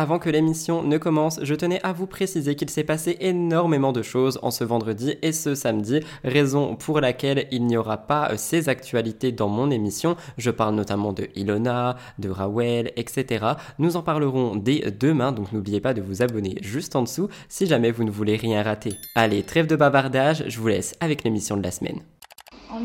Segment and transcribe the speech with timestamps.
[0.00, 4.00] Avant que l'émission ne commence, je tenais à vous préciser qu'il s'est passé énormément de
[4.00, 8.38] choses en ce vendredi et ce samedi, raison pour laquelle il n'y aura pas euh,
[8.38, 10.16] ces actualités dans mon émission.
[10.38, 13.44] Je parle notamment de Ilona, de Rawel, etc.
[13.78, 17.66] Nous en parlerons dès demain, donc n'oubliez pas de vous abonner juste en dessous si
[17.66, 18.94] jamais vous ne voulez rien rater.
[19.14, 22.00] Allez, trêve de bavardage, je vous laisse avec l'émission de la semaine.
[22.72, 22.78] Oh.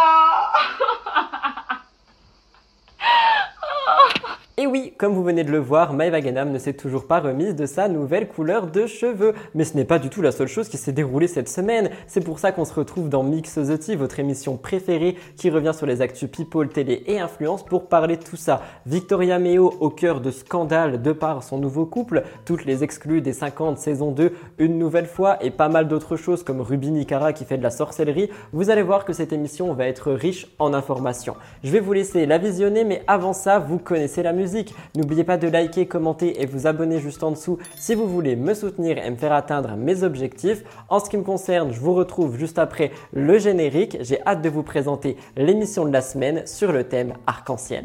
[4.60, 7.54] Et oui, comme vous venez de le voir, Maëva Ganam ne s'est toujours pas remise
[7.54, 9.32] de sa nouvelle couleur de cheveux.
[9.54, 11.90] Mais ce n'est pas du tout la seule chose qui s'est déroulée cette semaine.
[12.08, 15.70] C'est pour ça qu'on se retrouve dans Mix the Tea, votre émission préférée qui revient
[15.72, 18.62] sur les actus people, télé et influence pour parler de tout ça.
[18.84, 23.34] Victoria Meo au cœur de scandale de par son nouveau couple, toutes les exclus des
[23.34, 27.44] 50 saison 2 une nouvelle fois et pas mal d'autres choses comme Ruby Nicara qui
[27.44, 28.28] fait de la sorcellerie.
[28.52, 31.36] Vous allez voir que cette émission va être riche en informations.
[31.62, 34.47] Je vais vous laisser la visionner mais avant ça, vous connaissez la musique.
[34.96, 38.54] N'oubliez pas de liker, commenter et vous abonner juste en dessous si vous voulez me
[38.54, 40.64] soutenir et me faire atteindre mes objectifs.
[40.88, 43.98] En ce qui me concerne, je vous retrouve juste après le générique.
[44.00, 47.84] J'ai hâte de vous présenter l'émission de la semaine sur le thème arc-en-ciel.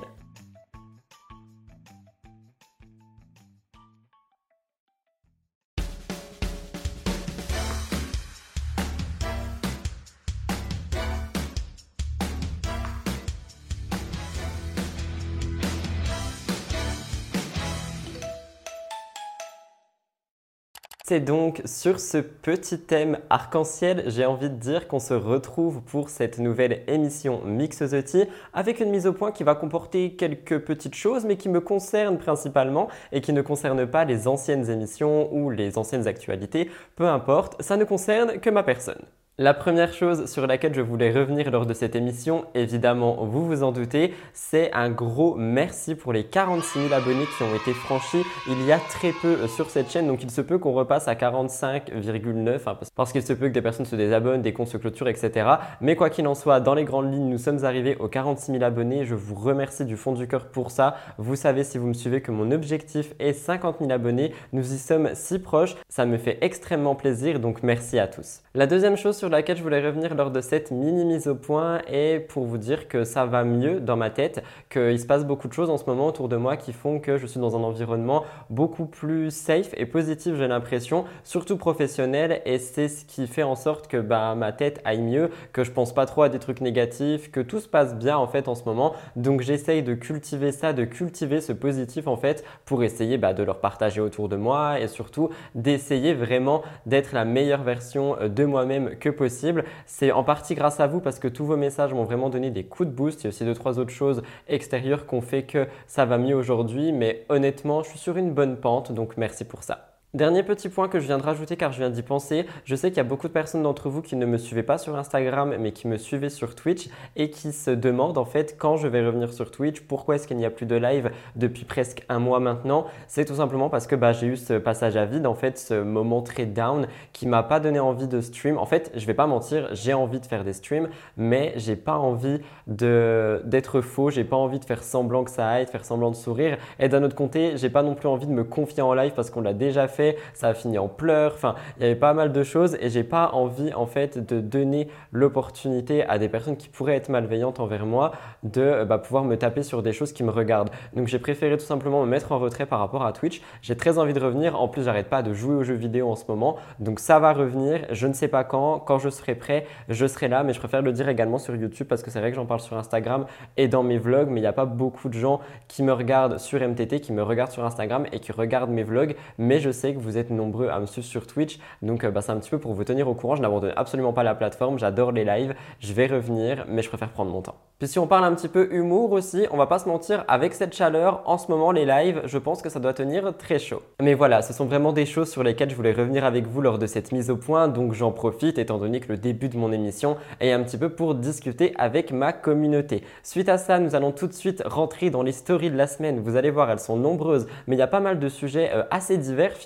[21.06, 26.08] C'est donc sur ce petit thème arc-en-ciel, j'ai envie de dire qu'on se retrouve pour
[26.08, 30.60] cette nouvelle émission Mix the Tea avec une mise au point qui va comporter quelques
[30.60, 35.28] petites choses mais qui me concernent principalement et qui ne concernent pas les anciennes émissions
[35.34, 39.04] ou les anciennes actualités, peu importe, ça ne concerne que ma personne.
[39.40, 43.64] La première chose sur laquelle je voulais revenir lors de cette émission, évidemment, vous vous
[43.64, 48.24] en doutez, c'est un gros merci pour les 46 000 abonnés qui ont été franchis
[48.48, 50.06] il y a très peu sur cette chaîne.
[50.06, 53.64] Donc il se peut qu'on repasse à 45,9 hein, parce qu'il se peut que des
[53.64, 55.48] personnes se désabonnent, des comptes se clôturent, etc.
[55.82, 58.64] Mais quoi qu'il en soit, dans les grandes lignes, nous sommes arrivés aux 46 000
[58.64, 59.04] abonnés.
[59.04, 60.96] Je vous remercie du fond du cœur pour ça.
[61.18, 64.32] Vous savez, si vous me suivez, que mon objectif est 50 000 abonnés.
[64.52, 65.76] Nous y sommes si proches.
[65.90, 67.40] Ça me fait extrêmement plaisir.
[67.40, 68.44] Donc merci à tous.
[68.54, 71.80] La deuxième chose sur laquelle je voulais revenir lors de cette mini mise au point
[71.88, 75.48] est pour vous dire que ça va mieux dans ma tête, qu'il se passe beaucoup
[75.48, 77.64] de choses en ce moment autour de moi qui font que je suis dans un
[77.64, 83.44] environnement beaucoup plus safe et positif, j'ai l'impression, surtout professionnel, et c'est ce qui fait
[83.44, 86.40] en sorte que bah, ma tête aille mieux, que je pense pas trop à des
[86.40, 88.94] trucs négatifs, que tout se passe bien en fait en ce moment.
[89.16, 93.44] Donc j'essaye de cultiver ça, de cultiver ce positif en fait pour essayer bah, de
[93.44, 98.98] le partager autour de moi et surtout d'essayer vraiment d'être la meilleure version de moi-même
[98.98, 99.64] que possible.
[99.86, 102.64] C'est en partie grâce à vous parce que tous vos messages m'ont vraiment donné des
[102.64, 103.22] coups de boost.
[103.22, 106.18] Il y a aussi deux, trois autres choses extérieures qui ont fait que ça va
[106.18, 106.92] mieux aujourd'hui.
[106.92, 109.93] Mais honnêtement, je suis sur une bonne pente, donc merci pour ça.
[110.14, 112.90] Dernier petit point que je viens de rajouter car je viens d'y penser, je sais
[112.90, 115.56] qu'il y a beaucoup de personnes d'entre vous qui ne me suivaient pas sur Instagram
[115.60, 119.04] mais qui me suivaient sur Twitch et qui se demandent en fait quand je vais
[119.04, 122.40] revenir sur Twitch, pourquoi est-ce qu'il n'y a plus de live depuis presque un mois
[122.40, 122.86] maintenant?
[123.08, 125.82] C'est tout simplement parce que bah, j'ai eu ce passage à vide en fait, ce
[125.82, 128.60] moment très down qui m'a pas donné envie de stream.
[128.60, 131.98] En fait, je vais pas mentir, j'ai envie de faire des streams mais j'ai pas
[131.98, 136.12] envie d'être faux, j'ai pas envie de faire semblant que ça aille, de faire semblant
[136.12, 138.94] de sourire et d'un autre côté, j'ai pas non plus envie de me confier en
[138.94, 140.03] live parce qu'on l'a déjà fait
[140.34, 141.34] ça a fini en pleurs.
[141.34, 144.40] Enfin, il y avait pas mal de choses et j'ai pas envie en fait de
[144.40, 148.12] donner l'opportunité à des personnes qui pourraient être malveillantes envers moi
[148.44, 150.70] de bah, pouvoir me taper sur des choses qui me regardent.
[150.96, 153.42] Donc j'ai préféré tout simplement me mettre en retrait par rapport à Twitch.
[153.62, 154.60] J'ai très envie de revenir.
[154.60, 156.58] En plus, j'arrête pas de jouer aux jeux vidéo en ce moment.
[156.80, 157.86] Donc ça va revenir.
[157.92, 158.80] Je ne sais pas quand.
[158.80, 160.44] Quand je serai prêt, je serai là.
[160.44, 162.60] Mais je préfère le dire également sur YouTube parce que c'est vrai que j'en parle
[162.60, 163.26] sur Instagram
[163.58, 164.30] et dans mes vlogs.
[164.30, 167.24] Mais il n'y a pas beaucoup de gens qui me regardent sur MTT, qui me
[167.24, 169.16] regardent sur Instagram et qui regardent mes vlogs.
[169.38, 171.60] Mais je sais vous êtes nombreux à me suivre sur Twitch.
[171.82, 173.36] Donc euh, bah, c'est un petit peu pour vous tenir au courant.
[173.36, 174.80] Je n'abandonne absolument pas la plateforme.
[174.80, 175.56] J'adore les lives.
[175.80, 177.56] Je vais revenir, mais je préfère prendre mon temps.
[177.80, 180.54] Puis si on parle un petit peu humour aussi, on va pas se mentir, avec
[180.54, 183.82] cette chaleur, en ce moment les lives, je pense que ça doit tenir très chaud.
[184.02, 186.78] Mais voilà, ce sont vraiment des choses sur lesquelles je voulais revenir avec vous lors
[186.78, 189.74] de cette mise au point, donc j'en profite étant donné que le début de mon
[189.74, 193.04] émission est un petit peu pour discuter avec ma communauté.
[193.22, 196.22] Suite à ça, nous allons tout de suite rentrer dans les stories de la semaine.
[196.22, 198.84] Vous allez voir, elles sont nombreuses, mais il y a pas mal de sujets euh,
[198.92, 199.58] assez divers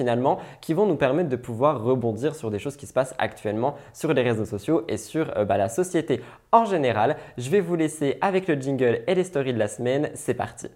[0.62, 4.14] qui vont nous permettre de pouvoir rebondir sur des choses qui se passent actuellement sur
[4.14, 6.22] les réseaux sociaux et sur euh, bah, la société
[6.52, 7.18] en général.
[7.38, 10.10] Je vais vous laisser avec le jingle et les stories de la semaine.
[10.16, 10.68] C'est parti.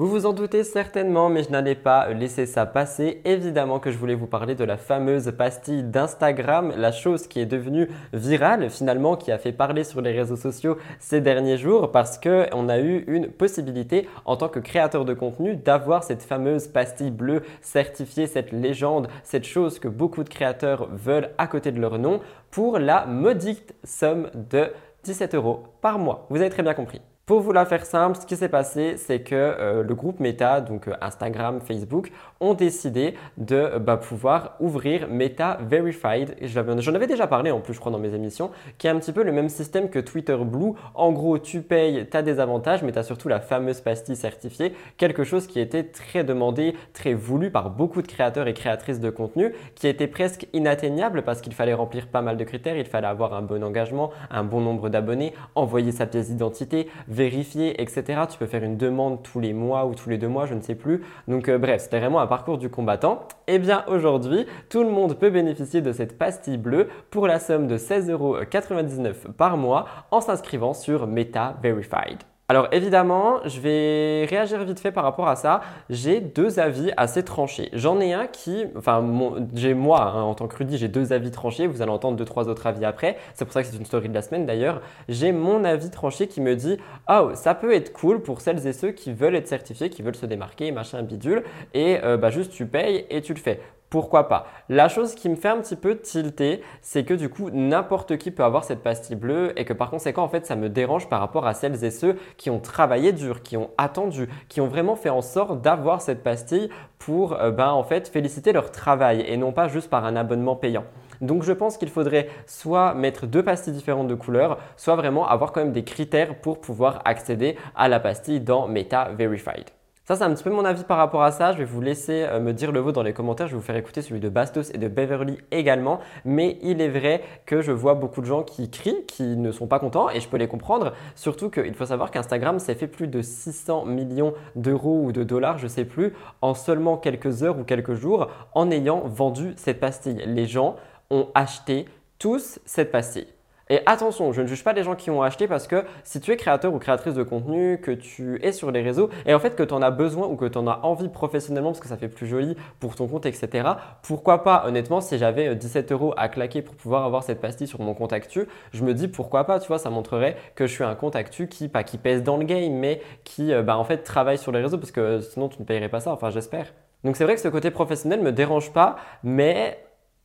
[0.00, 3.20] Vous vous en doutez certainement, mais je n'allais pas laisser ça passer.
[3.26, 7.44] Évidemment que je voulais vous parler de la fameuse pastille d'Instagram, la chose qui est
[7.44, 12.16] devenue virale finalement, qui a fait parler sur les réseaux sociaux ces derniers jours parce
[12.16, 17.10] qu'on a eu une possibilité en tant que créateur de contenu d'avoir cette fameuse pastille
[17.10, 21.98] bleue certifiée, cette légende, cette chose que beaucoup de créateurs veulent à côté de leur
[21.98, 22.20] nom
[22.50, 24.72] pour la modique somme de
[25.04, 26.26] 17 euros par mois.
[26.30, 27.02] Vous avez très bien compris.
[27.30, 30.60] Pour vous la faire simple, ce qui s'est passé, c'est que euh, le groupe Meta,
[30.60, 32.10] donc euh, Instagram, Facebook,
[32.40, 36.34] ont décidé de bah, pouvoir ouvrir Meta Verified.
[36.42, 39.12] J'en avais déjà parlé en plus, je crois, dans mes émissions, qui est un petit
[39.12, 40.72] peu le même système que Twitter Blue.
[40.96, 44.16] En gros, tu payes, tu as des avantages, mais tu as surtout la fameuse pastille
[44.16, 48.98] certifiée, quelque chose qui était très demandé, très voulu par beaucoup de créateurs et créatrices
[48.98, 52.86] de contenu, qui était presque inatteignable parce qu'il fallait remplir pas mal de critères, il
[52.86, 56.88] fallait avoir un bon engagement, un bon nombre d'abonnés, envoyer sa pièce d'identité,
[57.20, 58.22] vérifier, etc.
[58.30, 60.62] Tu peux faire une demande tous les mois ou tous les deux mois, je ne
[60.62, 61.02] sais plus.
[61.28, 63.28] Donc euh, bref, c'était vraiment un parcours du combattant.
[63.46, 67.38] Et eh bien aujourd'hui, tout le monde peut bénéficier de cette pastille bleue pour la
[67.38, 72.29] somme de 16,99€ par mois en s'inscrivant sur Meta Verified.
[72.50, 75.60] Alors évidemment, je vais réagir vite fait par rapport à ça.
[75.88, 77.68] J'ai deux avis assez tranchés.
[77.74, 79.08] J'en ai un qui, enfin,
[79.54, 81.68] j'ai moi hein, en tant que Rudy, j'ai deux avis tranchés.
[81.68, 83.16] Vous allez entendre deux trois autres avis après.
[83.34, 84.80] C'est pour ça que c'est une story de la semaine d'ailleurs.
[85.08, 88.72] J'ai mon avis tranché qui me dit, oh, ça peut être cool pour celles et
[88.72, 92.50] ceux qui veulent être certifiés, qui veulent se démarquer, machin bidule, et euh, bah juste
[92.50, 94.46] tu payes et tu le fais pourquoi pas.
[94.68, 98.30] La chose qui me fait un petit peu tilter, c'est que du coup, n'importe qui
[98.30, 101.18] peut avoir cette pastille bleue et que par conséquent, en fait, ça me dérange par
[101.18, 104.94] rapport à celles et ceux qui ont travaillé dur, qui ont attendu, qui ont vraiment
[104.94, 109.36] fait en sorte d'avoir cette pastille pour, euh, ben, en fait, féliciter leur travail et
[109.36, 110.84] non pas juste par un abonnement payant.
[111.20, 115.52] Donc je pense qu'il faudrait soit mettre deux pastilles différentes de couleur, soit vraiment avoir
[115.52, 119.70] quand même des critères pour pouvoir accéder à la pastille dans Meta Verified.
[120.10, 121.52] Ça, c'est un petit peu mon avis par rapport à ça.
[121.52, 123.46] Je vais vous laisser euh, me dire le vôtre dans les commentaires.
[123.46, 126.00] Je vais vous faire écouter celui de Bastos et de Beverly également.
[126.24, 129.68] Mais il est vrai que je vois beaucoup de gens qui crient, qui ne sont
[129.68, 130.94] pas contents et je peux les comprendre.
[131.14, 135.58] Surtout qu'il faut savoir qu'Instagram s'est fait plus de 600 millions d'euros ou de dollars,
[135.58, 139.78] je ne sais plus, en seulement quelques heures ou quelques jours en ayant vendu cette
[139.78, 140.24] pastille.
[140.26, 140.74] Les gens
[141.10, 141.84] ont acheté
[142.18, 143.28] tous cette pastille.
[143.70, 146.32] Et attention, je ne juge pas les gens qui ont acheté parce que si tu
[146.32, 149.54] es créateur ou créatrice de contenu, que tu es sur les réseaux et en fait
[149.54, 151.96] que tu en as besoin ou que tu en as envie professionnellement parce que ça
[151.96, 153.68] fait plus joli pour ton compte, etc.,
[154.02, 154.64] pourquoi pas?
[154.66, 157.94] Honnêtement, si j'avais 17 euh, euros à claquer pour pouvoir avoir cette pastille sur mon
[157.94, 160.96] compte actu, je me dis pourquoi pas, tu vois, ça montrerait que je suis un
[160.96, 163.98] compte actu qui, pas qui pèse dans le game, mais qui euh, bah, en fait
[163.98, 166.66] travaille sur les réseaux parce que sinon tu ne payerais pas ça, enfin j'espère.
[167.04, 169.78] Donc c'est vrai que ce côté professionnel me dérange pas, mais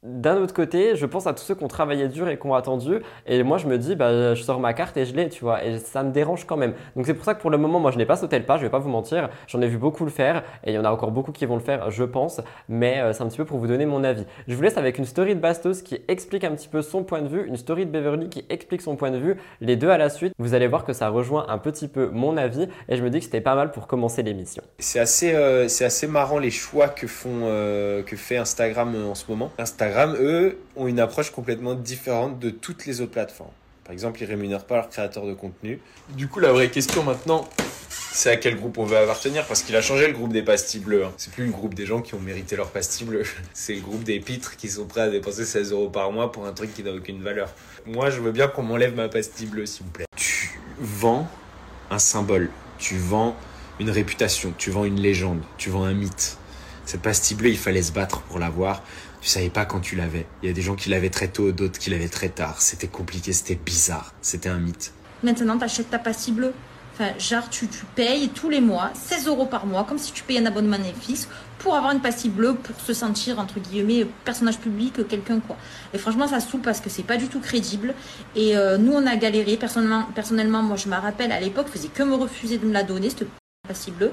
[0.06, 2.54] d'un autre côté, je pense à tous ceux qui ont travaillé dur et qui ont
[2.54, 3.00] attendu.
[3.26, 5.66] Et moi, je me dis, bah, je sors ma carte et je l'ai, tu vois.
[5.66, 6.74] Et ça me dérange quand même.
[6.96, 8.58] Donc, c'est pour ça que pour le moment, moi, je n'ai pas sauté le pas.
[8.58, 9.30] Je vais pas vous mentir.
[9.48, 10.44] J'en ai vu beaucoup le faire.
[10.64, 12.40] Et il y en a encore beaucoup qui vont le faire, je pense.
[12.70, 14.26] Mais euh, c'est un petit peu pour vous donner mon avis.
[14.48, 17.24] Je vous laisse avec une story de Bastos qui explique un petit peu son point
[17.24, 17.48] de vue.
[17.48, 19.38] Une story de Beverly qui explique son point de vue.
[19.60, 20.34] Les deux à la suite.
[20.38, 22.68] Vous allez voir que ça rejoint un petit peu mon avis.
[22.90, 24.62] Et je me dis que c'était pas mal pour commencer l'émission.
[24.78, 29.26] C'est assez, euh, assez marrant les choix que, font, euh, que fait Instagram en ce
[29.30, 29.52] moment.
[29.58, 33.52] Instagram eux, ont une approche complètement différente de toutes les autres plateformes.
[33.84, 35.80] Par exemple, ils rémunèrent pas leurs créateurs de contenu.
[36.10, 37.48] Du coup, la vraie question maintenant,
[38.16, 40.80] c'est à quel groupe on veut appartenir parce qu'il a changé le groupe des pastilles
[40.80, 41.06] bleues.
[41.06, 41.12] Hein.
[41.18, 43.24] C'est plus le groupe des gens qui ont mérité leur pastille bleue.
[43.54, 46.48] C'est le groupe des pitres qui sont prêts à dépenser 16 euros par mois pour
[46.48, 47.50] un truc qui n'a aucune valeur.
[47.86, 50.06] Moi, je veux bien qu'on m'enlève ma pastille bleue, s'il vous plaît.
[50.16, 51.28] Tu vends
[51.92, 53.36] un symbole, tu vends
[53.80, 56.38] une réputation, tu vends une légende, tu vends un mythe.
[56.86, 58.84] Cette pastille bleue, il fallait se battre pour l'avoir.
[59.26, 60.28] Tu savais pas quand tu l'avais.
[60.44, 62.62] Il y a des gens qui l'avaient très tôt, d'autres qui l'avaient très tard.
[62.62, 64.94] C'était compliqué, c'était bizarre, c'était un mythe.
[65.24, 66.54] Maintenant, tu achètes ta pastille bleue.
[66.94, 70.22] Enfin, genre, tu, tu payes tous les mois 16 euros par mois, comme si tu
[70.22, 71.28] payais un abonnement Netflix,
[71.58, 75.58] pour avoir une pastille bleue, pour se sentir, entre guillemets, personnage public, quelqu'un, quoi.
[75.96, 77.96] Et franchement, ça saoule parce que c'est pas du tout crédible.
[78.36, 79.58] Et euh, nous, on a galéré.
[79.58, 82.84] Personnellement, personnellement moi, je me rappelle, à l'époque, faisait que me refuser de me la
[82.84, 83.28] donner, cette
[83.68, 84.12] pastille bleue.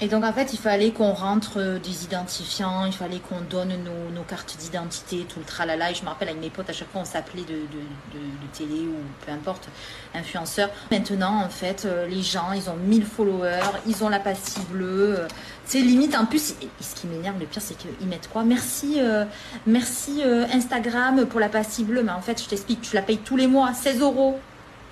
[0.00, 3.74] Et donc en fait, il fallait qu'on rentre euh, des identifiants, il fallait qu'on donne
[4.14, 5.90] nos, cartes d'identité, tout le tralala.
[5.90, 8.20] Et je me rappelle avec mes potes, à chaque fois on s'appelait de, de,
[8.52, 8.94] télé ou
[9.26, 9.68] peu importe,
[10.14, 10.70] influenceur.
[10.92, 15.26] Maintenant, en fait, euh, les gens, ils ont 1000 followers, ils ont la pastille bleue.
[15.64, 18.44] C'est limite, en plus, ce qui m'énerve le pire, c'est qu'ils mettent quoi?
[18.44, 19.24] Merci, euh,
[19.66, 22.04] merci Instagram pour la pastille bleue.
[22.04, 24.38] Mais en fait, je t'explique, tu la payes tous les mois, 16 euros.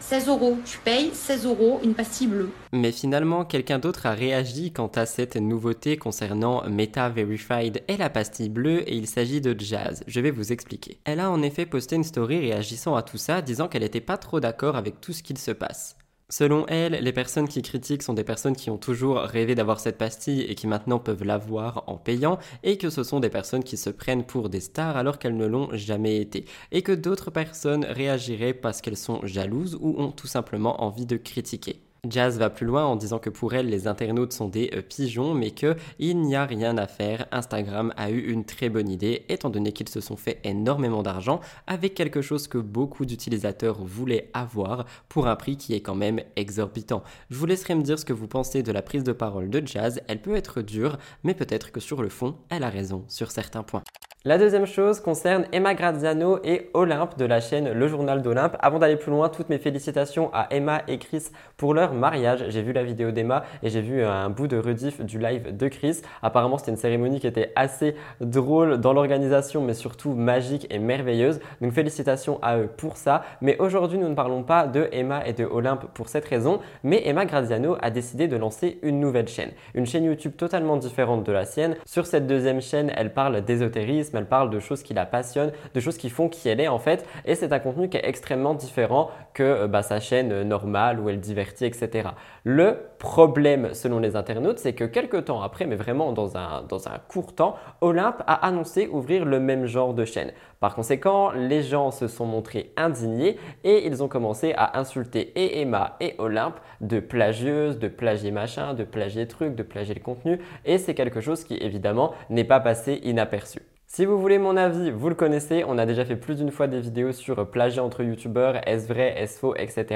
[0.08, 0.56] 16 euros.
[0.64, 2.50] Tu payes 16 euros une pastille bleue.
[2.70, 8.08] Mais finalement, quelqu'un d'autre a réagi quant à cette nouveauté concernant Meta Verified et la
[8.08, 10.04] pastille bleue et il s'agit de Jazz.
[10.06, 11.00] Je vais vous expliquer.
[11.04, 14.16] Elle a en effet posté une story réagissant à tout ça, disant qu'elle n'était pas
[14.16, 15.96] trop d'accord avec tout ce qu'il se passe.
[16.28, 19.96] Selon elle, les personnes qui critiquent sont des personnes qui ont toujours rêvé d'avoir cette
[19.96, 23.76] pastille et qui maintenant peuvent l'avoir en payant, et que ce sont des personnes qui
[23.76, 27.84] se prennent pour des stars alors qu'elles ne l'ont jamais été, et que d'autres personnes
[27.84, 31.85] réagiraient parce qu'elles sont jalouses ou ont tout simplement envie de critiquer.
[32.10, 35.34] Jazz va plus loin en disant que pour elle, les internautes sont des euh, pigeons,
[35.34, 37.26] mais que il n'y a rien à faire.
[37.32, 41.40] Instagram a eu une très bonne idée, étant donné qu'ils se sont fait énormément d'argent
[41.66, 46.20] avec quelque chose que beaucoup d'utilisateurs voulaient avoir pour un prix qui est quand même
[46.36, 47.02] exorbitant.
[47.30, 49.66] Je vous laisserai me dire ce que vous pensez de la prise de parole de
[49.66, 50.00] Jazz.
[50.08, 53.62] Elle peut être dure, mais peut-être que sur le fond, elle a raison sur certains
[53.62, 53.82] points.
[54.26, 58.56] La deuxième chose concerne Emma Graziano et Olympe de la chaîne Le Journal d'Olympe.
[58.58, 62.44] Avant d'aller plus loin, toutes mes félicitations à Emma et Chris pour leur mariage.
[62.48, 65.68] J'ai vu la vidéo d'Emma et j'ai vu un bout de rediff du live de
[65.68, 66.02] Chris.
[66.22, 71.38] Apparemment, c'était une cérémonie qui était assez drôle dans l'organisation, mais surtout magique et merveilleuse.
[71.60, 73.22] Donc félicitations à eux pour ça.
[73.40, 77.00] Mais aujourd'hui, nous ne parlons pas de Emma et de Olympe pour cette raison, mais
[77.06, 79.52] Emma Graziano a décidé de lancer une nouvelle chaîne.
[79.74, 81.76] Une chaîne YouTube totalement différente de la sienne.
[81.84, 85.80] Sur cette deuxième chaîne, elle parle d'ésotérisme elle parle de choses qui la passionnent, de
[85.80, 87.06] choses qui font qui elle est en fait.
[87.24, 91.00] Et c'est un contenu qui est extrêmement différent que euh, bah, sa chaîne euh, normale
[91.00, 92.10] où elle divertit, etc.
[92.44, 96.64] Le problème, selon les internautes, c'est que quelques temps après, mais vraiment dans un,
[97.08, 100.32] court temps, Olympe a annoncé ouvrir le même genre de chaîne.
[100.60, 105.60] Par conséquent, les gens se sont montrés indignés et ils ont commencé à insulter et
[105.60, 110.40] Emma et Olympe de plagieuses, de plagier machin, de plagier truc, de plagier le contenu.
[110.64, 113.60] Et c'est quelque chose qui évidemment n'est pas passé inaperçu.
[113.96, 116.66] Si vous voulez mon avis, vous le connaissez, on a déjà fait plus d'une fois
[116.66, 119.86] des vidéos sur plagiat entre youtubeurs, est-ce vrai, est-ce faux, etc.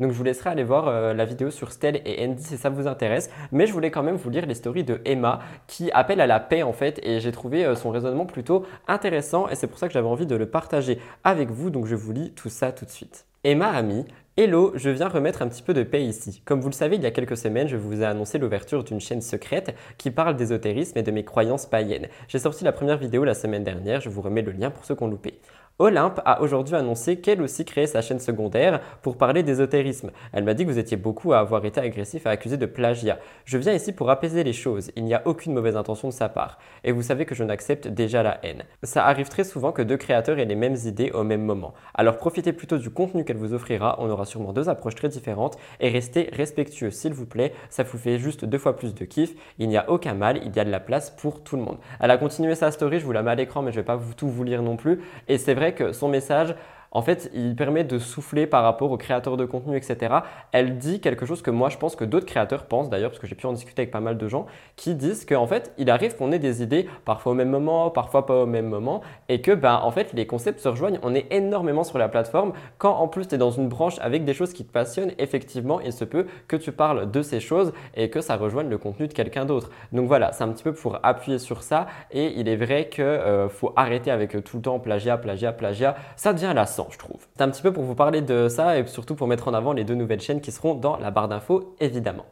[0.00, 2.68] Donc je vous laisserai aller voir euh, la vidéo sur Stell et Andy si ça
[2.68, 3.30] vous intéresse.
[3.52, 6.40] Mais je voulais quand même vous lire les stories de Emma qui appelle à la
[6.40, 9.86] paix en fait et j'ai trouvé euh, son raisonnement plutôt intéressant et c'est pour ça
[9.86, 11.70] que j'avais envie de le partager avec vous.
[11.70, 13.24] Donc je vous lis tout ça tout de suite.
[13.44, 14.04] Emma a mis
[14.36, 16.42] Hello, je viens remettre un petit peu de paix ici.
[16.44, 18.98] Comme vous le savez, il y a quelques semaines, je vous ai annoncé l'ouverture d'une
[18.98, 22.08] chaîne secrète qui parle d'ésotérisme et de mes croyances païennes.
[22.26, 24.96] J'ai sorti la première vidéo la semaine dernière, je vous remets le lien pour ceux
[24.96, 25.38] qui ont loupé.
[25.80, 30.12] Olympe a aujourd'hui annoncé qu'elle aussi créait sa chaîne secondaire pour parler d'ésotérisme.
[30.32, 33.18] Elle m'a dit que vous étiez beaucoup à avoir été agressif et accusé de plagiat.
[33.44, 36.28] Je viens ici pour apaiser les choses, il n'y a aucune mauvaise intention de sa
[36.28, 36.60] part.
[36.84, 38.62] Et vous savez que je n'accepte déjà la haine.
[38.84, 41.74] Ça arrive très souvent que deux créateurs aient les mêmes idées au même moment.
[41.94, 45.58] Alors profitez plutôt du contenu qu'elle vous offrira, on aura sûrement deux approches très différentes
[45.80, 49.34] et restez respectueux s'il vous plaît, ça vous fait juste deux fois plus de kiff,
[49.58, 51.78] il n'y a aucun mal, il y a de la place pour tout le monde.
[51.98, 53.98] Elle a continué sa story, je vous la mets à l'écran mais je vais pas
[54.16, 56.54] tout vous lire non plus et c'est vrai son message
[56.94, 60.14] en fait, il permet de souffler par rapport aux créateurs de contenu, etc.
[60.52, 63.26] Elle dit quelque chose que moi, je pense que d'autres créateurs pensent d'ailleurs, parce que
[63.26, 64.46] j'ai pu en discuter avec pas mal de gens,
[64.76, 68.26] qui disent qu'en fait, il arrive qu'on ait des idées parfois au même moment, parfois
[68.26, 71.00] pas au même moment, et que, ben, en fait, les concepts se rejoignent.
[71.02, 72.52] On est énormément sur la plateforme.
[72.78, 75.80] Quand en plus, tu es dans une branche avec des choses qui te passionnent, effectivement,
[75.80, 79.08] il se peut que tu parles de ces choses et que ça rejoigne le contenu
[79.08, 79.70] de quelqu'un d'autre.
[79.92, 81.86] Donc voilà, c'est un petit peu pour appuyer sur ça.
[82.12, 85.96] Et il est vrai qu'il euh, faut arrêter avec tout le temps plagiat, plagiat, plagiat.
[86.14, 87.26] Ça devient lassant je trouve.
[87.36, 89.72] C'est un petit peu pour vous parler de ça et surtout pour mettre en avant
[89.72, 92.26] les deux nouvelles chaînes qui seront dans la barre d'infos évidemment.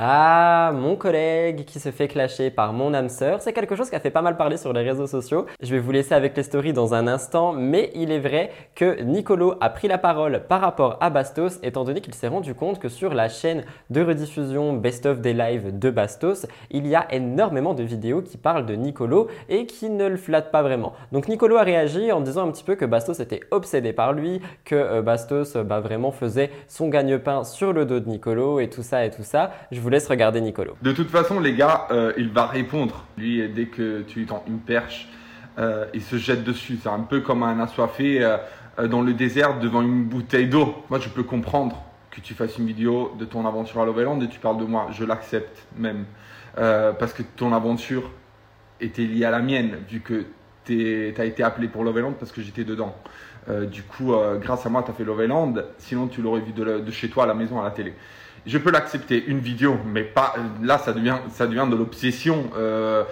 [0.00, 3.96] Ah, mon collègue qui se fait clasher par mon âme sœur, c'est quelque chose qui
[3.96, 5.46] a fait pas mal parler sur les réseaux sociaux.
[5.60, 9.02] Je vais vous laisser avec les stories dans un instant, mais il est vrai que
[9.02, 12.78] Nicolo a pris la parole par rapport à Bastos, étant donné qu'il s'est rendu compte
[12.78, 17.12] que sur la chaîne de rediffusion Best of des lives de Bastos, il y a
[17.12, 20.92] énormément de vidéos qui parlent de Nicolo et qui ne le flattent pas vraiment.
[21.10, 24.40] Donc Nicolo a réagi en disant un petit peu que Bastos était obsédé par lui,
[24.64, 28.84] que euh, Bastos bah, vraiment faisait son gagne-pain sur le dos de Nicolo et tout
[28.84, 29.50] ça et tout ça.
[29.80, 30.76] Vous laisse regarder Nicolo.
[30.82, 33.04] De toute façon, les gars, euh, il va répondre.
[33.16, 35.08] Lui, dès que tu lui tends une perche,
[35.58, 36.78] euh, il se jette dessus.
[36.82, 40.74] C'est un peu comme un assoiffé euh, dans le désert devant une bouteille d'eau.
[40.90, 44.28] Moi, je peux comprendre que tu fasses une vidéo de ton aventure à Loveland et
[44.28, 44.88] tu parles de moi.
[44.92, 46.04] Je l'accepte même.
[46.54, 48.10] parce que ton aventure
[48.80, 50.24] était liée à la mienne, vu que
[50.64, 52.96] tu as été appelé pour Loveland parce que j'étais dedans.
[53.70, 55.54] du coup, grâce à moi, tu as fait Loveland.
[55.78, 57.94] Sinon, tu l'aurais vu de, chez toi à la maison, à la télé
[58.48, 62.50] je peux l'accepter, une vidéo, mais pas là, ça devient, ça devient de l'obsession.
[62.56, 63.04] Euh,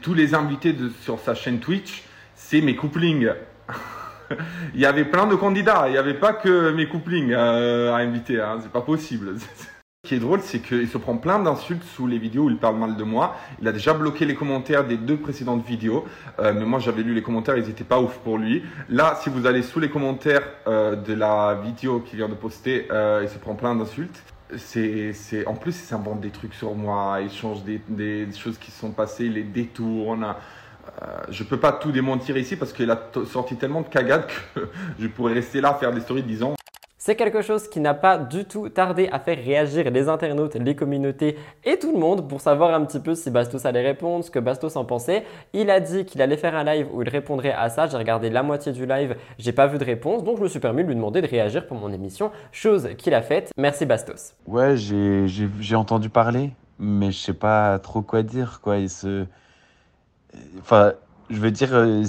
[0.00, 2.04] tous les invités sur sa chaîne Twitch,
[2.36, 3.30] c'est mes couplings.
[4.74, 7.96] il y avait plein de candidats, il n'y avait pas que mes couplings euh, à
[7.96, 9.34] inviter, hein, c'est pas possible.
[10.04, 12.58] Ce qui est drôle, c'est qu'il se prend plein d'insultes sous les vidéos où il
[12.58, 13.34] parle mal de moi.
[13.60, 16.04] Il a déjà bloqué les commentaires des deux précédentes vidéos,
[16.38, 18.62] euh, mais moi j'avais lu les commentaires, ils n'étaient pas ouf pour lui.
[18.88, 22.86] Là, si vous allez sous les commentaires de la vidéo qu'il vient de poster,
[23.22, 24.22] il se prend plein d'insultes
[24.56, 28.70] c'est, en plus, il s'invente des trucs sur moi, il change des, des choses qui
[28.70, 30.34] sont passées, les détourne.
[31.02, 34.68] Euh, je peux pas tout démentir ici parce qu'il a sorti tellement de cagades que
[34.98, 36.54] je pourrais rester là faire des stories disant
[37.06, 40.74] C'est quelque chose qui n'a pas du tout tardé à faire réagir les internautes, les
[40.74, 44.30] communautés et tout le monde pour savoir un petit peu si Bastos allait répondre, ce
[44.32, 45.22] que Bastos en pensait.
[45.52, 47.86] Il a dit qu'il allait faire un live où il répondrait à ça.
[47.86, 50.58] J'ai regardé la moitié du live, j'ai pas vu de réponse, donc je me suis
[50.58, 53.52] permis de lui demander de réagir pour mon émission, chose qu'il a faite.
[53.56, 54.34] Merci Bastos.
[54.48, 58.60] Ouais, j'ai entendu parler, mais je sais pas trop quoi dire.
[60.58, 60.94] Enfin,
[61.30, 62.02] je veux dire, euh,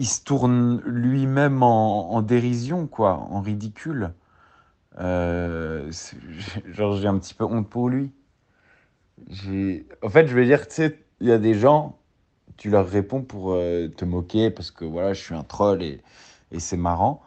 [0.00, 4.14] il se tourne lui-même en, dérision, quoi, en ridicule.
[4.98, 5.92] Euh,
[6.72, 8.10] genre, j'ai un petit peu honte pour lui.
[10.02, 11.98] En fait, je veux dire, tu sais, il y a des gens,
[12.56, 16.00] tu leur réponds pour euh, te moquer parce que voilà, je suis un troll et,
[16.50, 17.22] et c'est marrant.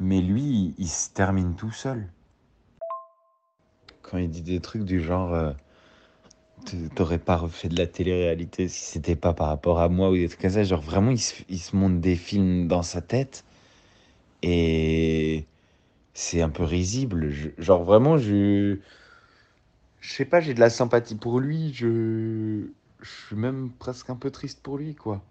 [0.00, 2.08] Mais lui, il, se termine tout seul.
[4.02, 5.52] Quand il dit des trucs du genre, euh,
[6.94, 10.28] t'aurais pas refait de la télé-réalité si c'était pas par rapport à moi ou des
[10.28, 10.64] trucs comme ça.
[10.64, 13.44] Genre, vraiment, il se, il monte des films dans sa tête
[14.42, 15.46] et
[16.14, 17.30] c'est un peu risible.
[17.58, 18.78] Genre, vraiment, je.
[20.00, 21.72] Je sais pas, j'ai de la sympathie pour lui.
[21.74, 22.68] Je.
[23.00, 25.22] Je suis même presque un peu triste pour lui, quoi.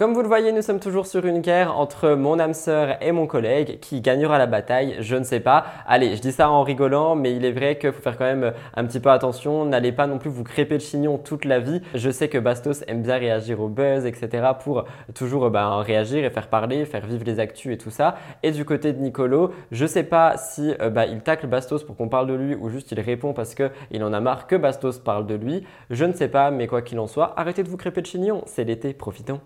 [0.00, 3.12] Comme vous le voyez, nous sommes toujours sur une guerre entre mon âme sœur et
[3.12, 3.80] mon collègue.
[3.80, 5.66] Qui gagnera la bataille Je ne sais pas.
[5.86, 8.54] Allez, je dis ça en rigolant, mais il est vrai qu'il faut faire quand même
[8.74, 9.66] un petit peu attention.
[9.66, 11.82] N'allez pas non plus vous crêper le chignon toute la vie.
[11.94, 14.52] Je sais que Bastos aime bien réagir au buzz, etc.
[14.64, 18.14] pour toujours ben, réagir et faire parler, faire vivre les actus et tout ça.
[18.42, 21.96] Et du côté de Nicolo, je sais pas si euh, bah, il tacle Bastos pour
[21.96, 24.98] qu'on parle de lui ou juste il répond parce qu'il en a marre que Bastos
[24.98, 25.66] parle de lui.
[25.90, 28.42] Je ne sais pas, mais quoi qu'il en soit, arrêtez de vous crêper le chignon.
[28.46, 29.40] C'est l'été, profitons.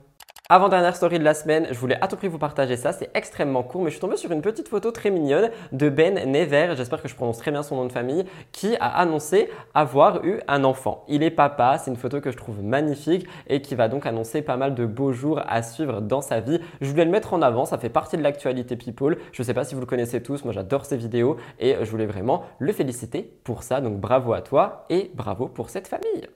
[0.50, 3.62] Avant-dernière story de la semaine, je voulais à tout prix vous partager ça, c'est extrêmement
[3.62, 7.00] court, mais je suis tombé sur une petite photo très mignonne de Ben Never, j'espère
[7.00, 10.64] que je prononce très bien son nom de famille, qui a annoncé avoir eu un
[10.64, 11.02] enfant.
[11.08, 14.42] Il est papa, c'est une photo que je trouve magnifique et qui va donc annoncer
[14.42, 16.60] pas mal de beaux jours à suivre dans sa vie.
[16.82, 19.16] Je voulais le mettre en avant, ça fait partie de l'actualité People.
[19.32, 21.90] Je ne sais pas si vous le connaissez tous, moi j'adore ses vidéos et je
[21.90, 26.28] voulais vraiment le féliciter pour ça, donc bravo à toi et bravo pour cette famille.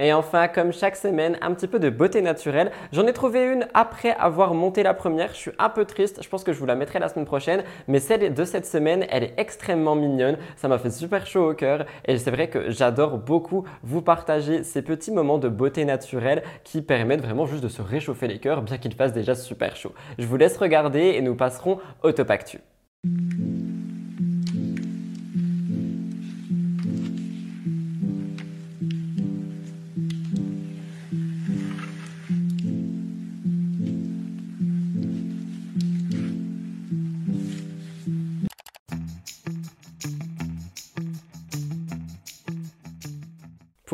[0.00, 2.72] Et enfin, comme chaque semaine, un petit peu de beauté naturelle.
[2.90, 5.28] J'en ai trouvé une après avoir monté la première.
[5.30, 6.20] Je suis un peu triste.
[6.20, 7.62] Je pense que je vous la mettrai la semaine prochaine.
[7.86, 10.36] Mais celle de cette semaine, elle est extrêmement mignonne.
[10.56, 11.86] Ça m'a fait super chaud au cœur.
[12.06, 16.82] Et c'est vrai que j'adore beaucoup vous partager ces petits moments de beauté naturelle qui
[16.82, 19.92] permettent vraiment juste de se réchauffer les cœurs, bien qu'il fasse déjà super chaud.
[20.18, 22.58] Je vous laisse regarder et nous passerons au top actu.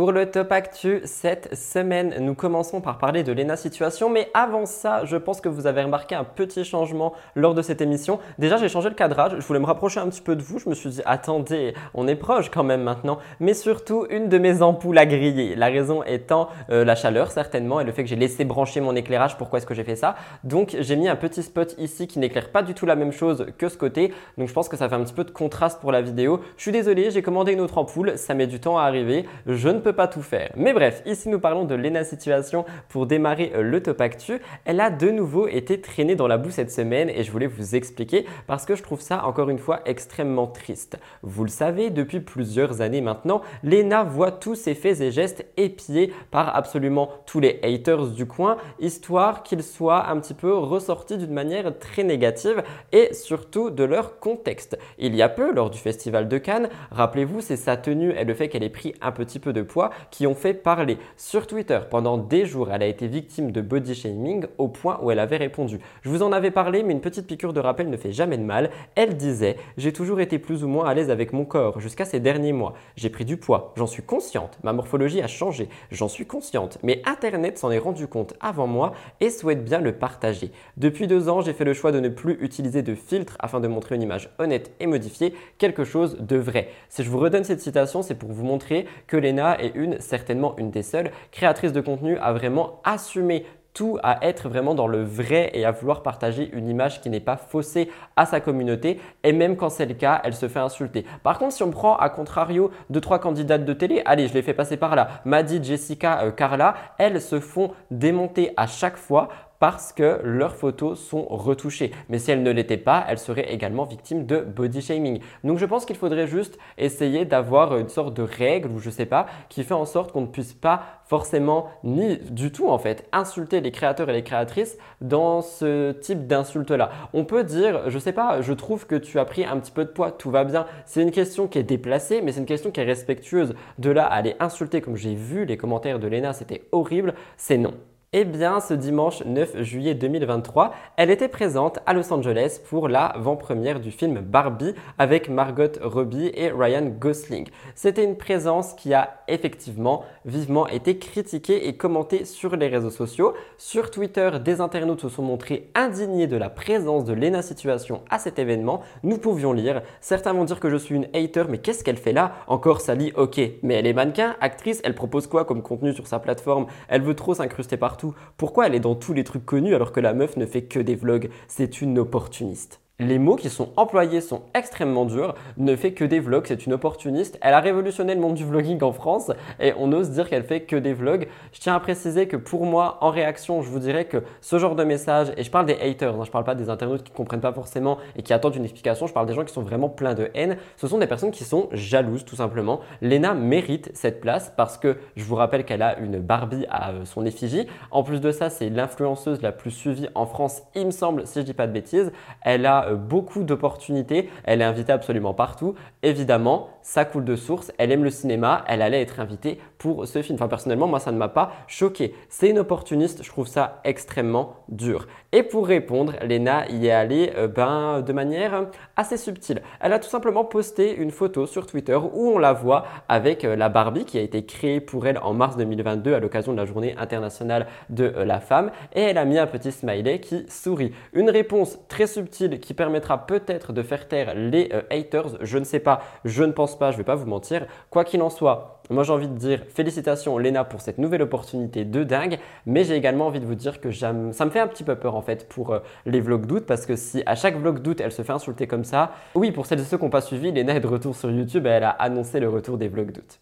[0.00, 4.64] Pour le top actu cette semaine, nous commençons par parler de Lena Situation, mais avant
[4.64, 8.18] ça, je pense que vous avez remarqué un petit changement lors de cette émission.
[8.38, 10.70] Déjà, j'ai changé le cadrage, je voulais me rapprocher un petit peu de vous, je
[10.70, 14.62] me suis dit attendez, on est proche quand même maintenant, mais surtout une de mes
[14.62, 15.54] ampoules a grillé.
[15.54, 18.96] La raison étant euh, la chaleur certainement et le fait que j'ai laissé brancher mon
[18.96, 19.36] éclairage.
[19.36, 20.14] Pourquoi est-ce que j'ai fait ça?
[20.44, 23.48] Donc j'ai mis un petit spot ici qui n'éclaire pas du tout la même chose
[23.58, 25.92] que ce côté, donc je pense que ça fait un petit peu de contraste pour
[25.92, 26.40] la vidéo.
[26.56, 29.68] Je suis désolé, j'ai commandé une autre ampoule, ça met du temps à arriver, je
[29.68, 30.50] ne peux pas tout faire.
[30.56, 34.40] Mais bref, ici nous parlons de Lena Situation pour démarrer euh, le top actu.
[34.64, 37.74] Elle a de nouveau été traînée dans la boue cette semaine et je voulais vous
[37.74, 40.98] expliquer parce que je trouve ça encore une fois extrêmement triste.
[41.22, 46.12] Vous le savez, depuis plusieurs années maintenant, Lena voit tous ses faits et gestes épiés
[46.30, 51.32] par absolument tous les haters du coin, histoire qu'ils soient un petit peu ressortis d'une
[51.32, 54.78] manière très négative et surtout de leur contexte.
[54.98, 58.34] Il y a peu, lors du festival de Cannes, rappelez-vous, c'est sa tenue et le
[58.34, 59.79] fait qu'elle ait pris un petit peu de poids
[60.10, 60.98] qui ont fait parler.
[61.16, 65.10] Sur Twitter, pendant des jours, elle a été victime de body shaming au point où
[65.10, 65.78] elle avait répondu.
[66.02, 68.42] Je vous en avais parlé, mais une petite piqûre de rappel ne fait jamais de
[68.42, 68.70] mal.
[68.94, 72.20] Elle disait J'ai toujours été plus ou moins à l'aise avec mon corps jusqu'à ces
[72.20, 72.74] derniers mois.
[72.96, 74.58] J'ai pris du poids, j'en suis consciente.
[74.62, 76.78] Ma morphologie a changé, j'en suis consciente.
[76.82, 80.50] Mais Internet s'en est rendu compte avant moi et souhaite bien le partager.
[80.76, 83.68] Depuis deux ans, j'ai fait le choix de ne plus utiliser de filtre afin de
[83.68, 86.68] montrer une image honnête et modifiée, quelque chose de vrai.
[86.88, 90.54] Si je vous redonne cette citation, c'est pour vous montrer que Lena est une, certainement
[90.56, 95.02] une des seules, créatrices de contenu à vraiment assumer tout à être vraiment dans le
[95.02, 99.32] vrai et à vouloir partager une image qui n'est pas faussée à sa communauté et
[99.32, 101.04] même quand c'est le cas, elle se fait insulter.
[101.22, 104.42] Par contre, si on prend à contrario deux trois candidates de télé, allez, je les
[104.42, 109.28] fais passer par là, Maddy, Jessica, euh, Carla, elles se font démonter à chaque fois
[109.60, 111.92] parce que leurs photos sont retouchées.
[112.08, 115.20] Mais si elles ne l'étaient pas, elles seraient également victimes de body shaming.
[115.44, 119.06] Donc je pense qu'il faudrait juste essayer d'avoir une sorte de règle ou je sais
[119.06, 123.06] pas qui fait en sorte qu'on ne puisse pas forcément ni du tout en fait
[123.12, 126.90] insulter les créateurs et les créatrices dans ce type d'insulte là.
[127.12, 129.84] On peut dire je sais pas, je trouve que tu as pris un petit peu
[129.84, 130.64] de poids, tout va bien.
[130.86, 133.54] C'est une question qui est déplacée mais c'est une question qui est respectueuse.
[133.78, 137.58] De là à aller insulter comme j'ai vu les commentaires de Lena, c'était horrible, c'est
[137.58, 137.74] non.
[138.12, 143.04] Eh bien, ce dimanche 9 juillet 2023, elle était présente à Los Angeles pour la
[143.04, 147.46] avant-première du film Barbie avec Margot Robbie et Ryan Gosling.
[147.76, 153.32] C'était une présence qui a effectivement vivement été critiquée et commentée sur les réseaux sociaux.
[153.58, 158.18] Sur Twitter, des internautes se sont montrés indignés de la présence de Lena Situation à
[158.18, 158.80] cet événement.
[159.04, 159.82] Nous pouvions lire.
[160.00, 162.32] Certains vont dire que je suis une hater, mais qu'est-ce qu'elle fait là?
[162.48, 163.40] Encore Sally, ok.
[163.62, 166.66] Mais elle est mannequin, actrice, elle propose quoi comme contenu sur sa plateforme?
[166.88, 167.99] Elle veut trop s'incruster partout
[168.36, 170.80] pourquoi elle est dans tous les trucs connus alors que la meuf ne fait que
[170.80, 171.30] des vlogs?
[171.48, 176.20] C'est une opportuniste les mots qui sont employés sont extrêmement durs, ne fait que des
[176.20, 177.38] vlogs, c'est une opportuniste.
[177.40, 180.60] Elle a révolutionné le monde du vlogging en France et on ose dire qu'elle fait
[180.60, 181.26] que des vlogs.
[181.52, 184.76] Je tiens à préciser que pour moi, en réaction, je vous dirais que ce genre
[184.76, 187.40] de message, et je parle des haters, hein, je parle pas des internautes qui comprennent
[187.40, 190.14] pas forcément et qui attendent une explication, je parle des gens qui sont vraiment pleins
[190.14, 190.58] de haine.
[190.76, 192.80] Ce sont des personnes qui sont jalouses tout simplement.
[193.00, 197.04] Lena mérite cette place parce que je vous rappelle qu'elle a une Barbie à euh,
[197.06, 197.66] son effigie.
[197.90, 201.40] En plus de ça, c'est l'influenceuse la plus suivie en France, il me semble, si
[201.40, 202.12] je dis pas de bêtises.
[202.42, 204.28] Elle a euh, beaucoup d'opportunités.
[204.44, 205.74] Elle est invitée absolument partout.
[206.02, 207.72] Évidemment, ça coule de source.
[207.78, 208.64] Elle aime le cinéma.
[208.66, 210.36] Elle allait être invitée pour ce film.
[210.36, 212.14] Enfin, personnellement, moi, ça ne m'a pas choqué.
[212.28, 213.22] C'est une opportuniste.
[213.22, 215.06] Je trouve ça extrêmement dur.
[215.32, 219.62] Et pour répondre, Lena y est allée euh, ben, de manière assez subtile.
[219.80, 223.56] Elle a tout simplement posté une photo sur Twitter où on la voit avec euh,
[223.56, 226.64] la Barbie qui a été créée pour elle en mars 2022 à l'occasion de la
[226.64, 228.70] journée internationale de la femme.
[228.94, 230.92] Et elle a mis un petit smiley qui sourit.
[231.12, 235.36] Une réponse très subtile qui permettra peut-être de faire taire les euh, haters.
[235.42, 237.66] Je ne sais pas, je ne pense pas, je ne vais pas vous mentir.
[237.90, 241.84] Quoi qu'il en soit, moi j'ai envie de dire félicitations Lena pour cette nouvelle opportunité
[241.84, 244.82] de dingue, mais j'ai également envie de vous dire que ça me fait un petit
[244.82, 247.80] peu peur en fait pour euh, les vlogs d'août parce que si à chaque vlog
[247.80, 250.22] d'août elle se fait insulter comme ça, oui pour celles et ceux qui n'ont pas
[250.22, 253.12] suivi, Lena est de retour sur YouTube et elle a annoncé le retour des vlogs
[253.12, 253.40] d'août.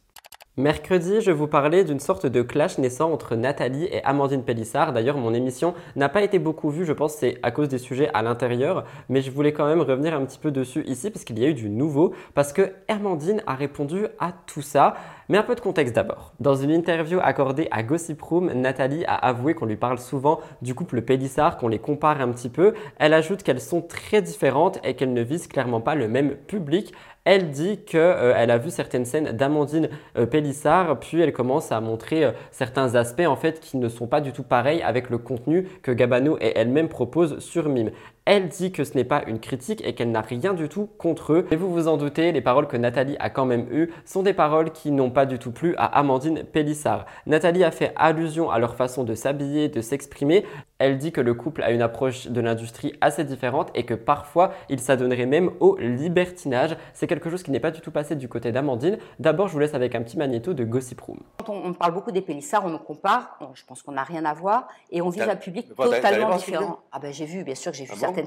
[0.58, 4.92] Mercredi, je vous parlais d'une sorte de clash naissant entre Nathalie et Amandine Pellissard.
[4.92, 8.10] D'ailleurs, mon émission n'a pas été beaucoup vue, je pense c'est à cause des sujets
[8.12, 11.38] à l'intérieur, mais je voulais quand même revenir un petit peu dessus ici parce qu'il
[11.38, 14.94] y a eu du nouveau, parce que Amandine a répondu à tout ça.
[15.30, 16.32] Mais un peu de contexte d'abord.
[16.40, 20.74] Dans une interview accordée à Gossip Room, Nathalie a avoué qu'on lui parle souvent du
[20.74, 22.72] couple Pellissard, qu'on les compare un petit peu.
[22.98, 26.94] Elle ajoute qu'elles sont très différentes et qu'elles ne visent clairement pas le même public.
[27.30, 31.78] Elle dit qu'elle euh, a vu certaines scènes d'Amandine euh, Pellissard, puis elle commence à
[31.78, 35.18] montrer euh, certains aspects en fait qui ne sont pas du tout pareils avec le
[35.18, 37.90] contenu que Gabano et elle-même proposent sur Mime.
[38.30, 41.32] Elle dit que ce n'est pas une critique et qu'elle n'a rien du tout contre
[41.32, 41.46] eux.
[41.50, 44.34] Et vous vous en doutez, les paroles que Nathalie a quand même eues sont des
[44.34, 47.06] paroles qui n'ont pas du tout plu à Amandine Pellissard.
[47.24, 50.44] Nathalie a fait allusion à leur façon de s'habiller, de s'exprimer.
[50.78, 54.52] Elle dit que le couple a une approche de l'industrie assez différente et que parfois
[54.68, 56.76] il s'adonnerait même au libertinage.
[56.92, 58.98] C'est quelque chose qui n'est pas du tout passé du côté d'Amandine.
[59.18, 61.20] D'abord, je vous laisse avec un petit magnéto de Gossip Room.
[61.38, 63.38] Quand on, parle beaucoup des Pélissards, on nous compare.
[63.54, 66.80] je pense qu'on n'a rien à voir et on vise un public totalement différent.
[66.92, 68.17] Ah ben j'ai vu, bien sûr que j'ai vu ah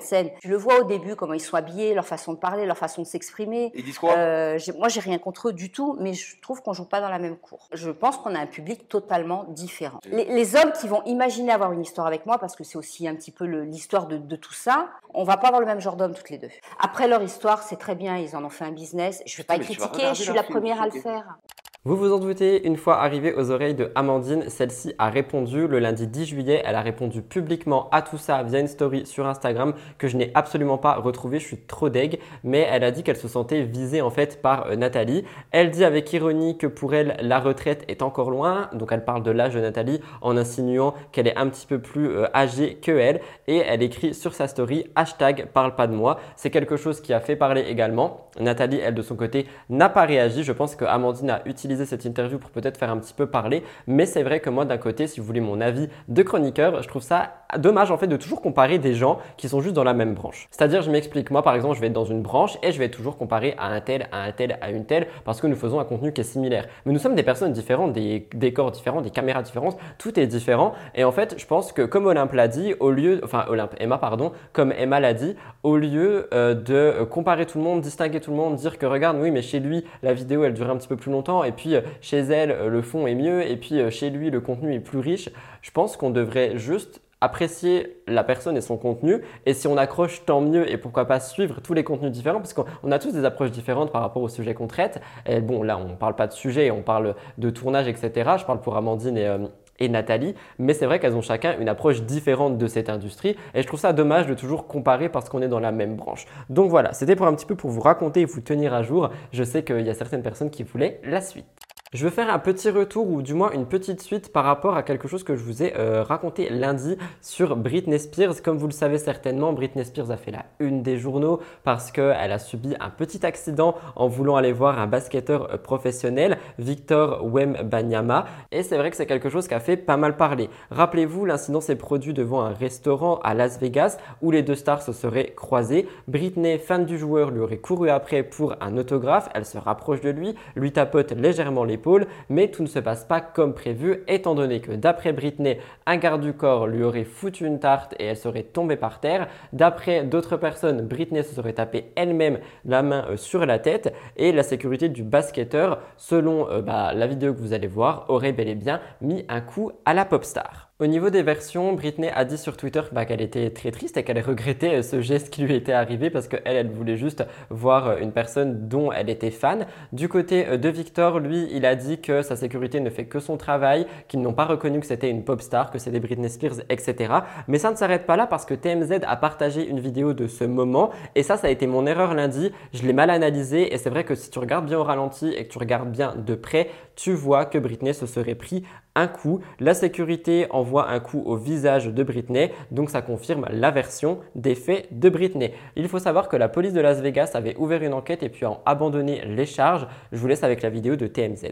[0.41, 3.01] Tu le vois au début, comment ils sont habillés, leur façon de parler, leur façon
[3.01, 3.71] de s'exprimer.
[3.73, 4.13] Ils disent quoi?
[4.13, 7.10] Euh, Moi, j'ai rien contre eux du tout, mais je trouve qu'on joue pas dans
[7.10, 7.67] la même cour.
[7.73, 9.99] Je pense qu'on a un public totalement différent.
[10.06, 13.15] Les, hommes qui vont imaginer avoir une histoire avec moi, parce que c'est aussi un
[13.15, 16.13] petit peu l'histoire de, de, tout ça, on va pas avoir le même genre d'homme
[16.13, 16.49] toutes les deux.
[16.80, 19.23] Après leur histoire, c'est très bien, ils en ont fait un business.
[19.25, 21.38] Je vais pas critiquer, je suis la première à le faire.
[21.84, 25.80] Vous vous en doutez, une fois arrivée aux oreilles de Amandine, celle-ci a répondu le
[25.80, 26.62] lundi 10 juillet.
[26.63, 30.30] Elle a répondu publiquement à tout ça via une story sur Instagram que je n'ai
[30.36, 31.39] absolument pas retrouvée.
[31.39, 34.67] Je suis trop deg, mais elle a dit qu'elle se sentait visée en fait par
[34.67, 35.24] euh, Nathalie.
[35.50, 38.70] Elle dit avec ironie que pour elle, la retraite est encore loin.
[38.74, 42.10] Donc elle parle de l'âge de Nathalie en insinuant qu'elle est un petit peu plus
[42.10, 43.22] euh, âgée que elle.
[43.48, 46.20] Et elle écrit sur sa story hashtag parle pas de moi.
[46.36, 48.28] C'est quelque chose qui a fait parler également.
[48.39, 50.44] Nathalie, elle de son côté, n'a pas réagi.
[50.44, 53.64] Je pense que Amandine a utilisé cette interview pour peut-être faire un petit peu parler.
[53.88, 56.88] Mais c'est vrai que moi, d'un côté, si vous voulez mon avis de chroniqueur, je
[56.88, 59.94] trouve ça dommage en fait de toujours comparer des gens qui sont juste dans la
[59.94, 60.48] même branche.
[60.52, 62.90] C'est-à-dire, je m'explique, moi par exemple, je vais être dans une branche et je vais
[62.90, 65.80] toujours comparer à un tel, à un tel, à une telle parce que nous faisons
[65.80, 66.68] un contenu qui est similaire.
[66.86, 70.74] Mais nous sommes des personnes différentes, des décors différents, des caméras différentes, tout est différent.
[70.96, 73.98] Et en fait, je pense que comme Olympe l'a dit, au lieu, enfin Olympe, Emma
[73.98, 78.32] pardon, comme Emma l'a dit, au lieu euh, de comparer tout le monde, distinguer tout
[78.32, 80.88] le monde, dire que regarde, oui, mais chez lui, la vidéo elle durait un petit
[80.88, 83.80] peu plus longtemps et puis euh, chez elle, euh, le fond est mieux, et puis
[83.80, 85.30] euh, chez lui, le contenu est plus riche.
[85.62, 89.21] Je pense qu'on devrait juste apprécier la personne et son contenu.
[89.45, 90.69] Et si on accroche, tant mieux.
[90.69, 93.91] Et pourquoi pas suivre tous les contenus différents parce qu'on a tous des approches différentes
[93.91, 95.00] par rapport au sujet qu'on traite.
[95.28, 98.12] Et bon, là, on ne parle pas de sujet, on parle de tournage, etc.
[98.39, 99.38] Je parle pour Amandine et,
[99.82, 103.62] et Nathalie, mais c'est vrai qu'elles ont chacun une approche différente de cette industrie et
[103.62, 106.26] je trouve ça dommage de toujours comparer parce qu'on est dans la même branche.
[106.50, 109.10] Donc voilà, c'était pour un petit peu pour vous raconter et vous tenir à jour.
[109.34, 111.61] Je sais qu'il y a certaines personnes qui voulaient la suite.
[111.93, 114.82] Je veux faire un petit retour ou du moins une petite suite par rapport à
[114.82, 118.41] quelque chose que je vous ai euh, raconté lundi sur Britney Spears.
[118.41, 122.32] Comme vous le savez certainement, Britney Spears a fait la une des journaux parce qu'elle
[122.32, 128.23] a subi un petit accident en voulant aller voir un basketteur euh, professionnel, Victor Wembanyama.
[128.54, 130.49] Et c'est vrai que c'est quelque chose qui a fait pas mal parler.
[130.69, 134.93] Rappelez-vous, l'incident s'est produit devant un restaurant à Las Vegas où les deux stars se
[134.93, 135.89] seraient croisées.
[136.08, 139.27] Britney, fan du joueur, lui aurait couru après pour un autographe.
[139.36, 141.81] Elle se rapproche de lui, lui tapote légèrement les
[142.30, 146.22] mais tout ne se passe pas comme prévu étant donné que d'après Britney, un garde
[146.22, 149.28] du corps lui aurait foutu une tarte et elle serait tombée par terre.
[149.54, 154.32] D'après d'autres personnes, Britney se serait tapé elle-même la main euh, sur la tête et
[154.32, 158.48] la sécurité du basketteur, selon euh, bah, la vidéo que vous allez voir, aurait bel
[158.48, 160.71] et bien mis un coup à la pop star.
[160.82, 164.04] Au niveau des versions, Britney a dit sur Twitter bah, qu'elle était très triste et
[164.04, 167.98] qu'elle regrettait ce geste qui lui était arrivé parce qu'elle, elle voulait juste voir euh,
[168.00, 169.67] une personne dont elle était fan.
[169.94, 173.20] Du côté euh, de Victor, lui, il a dit que sa sécurité ne fait que
[173.20, 176.62] son travail, qu'ils n'ont pas reconnu que c'était une pop star, que c'était Britney Spears,
[176.67, 177.13] etc.
[177.48, 180.46] Mais ça ne s'arrête pas là parce que TMZ a partagé une vidéo de ce
[180.46, 182.52] moment et ça, ça a été mon erreur lundi.
[182.74, 185.46] Je l'ai mal analysé et c'est vrai que si tu regardes bien au ralenti et
[185.46, 188.63] que tu regardes bien de près, tu vois que Britney se serait pris
[188.96, 189.41] un coup.
[189.60, 194.56] La sécurité envoie un coup au visage de Britney, donc ça confirme la version des
[194.56, 195.54] faits de Britney.
[195.76, 198.46] Il faut savoir que la police de Las Vegas avait ouvert une enquête et puis
[198.46, 199.88] a abandonné les charges.
[200.12, 201.46] Je vous laisse avec la vidéo de TMZ.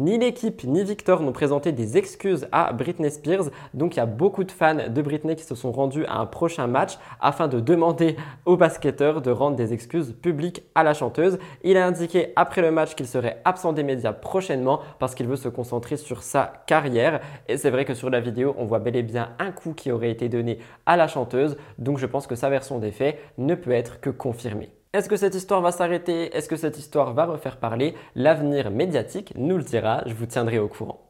[0.00, 4.06] Ni l'équipe ni Victor n'ont présenté des excuses à Britney Spears, donc il y a
[4.06, 7.58] beaucoup de fans de Britney qui se sont rendus à un prochain match afin de
[7.58, 11.40] demander au basketteur de rendre des excuses publiques à la chanteuse.
[11.64, 15.34] Il a indiqué après le match qu'il serait absent des médias prochainement parce qu'il veut
[15.34, 17.20] se concentrer sur sa carrière.
[17.48, 19.90] Et c'est vrai que sur la vidéo, on voit bel et bien un coup qui
[19.90, 23.56] aurait été donné à la chanteuse, donc je pense que sa version des faits ne
[23.56, 24.77] peut être que confirmée.
[24.94, 26.34] Est-ce que cette histoire va s'arrêter?
[26.34, 27.94] Est-ce que cette histoire va refaire parler?
[28.14, 31.07] L'avenir médiatique nous le dira, je vous tiendrai au courant.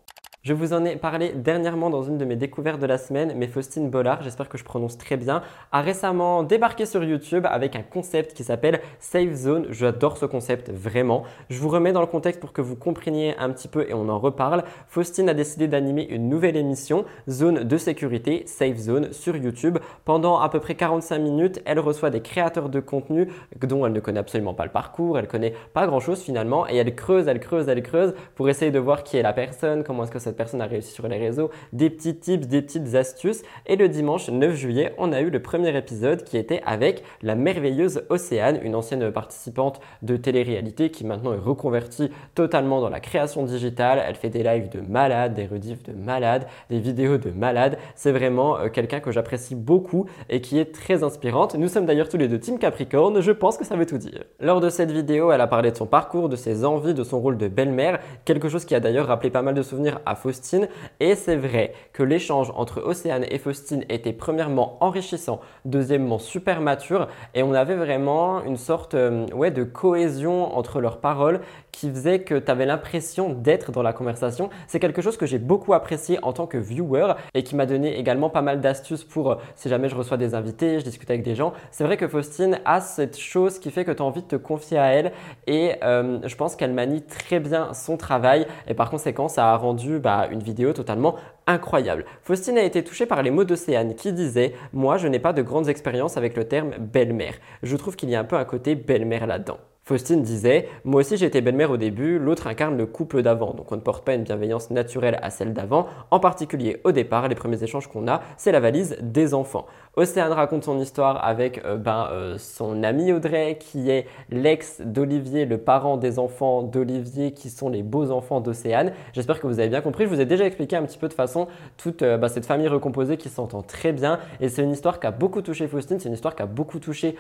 [0.49, 3.49] Je vous en ai parlé dernièrement dans une de mes découvertes de la semaine, mais
[3.49, 7.83] Faustine Bollard, j'espère que je prononce très bien, a récemment débarqué sur YouTube avec un
[7.83, 9.67] concept qui s'appelle Safe Zone.
[9.69, 11.25] J'adore ce concept vraiment.
[11.51, 14.09] Je vous remets dans le contexte pour que vous compreniez un petit peu et on
[14.09, 14.65] en reparle.
[14.87, 19.77] Faustine a décidé d'animer une nouvelle émission, Zone de sécurité, Safe Zone, sur YouTube.
[20.07, 23.29] Pendant à peu près 45 minutes, elle reçoit des créateurs de contenu
[23.61, 26.77] dont elle ne connaît absolument pas le parcours, elle connaît pas grand chose finalement, et
[26.77, 30.05] elle creuse, elle creuse, elle creuse pour essayer de voir qui est la personne, comment
[30.05, 33.43] est-ce que cette personne a réussi sur les réseaux, des petits tips, des petites astuces.
[33.67, 37.35] Et le dimanche 9 juillet, on a eu le premier épisode qui était avec la
[37.35, 43.45] merveilleuse Océane, une ancienne participante de télé-réalité qui maintenant est reconvertie totalement dans la création
[43.45, 44.03] digitale.
[44.07, 47.77] Elle fait des lives de malade, des rediffs de malade, des vidéos de malade.
[47.95, 51.55] C'est vraiment euh, quelqu'un que j'apprécie beaucoup et qui est très inspirante.
[51.57, 54.25] Nous sommes d'ailleurs tous les deux Team Capricorne, je pense que ça veut tout dire.
[54.41, 57.21] Lors de cette vidéo, elle a parlé de son parcours, de ses envies, de son
[57.21, 60.69] rôle de belle-mère, quelque chose qui a d'ailleurs rappelé pas mal de souvenirs à Faustine.
[61.01, 67.09] Et c'est vrai que l'échange entre Océane et Faustine était premièrement enrichissant, deuxièmement super mature,
[67.35, 71.41] et on avait vraiment une sorte euh, de cohésion entre leurs paroles
[71.79, 74.51] qui faisait que tu avais l'impression d'être dans la conversation.
[74.67, 77.97] C'est quelque chose que j'ai beaucoup apprécié en tant que viewer et qui m'a donné
[77.97, 81.23] également pas mal d'astuces pour euh, si jamais je reçois des invités, je discute avec
[81.23, 81.53] des gens.
[81.71, 84.35] C'est vrai que Faustine a cette chose qui fait que tu as envie de te
[84.37, 85.13] confier à elle
[85.47, 89.57] et euh, je pense qu'elle manie très bien son travail et par conséquent ça a
[89.57, 91.15] rendu bah, une vidéo totalement
[91.47, 92.07] incroyable.
[92.23, 95.43] Faustine a été touchée par les mots d'Océane qui disait Moi, je n'ai pas de
[95.43, 97.35] grandes expériences avec le terme belle-mère.
[97.63, 99.59] Je trouve qu'il y a un peu un côté belle-mère là-dedans.
[99.89, 103.77] Faustine disait Moi aussi j'étais belle-mère au début, l'autre incarne le couple d'avant, donc on
[103.77, 105.87] ne porte pas une bienveillance naturelle à celle d'avant.
[106.11, 109.65] En particulier au départ, les premiers échanges qu'on a, c'est la valise des enfants.
[109.99, 115.45] Océane raconte son histoire avec euh, ben, euh, son ami Audrey qui est l'ex d'Olivier,
[115.45, 118.93] le parent des enfants d'Olivier qui sont les beaux enfants d'Océane.
[119.13, 120.05] J'espère que vous avez bien compris.
[120.05, 122.69] Je vous ai déjà expliqué un petit peu de façon toute euh, ben, cette famille
[122.69, 126.09] recomposée qui s'entend très bien et c'est une histoire qui a beaucoup touché Faustine, c'est
[126.09, 127.17] une histoire qui a beaucoup touché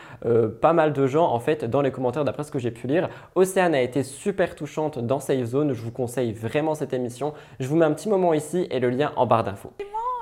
[0.61, 3.09] pas mal de gens en fait dans les commentaires d'après ce que j'ai pu lire.
[3.35, 7.33] Océane a été super touchante dans Safe Zone, je vous conseille vraiment cette émission.
[7.59, 9.73] Je vous mets un petit moment ici et le lien en barre d'infos.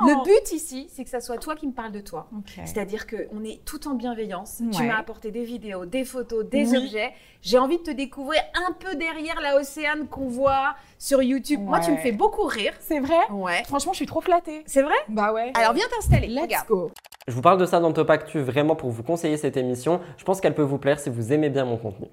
[0.00, 2.28] Le but ici, c'est que ça soit toi qui me parles de toi.
[2.64, 4.62] C'est-à-dire qu'on est tout en bienveillance.
[4.72, 6.76] Tu m'as apporté des vidéos, des photos, des Oui.
[6.78, 7.12] objets.
[7.42, 11.60] J'ai envie de te découvrir un peu derrière la Océane qu'on voit sur YouTube.
[11.62, 12.72] Moi, tu me fais beaucoup rire.
[12.80, 13.62] C'est vrai Ouais.
[13.66, 14.62] Franchement, je suis trop flattée.
[14.66, 15.52] C'est vrai Bah ouais.
[15.54, 16.26] Alors viens t'installer.
[16.28, 16.66] let's Regarde.
[16.68, 16.90] go.
[17.28, 20.00] Je vous parle de ça dans Top Actu vraiment pour vous conseiller cette émission.
[20.16, 22.06] Je pense qu'elle peut vous plaire si vous aimez bien mon contenu.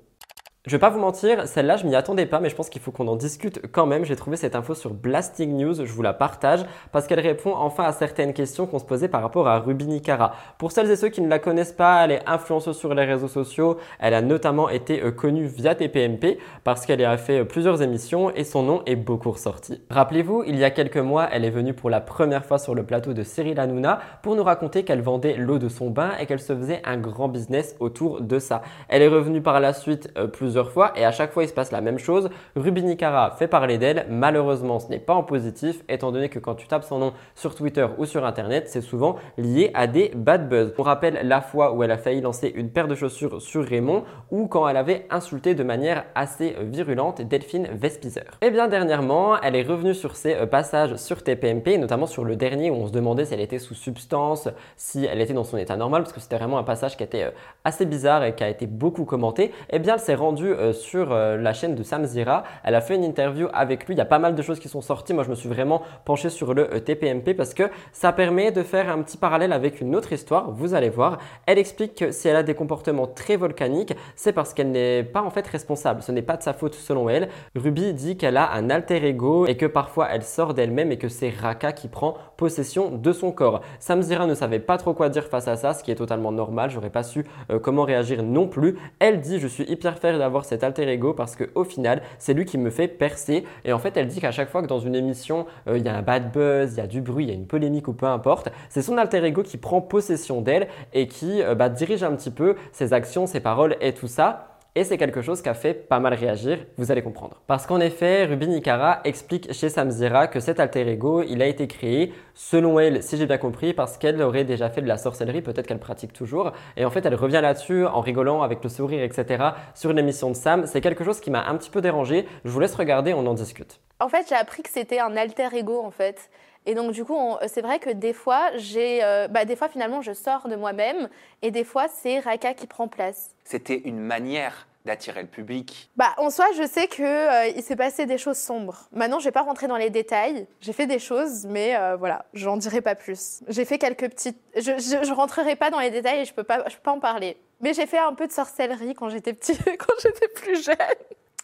[0.66, 2.94] Je vais pas vous mentir, celle-là je m'y attendais pas, mais je pense qu'il faut
[2.94, 4.06] qu'on en discute quand même.
[4.06, 6.62] J'ai trouvé cette info sur Blasting News, je vous la partage
[6.94, 10.32] parce qu'elle répond enfin à certaines questions qu'on se posait par rapport à Ruby Nicara.
[10.58, 13.28] Pour celles et ceux qui ne la connaissent pas, elle est influenceuse sur les réseaux
[13.28, 13.76] sociaux.
[14.00, 18.34] Elle a notamment été euh, connue via TPMP parce qu'elle a fait euh, plusieurs émissions
[18.34, 19.82] et son nom est beaucoup ressorti.
[19.90, 22.86] Rappelez-vous, il y a quelques mois, elle est venue pour la première fois sur le
[22.86, 26.40] plateau de Cyril Hanouna pour nous raconter qu'elle vendait l'eau de son bain et qu'elle
[26.40, 28.62] se faisait un grand business autour de ça.
[28.88, 30.28] Elle est revenue par la suite euh,
[30.62, 32.30] fois et à chaque fois il se passe la même chose.
[32.56, 34.06] Ruby Nicara fait parler d'elle.
[34.10, 37.56] Malheureusement, ce n'est pas en positif étant donné que quand tu tapes son nom sur
[37.56, 40.74] Twitter ou sur Internet, c'est souvent lié à des bad buzz.
[40.78, 44.04] On rappelle la fois où elle a failli lancer une paire de chaussures sur Raymond
[44.32, 48.38] ou quand elle avait insulté de manière assez virulente Delphine Vespizer.
[48.42, 52.36] Et bien dernièrement, elle est revenue sur ses euh, passages sur TPMP, notamment sur le
[52.36, 55.58] dernier où on se demandait si elle était sous substance, si elle était dans son
[55.58, 57.32] état normal, parce que c'était vraiment un passage qui était euh,
[57.64, 59.52] assez bizarre et qui a été beaucoup commenté.
[59.70, 62.44] Et bien elle s'est rendue euh, sur euh, la chaîne de Sam Zira.
[62.64, 63.96] Elle a fait une interview avec lui.
[63.96, 65.14] Il y a pas mal de choses qui sont sorties.
[65.14, 68.64] Moi, je me suis vraiment penché sur le euh, TPMP parce que ça permet de
[68.64, 70.52] faire un petit parallèle avec une autre histoire.
[70.52, 71.18] Vous allez voir.
[71.46, 75.22] Elle explique que si elle a des comportements très volcaniques, c'est parce qu'elle n'est pas
[75.22, 76.02] en fait responsable.
[76.02, 77.30] Ce n'est pas de sa faute selon elle.
[77.56, 81.08] Ruby dit qu'elle a un alter ego et que parfois elle sort d'elle-même et que
[81.08, 83.62] c'est Raka qui prend possession de son corps.
[83.80, 86.34] Sam Zira ne savait pas trop quoi dire face à ça, ce qui est totalement
[86.34, 86.70] normal.
[86.70, 88.76] J'aurais pas su euh, comment réagir non plus.
[89.00, 92.34] Elle dit je suis hyper fière d'avoir cet alter ego parce que au final c'est
[92.34, 93.46] lui qui me fait percer.
[93.64, 95.88] Et en fait elle dit qu'à chaque fois que dans une émission euh, il y
[95.88, 97.94] a un bad buzz, il y a du bruit, il y a une polémique ou
[97.94, 102.04] peu importe, c'est son alter ego qui prend possession d'elle et qui euh, bah, dirige
[102.04, 104.53] un petit peu ses actions, ses paroles et tout ça.
[104.76, 107.44] Et c'est quelque chose qui a fait pas mal réagir, vous allez comprendre.
[107.46, 111.68] Parce qu'en effet, Ruby Nicara explique chez Samzira que cet alter ego, il a été
[111.68, 115.44] créé, selon elle, si j'ai bien compris, parce qu'elle aurait déjà fait de la sorcellerie,
[115.44, 116.54] peut-être qu'elle pratique toujours.
[116.76, 119.44] Et en fait, elle revient là-dessus en rigolant avec le sourire, etc.
[119.76, 120.66] sur une émission de Sam.
[120.66, 122.26] C'est quelque chose qui m'a un petit peu dérangé.
[122.44, 123.80] Je vous laisse regarder, on en discute.
[124.00, 126.32] En fait, j'ai appris que c'était un alter ego, en fait.
[126.66, 129.68] Et donc, du coup, on- c'est vrai que des fois, j'ai, euh, bah, des fois,
[129.70, 131.10] finalement, je sors de moi-même,
[131.42, 133.32] et des fois, c'est Raka qui prend place.
[133.44, 135.90] C'était une manière d'attirer le public.
[135.96, 138.88] Bah, en soi, je sais que euh, il s'est passé des choses sombres.
[138.92, 140.46] Maintenant, je vais pas rentrer dans les détails.
[140.60, 143.44] J'ai fait des choses, mais euh, voilà, j'en dirai pas plus.
[143.48, 144.38] J'ai fait quelques petites.
[144.58, 146.92] Je, je, je rentrerai pas dans les détails et je peux pas, je peux pas
[146.92, 147.38] en parler.
[147.62, 150.76] Mais j'ai fait un peu de sorcellerie quand j'étais petit, quand j'étais plus jeune.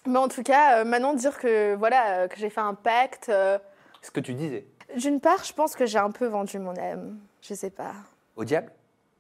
[0.06, 3.30] Mais en tout cas, euh, maintenant dire que voilà, euh, que j'ai fait un pacte.
[3.30, 3.58] euh,
[4.02, 4.66] Ce que tu disais.
[4.98, 7.20] D'une part, je pense que j'ai un peu vendu mon âme.
[7.42, 7.94] Je sais pas,
[8.36, 8.72] Au diable?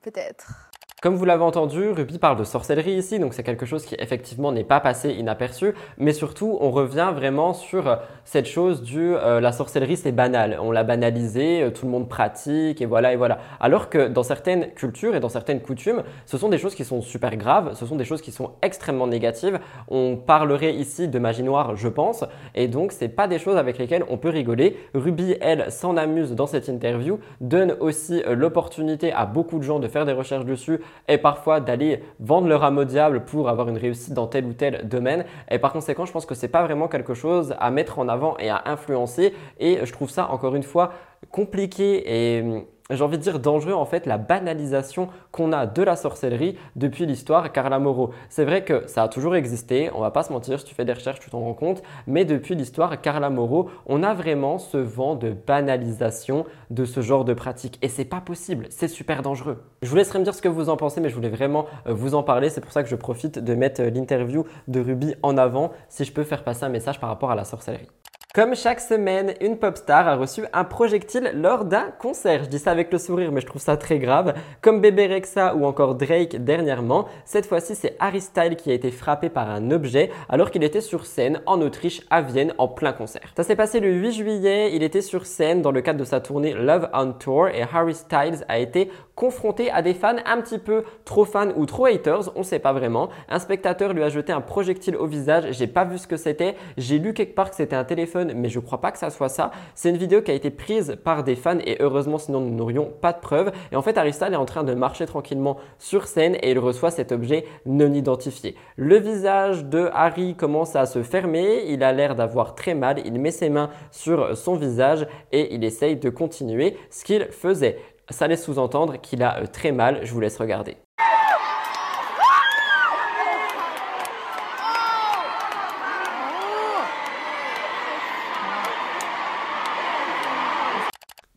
[0.02, 0.69] Peut-être.
[1.02, 4.52] Comme vous l'avez entendu, Ruby parle de sorcellerie ici, donc c'est quelque chose qui effectivement
[4.52, 9.40] n'est pas passé inaperçu, mais surtout on revient vraiment sur euh, cette chose du euh,
[9.40, 13.16] la sorcellerie c'est banal, on l'a banalisé, euh, tout le monde pratique et voilà et
[13.16, 13.40] voilà.
[13.62, 17.02] Alors que dans certaines cultures et dans certaines coutumes, ce sont des choses qui sont
[17.02, 19.58] super graves, ce sont des choses qui sont extrêmement négatives.
[19.88, 23.78] On parlerait ici de magie noire, je pense, et donc c'est pas des choses avec
[23.78, 24.76] lesquelles on peut rigoler.
[24.94, 29.80] Ruby, elle, s'en amuse dans cette interview, donne aussi euh, l'opportunité à beaucoup de gens
[29.80, 33.69] de faire des recherches dessus et parfois d'aller vendre leur âme au diable pour avoir
[33.69, 35.25] une réussite dans tel ou tel domaine.
[35.49, 38.38] Et par conséquent, je pense que c'est pas vraiment quelque chose à mettre en avant
[38.38, 39.34] et à influencer.
[39.60, 40.91] Et je trouve ça encore une fois
[41.32, 42.04] compliqué
[42.38, 42.63] et hum,
[42.95, 47.06] j'ai envie de dire dangereux en fait la banalisation qu'on a de la sorcellerie depuis
[47.06, 48.12] l'histoire Carla Moreau.
[48.30, 50.86] C'est vrai que ça a toujours existé, on va pas se mentir, si tu fais
[50.86, 54.78] des recherches tu t'en rends compte, mais depuis l'histoire Carla Moreau, on a vraiment ce
[54.78, 59.63] vent de banalisation de ce genre de pratique et c'est pas possible, c'est super dangereux.
[59.82, 61.93] Je vous laisserai me dire ce que vous en pensez mais je voulais vraiment euh,
[61.93, 65.15] vous en parler, c'est pour ça que je profite de mettre euh, l'interview de Ruby
[65.21, 67.88] en avant si je peux faire passer un message par rapport à la sorcellerie.
[68.36, 72.44] Comme chaque semaine, une pop star a reçu un projectile lors d'un concert.
[72.44, 74.36] Je dis ça avec le sourire, mais je trouve ça très grave.
[74.62, 78.92] Comme Bébé Rexa ou encore Drake dernièrement, cette fois-ci c'est Harry Styles qui a été
[78.92, 82.94] frappé par un objet alors qu'il était sur scène en Autriche à Vienne en plein
[82.94, 83.34] concert.
[83.36, 86.21] Ça s'est passé le 8 juillet, il était sur scène dans le cadre de sa
[86.21, 90.58] tournée Love on Tour et Harry Styles a été confronté à des fans un petit
[90.58, 93.10] peu trop fans ou trop haters, on sait pas vraiment.
[93.28, 96.56] Un spectateur lui a jeté un projectile au visage, j'ai pas vu ce que c'était,
[96.78, 99.28] j'ai lu quelque part que c'était un téléphone, mais je crois pas que ça soit
[99.28, 99.52] ça.
[99.76, 102.90] C'est une vidéo qui a été prise par des fans et heureusement sinon nous n'aurions
[103.02, 103.52] pas de preuves.
[103.74, 106.90] Et en fait, Aristal est en train de marcher tranquillement sur scène et il reçoit
[106.90, 108.56] cet objet non identifié.
[108.78, 113.20] Le visage de Harry commence à se fermer, il a l'air d'avoir très mal, il
[113.20, 117.80] met ses mains sur son visage et il essaye de continuer ce qu'il faisait.
[118.10, 120.78] Ça laisse sous-entendre qu'il a euh, très mal, je vous laisse regarder.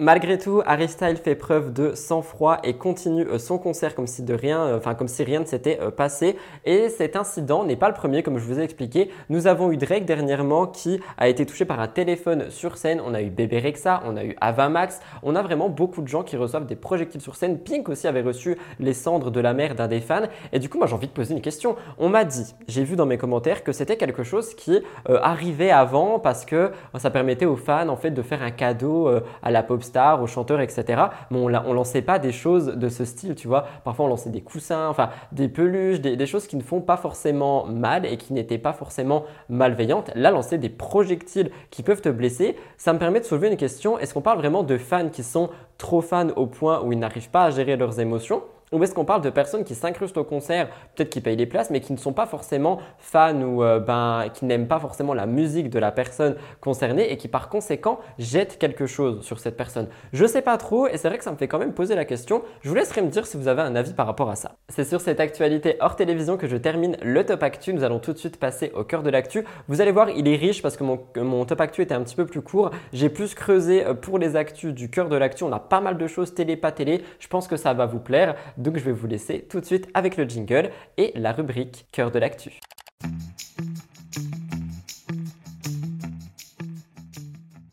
[0.02, 4.24] Malgré tout, Harry Styles fait preuve de sang-froid et continue euh, son concert comme si
[4.24, 6.36] de rien, euh, comme si rien ne s'était euh, passé.
[6.64, 9.10] Et cet incident n'est pas le premier, comme je vous ai expliqué.
[9.28, 13.00] Nous avons eu Drake dernièrement qui a été touché par un téléphone sur scène.
[13.06, 14.98] On a eu Bébé Rexa, on a eu Avamax.
[15.22, 17.60] On a vraiment beaucoup de gens qui reçoivent des projectiles sur scène.
[17.60, 20.26] Pink aussi avait reçu les cendres de la mère d'un des fans.
[20.52, 21.76] Et du coup, moi j'ai envie de poser une question.
[21.98, 26.18] On m'a dit, j'ai vu dans mes commentaires que c'était quelque chose qui arrivait avant
[26.18, 29.08] parce que ça permettait aux fans en fait de faire un cadeau
[29.44, 29.80] à la pop
[30.20, 31.02] aux chanteurs, etc.
[31.30, 33.66] Mais on, on lançait pas des choses de ce style, tu vois.
[33.84, 37.66] Parfois, on lançait des coussins, enfin des peluches, des, choses qui ne font pas forcément
[37.66, 40.10] mal et qui n'étaient pas forcément malveillantes.
[40.14, 43.98] Là, lancer des projectiles qui peuvent te blesser, ça me permet de soulever une question.
[43.98, 47.30] Est-ce qu'on parle vraiment de fans qui sont trop fans au point où ils n'arrivent
[47.30, 48.42] pas à gérer leurs émotions?
[48.72, 51.70] Ou est-ce qu'on parle de personnes qui s'incrustent au concert, peut-être qui payent les places,
[51.70, 55.26] mais qui ne sont pas forcément fans ou euh, ben, qui n'aiment pas forcément la
[55.26, 59.88] musique de la personne concernée et qui par conséquent jettent quelque chose sur cette personne?
[60.12, 62.04] Je sais pas trop et c'est vrai que ça me fait quand même poser la
[62.04, 62.42] question.
[62.62, 64.56] Je vous laisserai me dire si vous avez un avis par rapport à ça.
[64.68, 67.72] C'est sur cette actualité hors télévision que je termine le top actu.
[67.74, 69.44] Nous allons tout de suite passer au cœur de l'actu.
[69.68, 72.16] Vous allez voir, il est riche parce que mon, mon top actu était un petit
[72.16, 72.70] peu plus court.
[72.92, 75.44] J'ai plus creusé euh, pour les actus du cœur de l'actu.
[75.44, 77.02] On a pas mal de choses télé, pas télé.
[77.18, 78.34] Je pense que ça va vous plaire.
[78.62, 82.12] Donc je vais vous laisser tout de suite avec le jingle et la rubrique Cœur
[82.12, 82.60] de l'actu.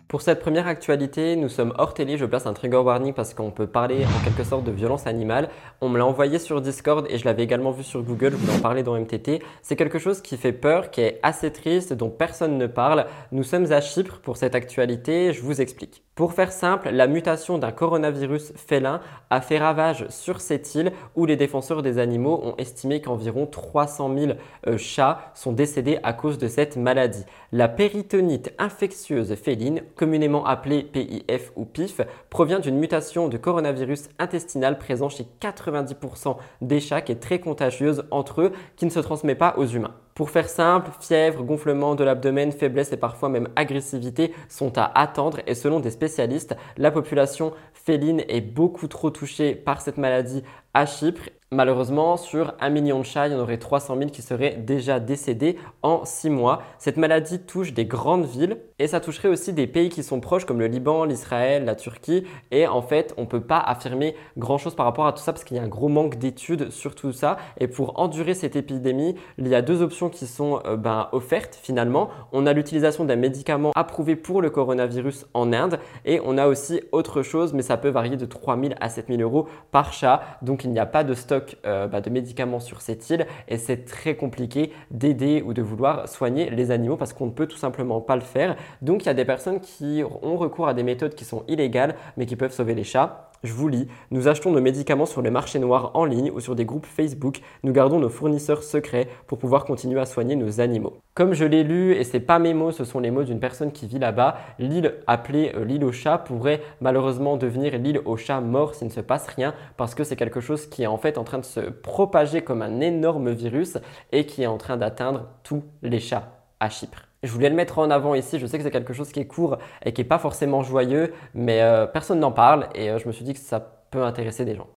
[0.07, 2.17] Pour cette première actualité, nous sommes hors télé.
[2.17, 5.49] Je place un trigger warning parce qu'on peut parler en quelque sorte de violence animale.
[5.81, 8.33] On me l'a envoyé sur Discord et je l'avais également vu sur Google.
[8.43, 9.43] Je en parler dans MTT.
[9.61, 13.05] C'est quelque chose qui fait peur, qui est assez triste, dont personne ne parle.
[13.31, 15.33] Nous sommes à Chypre pour cette actualité.
[15.33, 16.01] Je vous explique.
[16.19, 18.99] Pour faire simple, la mutation d'un coronavirus félin
[19.29, 24.13] a fait ravage sur cette île où les défenseurs des animaux ont estimé qu'environ 300
[24.17, 24.31] 000
[24.67, 27.23] euh, chats sont décédés à cause de cette maladie.
[27.53, 34.77] La péritonite infectieuse féline communément appelée PIF ou PIF, provient d'une mutation de coronavirus intestinal
[34.77, 39.35] présent chez 90% des chats qui est très contagieuse entre eux, qui ne se transmet
[39.35, 39.95] pas aux humains.
[40.19, 45.39] Pour faire simple, fièvre, gonflement de l'abdomen, faiblesse et parfois même agressivité sont à attendre
[45.47, 50.43] et selon des spécialistes, la population féline est beaucoup trop touchée par cette maladie
[50.73, 54.21] à Chypre Malheureusement, sur un million de chats, il y en aurait 300 000 qui
[54.21, 56.61] seraient déjà décédés en 6 mois.
[56.77, 60.45] Cette maladie touche des grandes villes et ça toucherait aussi des pays qui sont proches
[60.45, 62.23] comme le Liban, l'Israël, la Turquie.
[62.51, 65.43] Et en fait, on ne peut pas affirmer grand-chose par rapport à tout ça parce
[65.43, 67.37] qu'il y a un gros manque d'études sur tout ça.
[67.57, 71.57] Et pour endurer cette épidémie, il y a deux options qui sont euh, ben, offertes
[71.59, 72.11] finalement.
[72.31, 76.81] On a l'utilisation d'un médicament approuvé pour le coronavirus en Inde et on a aussi
[76.91, 80.21] autre chose, mais ça peut varier de 3 000 à 7 000 euros par chat.
[80.43, 83.57] Donc il n'y a pas de stock euh, bah, de médicaments sur cette île et
[83.57, 87.57] c'est très compliqué d'aider ou de vouloir soigner les animaux parce qu'on ne peut tout
[87.57, 88.55] simplement pas le faire.
[88.81, 91.95] Donc il y a des personnes qui ont recours à des méthodes qui sont illégales
[92.17, 93.28] mais qui peuvent sauver les chats.
[93.41, 96.55] Je vous lis, nous achetons nos médicaments sur le marché noir en ligne ou sur
[96.55, 97.39] des groupes Facebook.
[97.63, 100.97] Nous gardons nos fournisseurs secrets pour pouvoir continuer à soigner nos animaux.
[101.13, 103.71] Comme je l'ai lu, et c'est pas mes mots, ce sont les mots d'une personne
[103.71, 108.41] qui vit là-bas, l'île appelée euh, l'île au chat pourrait malheureusement devenir l'île au chat
[108.41, 111.17] mort s'il ne se passe rien parce que c'est quelque chose qui est en fait
[111.17, 113.77] en train de se propager comme un énorme virus
[114.11, 117.08] et qui est en train d'atteindre tous les chats à Chypre.
[117.23, 119.25] Je voulais le mettre en avant ici, je sais que c'est quelque chose qui est
[119.27, 123.07] court et qui n'est pas forcément joyeux, mais euh, personne n'en parle et euh, je
[123.07, 123.59] me suis dit que ça
[123.91, 124.67] peut intéresser des gens.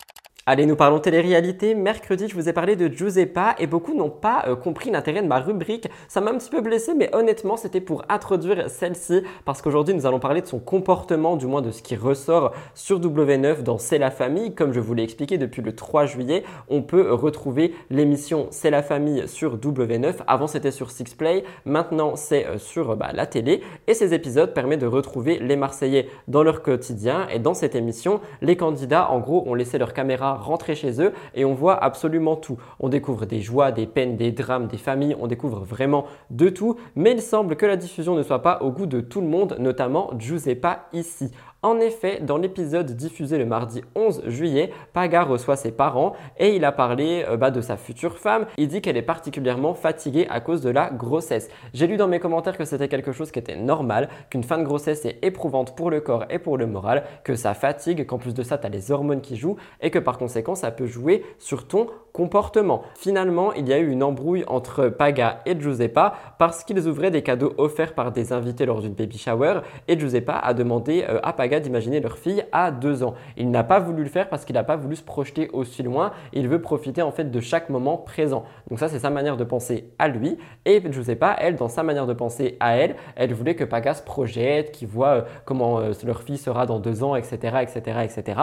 [0.45, 1.76] Allez, nous parlons télé-réalité.
[1.76, 5.28] Mercredi, je vous ai parlé de Giuseppa et beaucoup n'ont pas euh, compris l'intérêt de
[5.28, 5.88] ma rubrique.
[6.09, 10.05] Ça m'a un petit peu blessé, mais honnêtement, c'était pour introduire celle-ci parce qu'aujourd'hui, nous
[10.05, 13.99] allons parler de son comportement, du moins de ce qui ressort sur W9 dans C'est
[13.99, 14.53] la famille.
[14.53, 18.82] Comme je vous l'ai expliqué depuis le 3 juillet, on peut retrouver l'émission C'est la
[18.82, 20.16] famille sur W9.
[20.26, 21.45] Avant, c'était sur Sixplay.
[21.66, 23.61] Maintenant, c'est euh, sur bah, la télé.
[23.86, 27.28] Et ces épisodes permettent de retrouver les Marseillais dans leur quotidien.
[27.32, 31.12] Et dans cette émission, les candidats, en gros, ont laissé leur caméra rentrer chez eux
[31.35, 32.59] et on voit absolument tout.
[32.80, 36.76] On découvre des joies, des peines, des drames, des familles, on découvre vraiment de tout,
[36.97, 39.57] mais il semble que la diffusion ne soit pas au goût de tout le monde,
[39.59, 41.30] notamment Giuseppa ici.
[41.64, 46.64] En effet, dans l'épisode diffusé le mardi 11 juillet, Paga reçoit ses parents et il
[46.64, 48.46] a parlé euh, bah, de sa future femme.
[48.58, 51.48] Il dit qu'elle est particulièrement fatiguée à cause de la grossesse.
[51.72, 54.64] J'ai lu dans mes commentaires que c'était quelque chose qui était normal, qu'une fin de
[54.64, 58.34] grossesse est éprouvante pour le corps et pour le moral, que ça fatigue, qu'en plus
[58.34, 61.24] de ça, tu as les hormones qui jouent et que par conséquent, ça peut jouer
[61.38, 62.82] sur ton comportement.
[62.96, 67.22] Finalement, il y a eu une embrouille entre Paga et Giuseppa parce qu'ils ouvraient des
[67.22, 71.32] cadeaux offerts par des invités lors d'une baby shower et Giuseppa a demandé euh, à
[71.32, 73.14] Paga d'imaginer leur fille à deux ans.
[73.36, 76.12] Il n'a pas voulu le faire parce qu'il n'a pas voulu se projeter aussi loin.
[76.32, 78.44] Il veut profiter en fait de chaque moment présent.
[78.68, 80.38] Donc ça, c'est sa manière de penser à lui.
[80.64, 84.03] Et Giuseppa, elle, dans sa manière de penser à elle, elle voulait que Paga se
[84.03, 88.40] projette, qu'il voit euh, comment euh, leur fille sera dans deux ans, etc., etc., etc.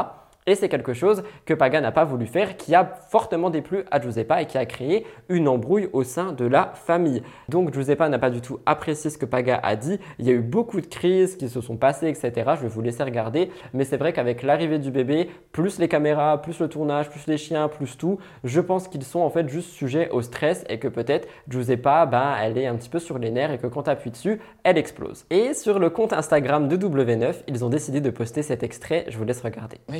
[0.50, 4.02] Et c'est quelque chose que Paga n'a pas voulu faire, qui a fortement déplu à
[4.02, 7.22] Giuseppa et qui a créé une embrouille au sein de la famille.
[7.50, 10.00] Donc Giuseppa n'a pas du tout apprécié ce que Paga a dit.
[10.18, 12.32] Il y a eu beaucoup de crises qui se sont passées, etc.
[12.56, 13.52] Je vais vous laisser regarder.
[13.76, 17.38] Mais c'est vrai qu'avec l'arrivée du bébé, plus les caméras, plus le tournage, plus les
[17.38, 20.88] chiens, plus tout, je pense qu'ils sont en fait juste sujets au stress et que
[20.88, 24.10] peut-être Giuseppa, ben, elle est un petit peu sur les nerfs et que quand tu
[24.10, 25.26] dessus, elle explose.
[25.30, 29.06] Et sur le compte Instagram de W9, ils ont décidé de poster cet extrait.
[29.10, 29.78] Je vous laisse regarder.
[29.89, 30.00] Mais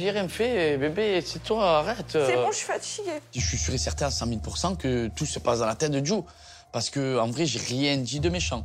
[0.78, 2.06] bébé, c'est toi, arrête.
[2.12, 3.22] C'est bon, je suis fatiguée.
[3.36, 5.92] Je suis sûr et certain à 100 000% que tout se passe dans la tête
[5.92, 6.24] de Joe.
[6.72, 8.64] Parce que, en vrai, j'ai rien dit de méchant.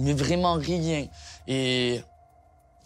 [0.00, 1.06] Mais vraiment rien.
[1.46, 2.00] Et,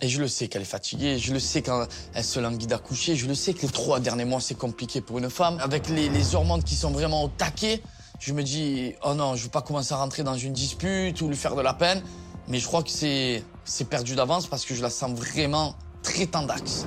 [0.00, 1.18] et je le sais qu'elle est fatiguée.
[1.18, 3.16] Je le sais quand elle se languit d'accoucher.
[3.16, 5.58] Je le sais que les trois derniers mois, c'est compliqué pour une femme.
[5.60, 7.82] Avec les, les hormones qui sont vraiment au taquet,
[8.18, 11.28] je me dis, oh non, je veux pas commencer à rentrer dans une dispute ou
[11.28, 12.02] lui faire de la peine.
[12.48, 16.26] Mais je crois que c'est, c'est perdu d'avance parce que je la sens vraiment très
[16.26, 16.86] tendax.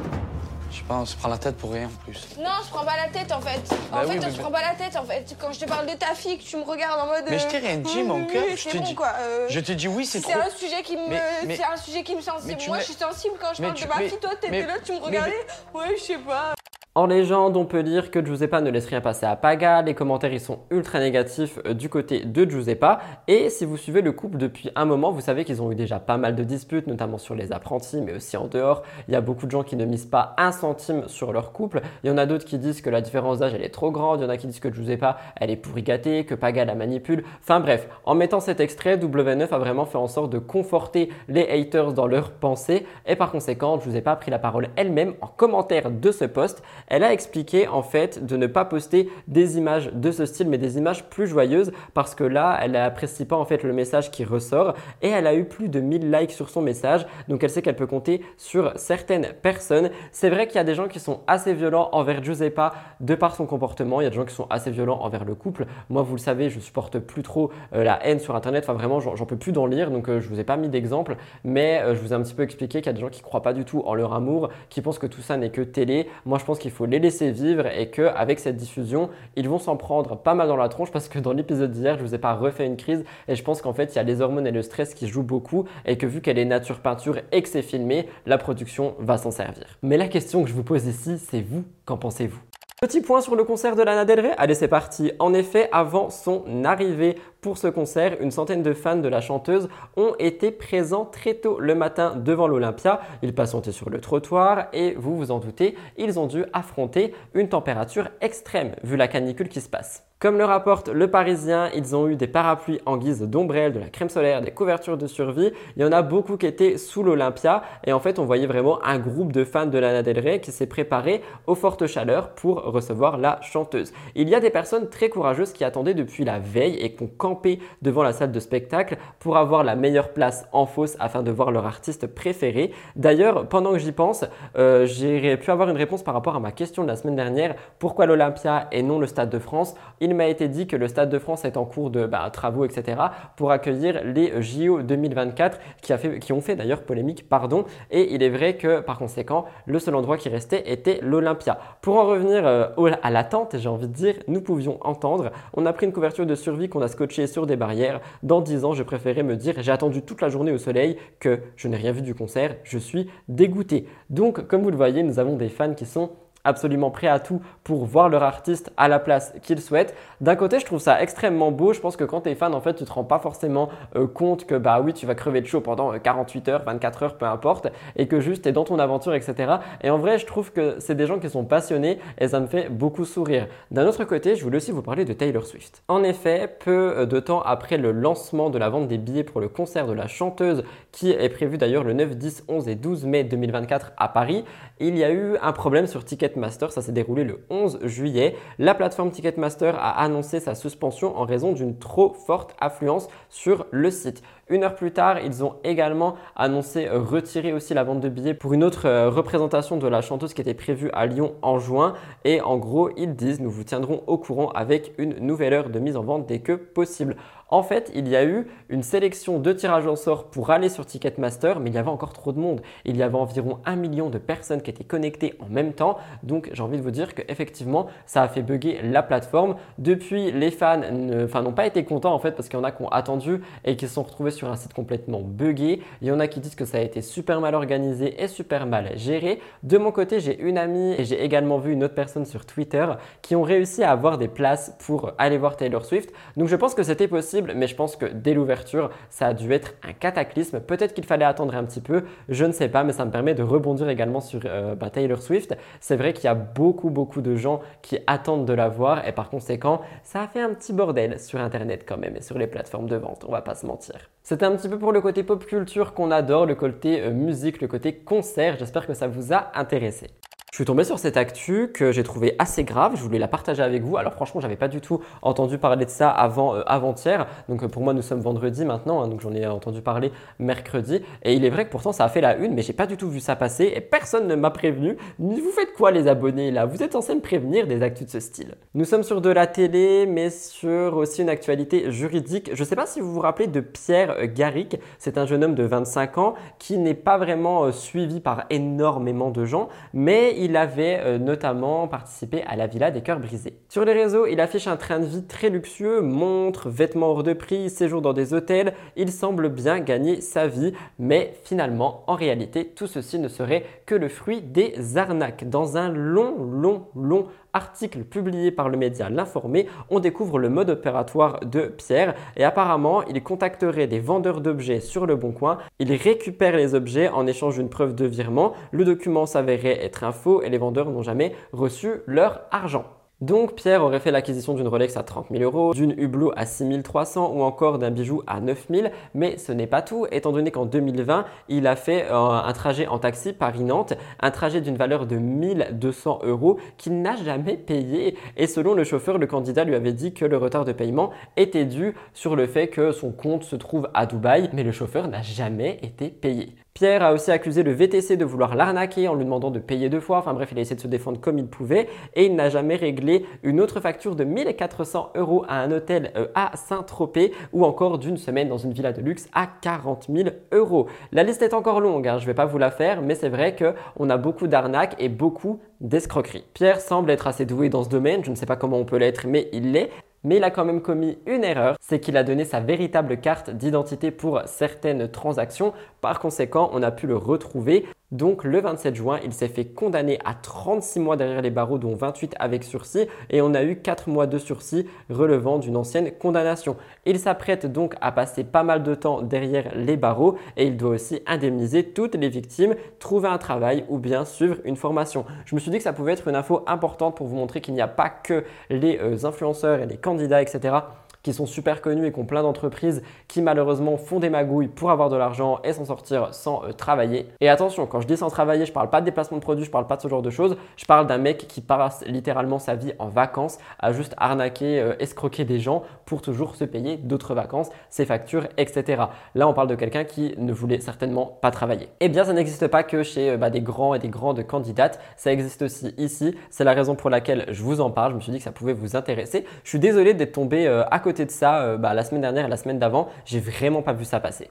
[0.72, 2.28] Je sais pas, on se prend la tête pour rien en plus.
[2.38, 3.58] Non, je prends pas la tête en fait.
[3.92, 5.36] En Bah fait, oui, on mais- se prend pas la tête en fait.
[5.40, 7.24] Quand je te parle de ta fille, que tu me regardes en mode.
[7.28, 8.44] Mais je euh, t'ai rien dit, mon cœur.
[8.48, 9.12] oui, Je c'est te bon, dis- quoi.
[9.20, 10.42] euh, Je te dis oui, c'est C'est trop.
[10.42, 12.62] un sujet qui me, Mais- c'est un sujet qui me sensible.
[12.68, 14.20] Moi, je suis sensible quand je parle de ma fille.
[14.22, 15.34] Toi, t'étais là, tu me regardais.
[15.74, 16.54] Ouais, je sais pas.
[17.00, 19.82] En légende, on peut lire que Giuseppa ne laisse rien passer à Paga.
[19.84, 23.00] Les commentaires ils sont ultra négatifs euh, du côté de Giuseppa.
[23.30, 26.02] Et si vous suivez le couple depuis un moment, vous savez qu'ils ont eu déjà
[26.02, 28.84] pas mal de disputes, notamment sur les apprentis, mais aussi en dehors.
[29.08, 31.80] Il y a beaucoup de gens qui ne misent pas un centime sur leur couple.
[32.04, 34.20] Il y en a d'autres qui disent que la différence d'âge elle est trop grande.
[34.20, 36.76] Il y en a qui disent que Giuseppa elle est pourri gâtée, que Paga la
[36.76, 37.24] manipule.
[37.42, 41.48] Enfin bref, en mettant cet extrait, W9 a vraiment fait en sorte de conforter les
[41.48, 42.86] haters dans leurs pensées.
[43.06, 46.62] Et par conséquent, Giuseppa a pris la parole elle-même en commentaire de ce post.
[46.90, 50.58] Elle a expliqué en fait de ne pas poster des images de ce style mais
[50.58, 54.24] des images plus joyeuses parce que là elle n'apprécie pas en fait le message qui
[54.24, 57.62] ressort et elle a eu plus de 1000 likes sur son message donc elle sait
[57.62, 59.92] qu'elle peut compter sur certaines personnes.
[60.12, 63.36] C'est vrai qu'il y a des gens qui sont assez violents envers Giuseppa de par
[63.36, 65.66] son comportement, il y a des gens qui sont assez violents envers le couple.
[65.90, 69.00] Moi vous le savez je supporte plus trop euh, la haine sur internet, enfin vraiment
[69.00, 71.96] j'en peux plus d'en lire donc euh, je vous ai pas mis d'exemple mais euh,
[71.96, 73.54] je vous ai un petit peu expliqué qu'il y a des gens qui croient pas
[73.54, 76.08] du tout en leur amour, qui pensent que tout ça n'est que télé.
[76.26, 79.78] Moi je pense qu'il faut les laisser vivre et qu'avec cette diffusion, ils vont s'en
[79.78, 82.34] prendre pas mal dans la tronche parce que dans l'épisode d'hier, je vous ai pas
[82.34, 84.62] refait une crise et je pense qu'en fait, il y a les hormones et le
[84.62, 88.08] stress qui jouent beaucoup et que vu qu'elle est nature peinture et que c'est filmé,
[88.26, 89.66] la production va s'en servir.
[89.82, 92.40] Mais la question que je vous pose ici, c'est vous, qu'en pensez-vous?
[92.82, 94.34] Petit point sur le concert de Lana Del Rey.
[94.38, 95.12] Allez, c'est parti.
[95.20, 99.70] En effet, avant son arrivée pour ce concert, une centaine de fans de la chanteuse
[99.96, 103.00] ont été présents très tôt le matin devant l'Olympia.
[103.22, 107.48] Ils patientaient sur le trottoir et vous vous en doutez, ils ont dû affronter une
[107.48, 110.09] température extrême vu la canicule qui se passe.
[110.20, 113.88] Comme le rapporte Le Parisien, ils ont eu des parapluies en guise d'ombrelle, de la
[113.88, 115.54] crème solaire, des couvertures de survie.
[115.78, 118.84] Il y en a beaucoup qui étaient sous l'Olympia et en fait on voyait vraiment
[118.84, 122.64] un groupe de fans de Lana Del Rey qui s'est préparé aux fortes chaleurs pour
[122.64, 123.94] recevoir la chanteuse.
[124.14, 127.12] Il y a des personnes très courageuses qui attendaient depuis la veille et qui ont
[127.18, 131.32] camper devant la salle de spectacle pour avoir la meilleure place en fosse afin de
[131.32, 132.74] voir leur artiste préféré.
[132.98, 134.26] D'ailleurs, pendant que j'y pense,
[134.58, 137.56] euh, j'ai pu avoir une réponse par rapport à ma question de la semaine dernière.
[137.80, 139.76] Pourquoi l'Olympia et non le Stade de France?
[140.14, 143.02] M'a été dit que le Stade de France est en cours de bah, travaux, etc.
[143.36, 147.66] pour accueillir les JO 2024 qui, a fait, ont fait d'ailleurs polémique, pardon.
[147.92, 151.60] Et il est vrai que par conséquent, le seul endroit qui restait était l'Olympia.
[151.82, 152.68] Pour en revenir euh,
[153.02, 156.36] à l'attente, j'ai envie de dire, nous pouvions entendre, on a pris une couverture de
[156.36, 158.02] survie qu'on a scotché sur des barrières.
[158.24, 161.40] Dans 10 ans, je préférais me dire, j'ai attendu toute la journée au soleil que
[161.56, 163.88] je n'ai rien vu du concert, je suis dégoûté.
[164.10, 166.12] Donc, comme vous le voyez, nous avons des fans qui sont
[166.44, 169.96] absolument prêts à tout pour voir leur artiste à la place qu'ils souhaitent.
[170.22, 171.74] D'un côté, je trouve ça extrêmement beau.
[171.74, 174.08] Je pense que quand tu es fan, en fait, tu te rends pas forcément euh,
[174.08, 177.18] compte que bah oui, tu vas crever de chaud pendant 48 euh, heures, 24 heures,
[177.18, 179.56] peu importe, et que juste tu es dans ton aventure, etc.
[179.82, 182.48] Et en vrai, je trouve que c'est des gens qui sont passionnés et ça me
[182.48, 183.48] fait beaucoup sourire.
[183.72, 185.84] D'un autre côté, je voulais aussi vous parler de Taylor Swift.
[185.88, 189.42] En effet, peu euh, de temps après le lancement de la vente des billets pour
[189.42, 193.06] le concert de la chanteuse, qui est prévu d'ailleurs le 9, 10, 11 et 12
[193.06, 194.44] mai 2024 à Paris,
[194.80, 196.72] il y a eu un problème sur Ticketmaster.
[196.72, 198.36] Ça s'est déroulé le 11 juillet.
[198.58, 203.92] La plateforme Ticketmaster a annoncé sa suspension en raison d'une trop forte affluence sur le
[203.92, 204.24] site.
[204.52, 208.54] Une heure plus tard, ils ont également annoncé retirer aussi la vente de billets pour
[208.54, 211.94] une autre euh, représentation de la chanteuse qui était prévue à Lyon en juin.
[212.26, 215.78] Et en gros, ils disent nous vous tiendrons au courant avec une nouvelle heure de
[215.78, 217.16] mise en vente dès que possible.
[217.52, 220.86] En fait, il y a eu une sélection de tirages au sort pour aller sur
[220.86, 222.62] Ticketmaster, mais il y avait encore trop de monde.
[222.86, 225.98] Il y avait environ un million de personnes qui étaient connectées en même temps.
[226.22, 229.56] Donc, j'ai envie de vous dire qu'effectivement, ça a fait bugger la plateforme.
[229.80, 232.84] Depuis, les fans n'ont pas été contents en fait parce qu'il y en a qui
[232.84, 235.82] ont attendu et qui se sont retrouvés sur un site complètement buggé.
[236.02, 238.68] Il y en a qui disent que ça a été super mal organisé et super
[238.68, 239.40] mal géré.
[239.64, 242.86] De mon côté, j'ai une amie et j'ai également vu une autre personne sur Twitter
[243.24, 246.14] qui ont réussi à avoir des places pour aller voir Taylor Swift.
[246.38, 249.52] Donc, je pense que c'était possible mais je pense que dès l'ouverture, ça a dû
[249.52, 250.60] être un cataclysme.
[250.60, 253.34] Peut-être qu'il fallait attendre un petit peu, je ne sais pas, mais ça me permet
[253.34, 255.58] de rebondir également sur euh, bah, Taylor Swift.
[255.80, 259.12] C'est vrai qu'il y a beaucoup, beaucoup de gens qui attendent de la voir et
[259.12, 262.48] par conséquent, ça a fait un petit bordel sur Internet quand même et sur les
[262.48, 263.96] plateformes de vente, on va pas se mentir.
[264.24, 267.62] C'était un petit peu pour le côté pop culture qu'on adore, le côté euh, musique,
[267.62, 268.58] le côté concert.
[268.60, 270.08] J'espère que ça vous a intéressé.
[270.52, 272.94] Je suis tombé sur cette actu que j'ai trouvé assez grave.
[272.96, 273.98] Je voulais la partager avec vous.
[273.98, 277.28] Alors franchement, j'avais pas du tout entendu parler de ça avant euh, avant-hier.
[277.50, 279.04] Donc pour moi, nous sommes vendredi maintenant.
[279.04, 281.02] Hein, donc j'en ai entendu parler mercredi.
[281.22, 282.98] Et il est vrai que pourtant ça a fait la une, mais j'ai pas du
[282.98, 284.98] tout vu ça passer et personne ne m'a prévenu.
[285.20, 286.66] Vous faites quoi les abonnés là?
[286.66, 288.56] Vous êtes censés me prévenir des actus de ce style.
[288.74, 292.50] Nous sommes sur de la télé, mais sur aussi une actualité juridique.
[292.54, 294.80] Je sais pas si vous vous rappelez de Pierre Garrick.
[294.98, 299.30] C'est un jeune homme de 25 ans qui n'est pas vraiment euh, suivi par énormément
[299.30, 303.60] de gens, mais il avait euh, notamment participé à la Villa des Cœurs Brisés.
[303.68, 307.34] Sur les réseaux, il affiche un train de vie très luxueux, montres, vêtements hors de
[307.34, 308.74] prix, séjour dans des hôtels.
[308.96, 313.66] Il semble bien gagner sa vie, mais finalement, en réalité, tout ceci ne serait
[313.96, 315.50] le fruit des arnaques.
[315.50, 320.70] Dans un long, long, long article publié par le média L'Informé, on découvre le mode
[320.70, 325.92] opératoire de Pierre et apparemment il contacterait des vendeurs d'objets sur le bon coin, il
[325.94, 330.42] récupère les objets en échange d'une preuve de virement, le document s'avérait être un faux
[330.42, 332.99] et les vendeurs n'ont jamais reçu leur argent.
[333.22, 336.84] Donc Pierre aurait fait l'acquisition d'une Rolex à 30 000 euros, d'une Hublot à 6
[336.84, 338.88] 300 ou encore d'un bijou à 9 000.
[339.14, 342.88] Mais ce n'est pas tout, étant donné qu'en 2020, il a fait euh, un trajet
[342.88, 348.16] en taxi Paris-Nantes, un trajet d'une valeur de 1200 euros qu'il n'a jamais payé.
[348.38, 351.66] Et selon le chauffeur, le candidat lui avait dit que le retard de paiement était
[351.66, 355.22] dû sur le fait que son compte se trouve à Dubaï, mais le chauffeur n'a
[355.22, 356.56] jamais été payé.
[356.80, 360.00] Pierre a aussi accusé le VTC de vouloir l'arnaquer en lui demandant de payer deux
[360.00, 360.20] fois.
[360.20, 362.78] Enfin bref, il a essayé de se défendre comme il pouvait et il n'a jamais
[362.78, 367.98] réglé une autre facture de 1400 euros à un hôtel euh, à Saint-Tropez ou encore
[367.98, 370.88] d'une semaine dans une villa de luxe à 40 000 euros.
[371.12, 373.28] La liste est encore longue, hein, je ne vais pas vous la faire, mais c'est
[373.28, 376.46] vrai qu'on a beaucoup d'arnaques et beaucoup d'escroqueries.
[376.54, 378.96] Pierre semble être assez doué dans ce domaine, je ne sais pas comment on peut
[378.96, 379.90] l'être, mais il l'est
[380.24, 383.50] mais il a quand même commis une erreur, c'est qu'il a donné sa véritable carte
[383.50, 385.74] d'identité pour certaines transactions.
[386.02, 387.86] Par conséquent, on a pu le retrouver.
[388.12, 391.94] Donc le 27 juin, il s'est fait condamner à 36 mois derrière les barreaux, dont
[391.94, 396.76] 28 avec sursis, et on a eu 4 mois de sursis relevant d'une ancienne condamnation.
[397.06, 400.96] Il s'apprête donc à passer pas mal de temps derrière les barreaux et il doit
[400.96, 405.26] aussi indemniser toutes les victimes, trouver un travail ou bien suivre une formation.
[405.46, 407.76] Je me suis dit que ça pouvait être une info importante pour vous montrer qu'il
[407.76, 410.80] n'y a pas que les euh, influenceurs et les candidats, etc
[411.24, 414.92] qui sont super connus et qui ont plein d'entreprises qui malheureusement font des magouilles pour
[414.92, 417.28] avoir de l'argent et s'en sortir sans euh, travailler.
[417.42, 419.72] Et attention, quand je dis sans travailler, je parle pas de déplacement de produits, je
[419.72, 420.58] parle pas de ce genre de choses.
[420.78, 424.96] Je parle d'un mec qui passe littéralement sa vie en vacances à juste arnaquer, euh,
[425.00, 429.04] escroquer des gens pour toujours se payer d'autres vacances, ses factures, etc.
[429.36, 431.90] Là, on parle de quelqu'un qui ne voulait certainement pas travailler.
[432.00, 435.00] Eh bien, ça n'existe pas que chez euh, bah, des grands et des grandes candidates,
[435.18, 436.36] ça existe aussi ici.
[436.50, 438.12] C'est la raison pour laquelle je vous en parle.
[438.12, 439.46] Je me suis dit que ça pouvait vous intéresser.
[439.64, 442.80] Je suis désolé d'être tombé à côté de ça bah, la semaine dernière la semaine
[442.80, 443.10] d'avant.
[443.26, 444.50] J'ai vraiment pas vu ça passer.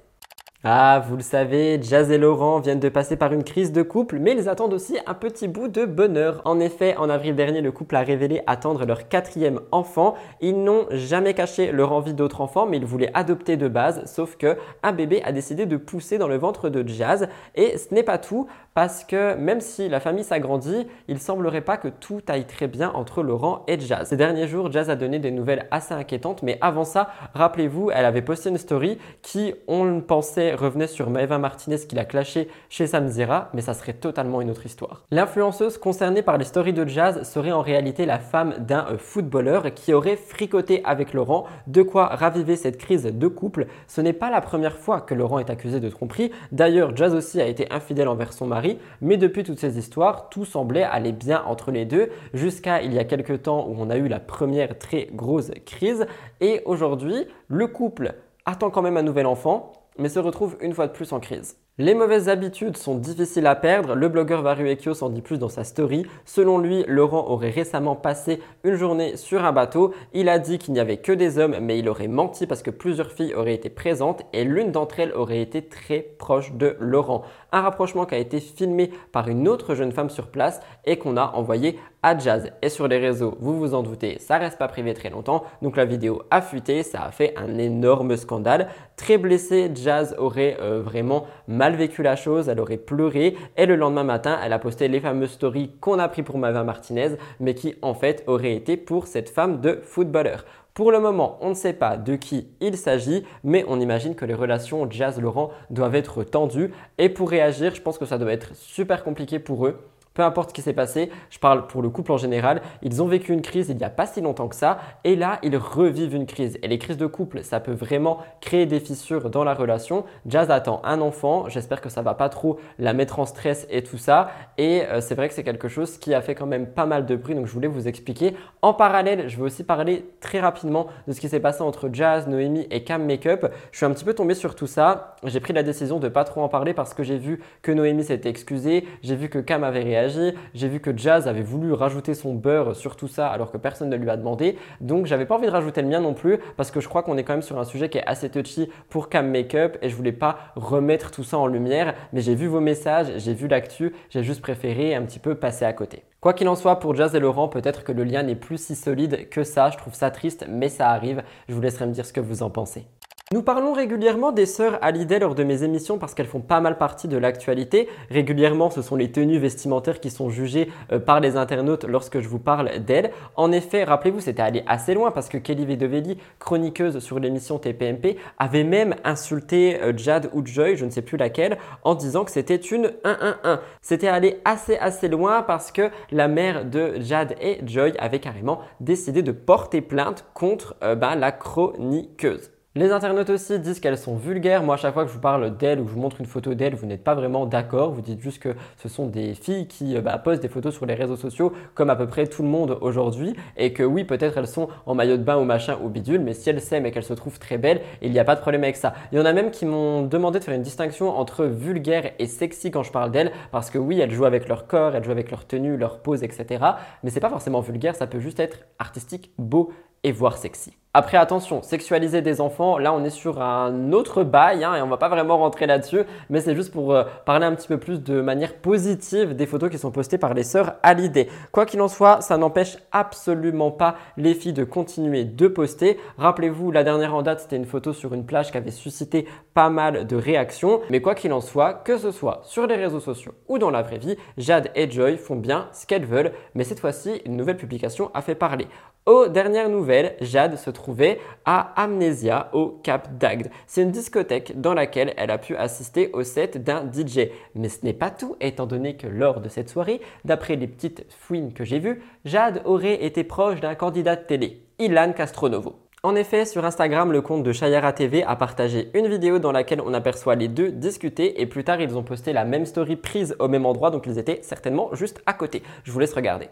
[0.64, 4.18] Ah, vous le savez, Jazz et Laurent viennent de passer par une crise de couple,
[4.18, 6.42] mais ils attendent aussi un petit bout de bonheur.
[6.44, 10.14] En effet, en avril dernier, le couple a révélé attendre leur quatrième enfant.
[10.40, 14.34] Ils n'ont jamais caché leur envie d'autres enfants, mais ils voulaient adopter de base, sauf
[14.34, 17.28] que un bébé a décidé de pousser dans le ventre de Jazz.
[17.54, 18.48] Et ce n'est pas tout,
[18.78, 22.92] parce que même si la famille s'agrandit, il semblerait pas que tout aille très bien
[22.94, 24.06] entre Laurent et Jazz.
[24.06, 28.04] Ces derniers jours, Jazz a donné des nouvelles assez inquiétantes, mais avant ça, rappelez-vous, elle
[28.04, 32.46] avait posté une story qui, on le pensait, revenait sur Maeva Martinez qui l'a clashé
[32.68, 35.02] chez Samzira, mais ça serait totalement une autre histoire.
[35.10, 39.74] L'influenceuse concernée par les stories de Jazz serait en réalité la femme d'un euh, footballeur
[39.74, 43.66] qui aurait fricoté avec Laurent, de quoi raviver cette crise de couple.
[43.88, 46.30] Ce n'est pas la première fois que Laurent est accusé de tromperie.
[46.52, 48.67] D'ailleurs, Jazz aussi a été infidèle envers son mari,
[49.00, 52.98] mais depuis toutes ces histoires, tout semblait aller bien entre les deux, jusqu'à il y
[52.98, 56.06] a quelques temps où on a eu la première très grosse crise.
[56.40, 58.14] Et aujourd'hui, le couple
[58.44, 61.56] attend quand même un nouvel enfant, mais se retrouve une fois de plus en crise.
[61.80, 65.62] Les mauvaises habitudes sont difficiles à perdre, le blogueur Varuekio s'en dit plus dans sa
[65.62, 66.04] story.
[66.24, 69.94] Selon lui, Laurent aurait récemment passé une journée sur un bateau.
[70.12, 72.72] Il a dit qu'il n'y avait que des hommes, mais il aurait menti parce que
[72.72, 77.22] plusieurs filles auraient été présentes et l'une d'entre elles aurait été très proche de Laurent.
[77.52, 81.16] Un rapprochement qui a été filmé par une autre jeune femme sur place et qu'on
[81.16, 82.50] a envoyé à Jazz.
[82.62, 85.44] Et sur les réseaux, vous vous en doutez, ça reste pas privé très longtemps.
[85.62, 88.68] Donc la vidéo a fuité, ça a fait un énorme scandale.
[88.96, 93.76] Très blessée, Jazz aurait euh, vraiment mal vécu la chose, elle aurait pleuré et le
[93.76, 97.54] lendemain matin, elle a posté les fameuses stories qu'on a pris pour Mava Martinez, mais
[97.54, 100.44] qui en fait auraient été pour cette femme de footballeur.
[100.74, 104.24] Pour le moment, on ne sait pas de qui il s'agit, mais on imagine que
[104.24, 106.72] les relations Jazz-Laurent doivent être tendues.
[106.98, 109.80] Et pour réagir, je pense que ça doit être super compliqué pour eux
[110.18, 113.06] peu importe ce qui s'est passé, je parle pour le couple en général, ils ont
[113.06, 116.12] vécu une crise il n'y a pas si longtemps que ça et là ils revivent
[116.12, 116.58] une crise.
[116.64, 120.04] Et les crises de couple, ça peut vraiment créer des fissures dans la relation.
[120.26, 123.84] Jazz attend un enfant, j'espère que ça va pas trop la mettre en stress et
[123.84, 124.30] tout ça.
[124.56, 127.06] Et euh, c'est vrai que c'est quelque chose qui a fait quand même pas mal
[127.06, 128.34] de bruit, donc je voulais vous expliquer.
[128.60, 132.26] En parallèle, je vais aussi parler très rapidement de ce qui s'est passé entre Jazz,
[132.26, 133.54] Noémie et Cam Makeup.
[133.70, 135.14] Je suis un petit peu tombé sur tout ça.
[135.22, 138.02] J'ai pris la décision de pas trop en parler parce que j'ai vu que Noémie
[138.02, 142.34] s'était excusée, j'ai vu que Cam avait j'ai vu que Jazz avait voulu rajouter son
[142.34, 144.56] beurre sur tout ça alors que personne ne lui a demandé.
[144.80, 147.16] Donc j'avais pas envie de rajouter le mien non plus parce que je crois qu'on
[147.16, 149.96] est quand même sur un sujet qui est assez touchy pour Cam Makeup et je
[149.96, 151.94] voulais pas remettre tout ça en lumière.
[152.12, 155.64] Mais j'ai vu vos messages, j'ai vu l'actu, j'ai juste préféré un petit peu passer
[155.64, 156.02] à côté.
[156.20, 158.74] Quoi qu'il en soit, pour Jazz et Laurent, peut-être que le lien n'est plus si
[158.74, 159.70] solide que ça.
[159.70, 161.22] Je trouve ça triste, mais ça arrive.
[161.48, 162.86] Je vous laisserai me dire ce que vous en pensez.
[163.30, 166.78] Nous parlons régulièrement des sœurs Hallyday lors de mes émissions parce qu'elles font pas mal
[166.78, 167.86] partie de l'actualité.
[168.10, 172.28] Régulièrement, ce sont les tenues vestimentaires qui sont jugées euh, par les internautes lorsque je
[172.28, 173.10] vous parle d'elles.
[173.36, 178.16] En effet, rappelez-vous, c'était allé assez loin parce que Kelly Vedovelli, chroniqueuse sur l'émission TPMP,
[178.38, 182.30] avait même insulté euh, Jad ou Joy, je ne sais plus laquelle, en disant que
[182.30, 183.58] c'était une 1-1-1.
[183.82, 188.60] C'était allé assez assez loin parce que la mère de Jad et Joy avait carrément
[188.80, 192.52] décidé de porter plainte contre euh, bah, la chroniqueuse.
[192.74, 194.62] Les internautes aussi disent qu'elles sont vulgaires.
[194.62, 196.26] Moi, à chaque fois que je vous parle d'elles ou que je vous montre une
[196.26, 197.90] photo d'elles, vous n'êtes pas vraiment d'accord.
[197.90, 200.84] Vous dites juste que ce sont des filles qui euh, bah, postent des photos sur
[200.84, 203.34] les réseaux sociaux, comme à peu près tout le monde aujourd'hui.
[203.56, 206.34] Et que oui, peut-être elles sont en maillot de bain ou machin ou bidule, mais
[206.34, 208.62] si elles s'aiment et qu'elles se trouvent très belles, il n'y a pas de problème
[208.62, 208.92] avec ça.
[209.12, 212.26] Il y en a même qui m'ont demandé de faire une distinction entre vulgaire et
[212.26, 215.10] sexy quand je parle d'elles, parce que oui, elles jouent avec leur corps, elles jouent
[215.10, 216.64] avec leur tenue, leur pose, etc.
[217.02, 219.72] Mais c'est pas forcément vulgaire, ça peut juste être artistique, beau
[220.04, 220.78] et voire sexy.
[220.94, 224.88] Après, attention, sexualiser des enfants, là on est sur un autre bail hein, et on
[224.88, 228.02] va pas vraiment rentrer là-dessus, mais c'est juste pour euh, parler un petit peu plus
[228.02, 231.28] de manière positive des photos qui sont postées par les sœurs Hallyday.
[231.52, 236.00] Quoi qu'il en soit, ça n'empêche absolument pas les filles de continuer de poster.
[236.16, 239.68] Rappelez-vous, la dernière en date, c'était une photo sur une plage qui avait suscité pas
[239.68, 243.34] mal de réactions, mais quoi qu'il en soit, que ce soit sur les réseaux sociaux
[243.46, 246.80] ou dans la vraie vie, Jade et Joy font bien ce qu'elles veulent, mais cette
[246.80, 248.66] fois-ci, une nouvelle publication a fait parler.
[249.08, 253.48] Aux dernières nouvelles, Jade se trouvait à Amnesia au Cap d'Agde.
[253.66, 257.30] C'est une discothèque dans laquelle elle a pu assister au set d'un DJ.
[257.54, 261.06] Mais ce n'est pas tout, étant donné que lors de cette soirée, d'après les petites
[261.08, 265.76] fouines que j'ai vues, Jade aurait été proche d'un candidat de télé, Ilan Castronovo.
[266.02, 269.80] En effet, sur Instagram, le compte de Shayara TV a partagé une vidéo dans laquelle
[269.80, 273.34] on aperçoit les deux discuter et plus tard ils ont posté la même story prise
[273.38, 275.62] au même endroit donc ils étaient certainement juste à côté.
[275.84, 276.50] Je vous laisse regarder.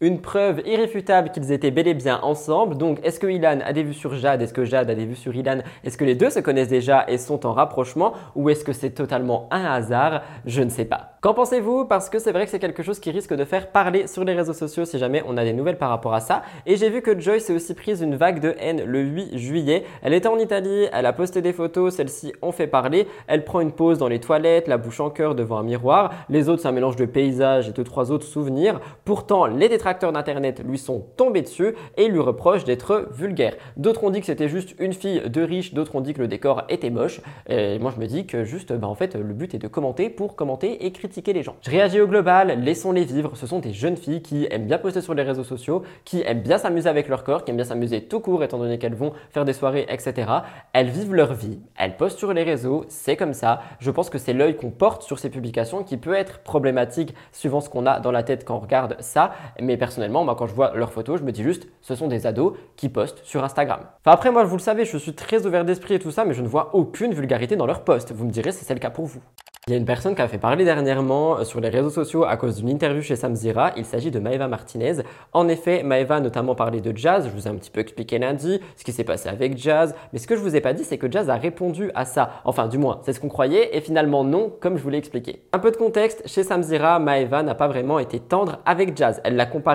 [0.00, 2.76] Une preuve irréfutable qu'ils étaient bel et bien ensemble.
[2.76, 4.40] Donc, est-ce que Ilan a des vues sur Jade?
[4.40, 5.58] Est-ce que Jade a des vues sur Ilan?
[5.82, 8.12] Est-ce que les deux se connaissent déjà et sont en rapprochement?
[8.36, 10.22] Ou est-ce que c'est totalement un hasard?
[10.46, 11.14] Je ne sais pas.
[11.20, 11.84] Qu'en pensez-vous?
[11.86, 14.34] Parce que c'est vrai que c'est quelque chose qui risque de faire parler sur les
[14.34, 16.42] réseaux sociaux si jamais on a des nouvelles par rapport à ça.
[16.64, 19.82] Et j'ai vu que Joy s'est aussi prise une vague de haine le 8 juillet.
[20.02, 23.08] Elle était en Italie, elle a posté des photos, celles-ci ont fait parler.
[23.26, 26.12] Elle prend une pause dans les toilettes, la bouche en cœur devant un miroir.
[26.28, 28.78] Les autres, c'est un mélange de paysages et de trois autres souvenirs.
[29.04, 33.54] Pourtant, les détracteurs d'Internet lui sont tombés dessus et lui reprochent d'être vulgaire.
[33.76, 36.28] D'autres ont dit que c'était juste une fille de riche, d'autres ont dit que le
[36.28, 37.20] décor était moche.
[37.48, 40.10] Et moi, je me dis que juste, bah, en fait, le but est de commenter
[40.10, 41.56] pour commenter et critiquer les gens.
[41.62, 43.36] Je réagis au global, laissons-les vivre.
[43.36, 46.42] Ce sont des jeunes filles qui aiment bien poster sur les réseaux sociaux, qui aiment
[46.42, 49.12] bien s'amuser avec leur corps, qui aiment bien s'amuser tout court étant donné qu'elles vont
[49.30, 50.30] faire des soirées, etc.
[50.72, 53.62] Elles vivent leur vie, elles postent sur les réseaux, c'est comme ça.
[53.80, 57.60] Je pense que c'est l'œil qu'on porte sur ces publications qui peut être problématique suivant
[57.60, 59.32] ce qu'on a dans la tête quand on regarde ça.
[59.60, 62.26] Mais personnellement, moi quand je vois leurs photos, je me dis juste, ce sont des
[62.26, 63.80] ados qui postent sur Instagram.
[64.04, 66.34] Enfin après, moi vous le savez, je suis très ouvert d'esprit et tout ça, mais
[66.34, 68.12] je ne vois aucune vulgarité dans leurs posts.
[68.12, 69.20] Vous me direz si c'est le cas pour vous.
[69.68, 72.24] Il y a une personne qui a fait parler dernièrement euh, sur les réseaux sociaux
[72.24, 73.72] à cause d'une interview chez Samzira.
[73.76, 75.02] Il s'agit de Maeva Martinez.
[75.34, 77.26] En effet, Maeva a notamment parlé de Jazz.
[77.26, 79.94] Je vous ai un petit peu expliqué lundi ce qui s'est passé avec Jazz.
[80.14, 82.30] Mais ce que je vous ai pas dit, c'est que Jazz a répondu à ça.
[82.46, 83.76] Enfin, du moins, c'est ce qu'on croyait.
[83.76, 85.42] Et finalement, non, comme je vous l'ai expliqué.
[85.52, 86.26] Un peu de contexte.
[86.26, 89.20] Chez Samzira, Maeva n'a pas vraiment été tendre avec Jazz.
[89.22, 89.67] Elle l'a comparé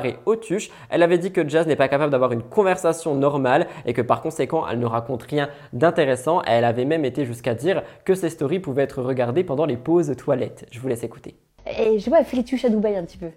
[0.90, 4.22] Elle avait dit que Jazz n'est pas capable d'avoir une conversation normale et que par
[4.22, 6.42] conséquent, elle ne raconte rien d'intéressant.
[6.44, 10.16] Elle avait même été jusqu'à dire que ses stories pouvaient être regardées pendant les pause
[10.16, 10.66] toilette.
[10.72, 11.36] Je vous laisse écouter.
[11.66, 13.30] Et je pas, elle fait les tuches à Dubaï un petit peu.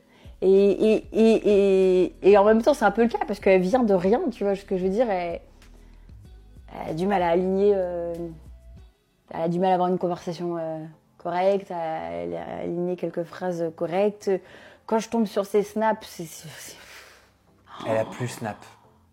[0.43, 4.45] Et, en même temps, c'est un peu le cas parce qu'elle vient de rien, tu
[4.45, 5.09] vois ce que je veux dire.
[5.11, 5.41] Elle,
[6.89, 8.15] a du mal à aligner, euh,
[9.33, 10.79] elle a du mal à avoir une conversation euh,
[11.17, 14.31] correcte, à, elle a aligné quelques phrases correctes.
[14.87, 16.77] Quand je tombe sur ses snaps, c'est.
[17.87, 18.57] Elle a plus snap.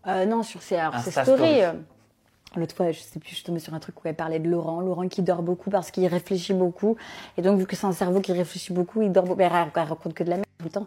[0.06, 1.38] Euh, non, sur ses, alors, ses Insta stories.
[1.40, 1.62] stories.
[1.64, 1.72] euh,
[2.56, 4.48] L'autre fois, je sais plus, je suis tombée sur un truc où elle parlait de
[4.48, 4.80] Laurent.
[4.80, 6.96] Laurent qui dort beaucoup parce qu'il réfléchit beaucoup.
[7.36, 9.38] Et donc, vu que c'est un cerveau qui réfléchit beaucoup, il dort beaucoup.
[9.38, 10.86] Mais elle, elle raconte que de la merde tout le temps.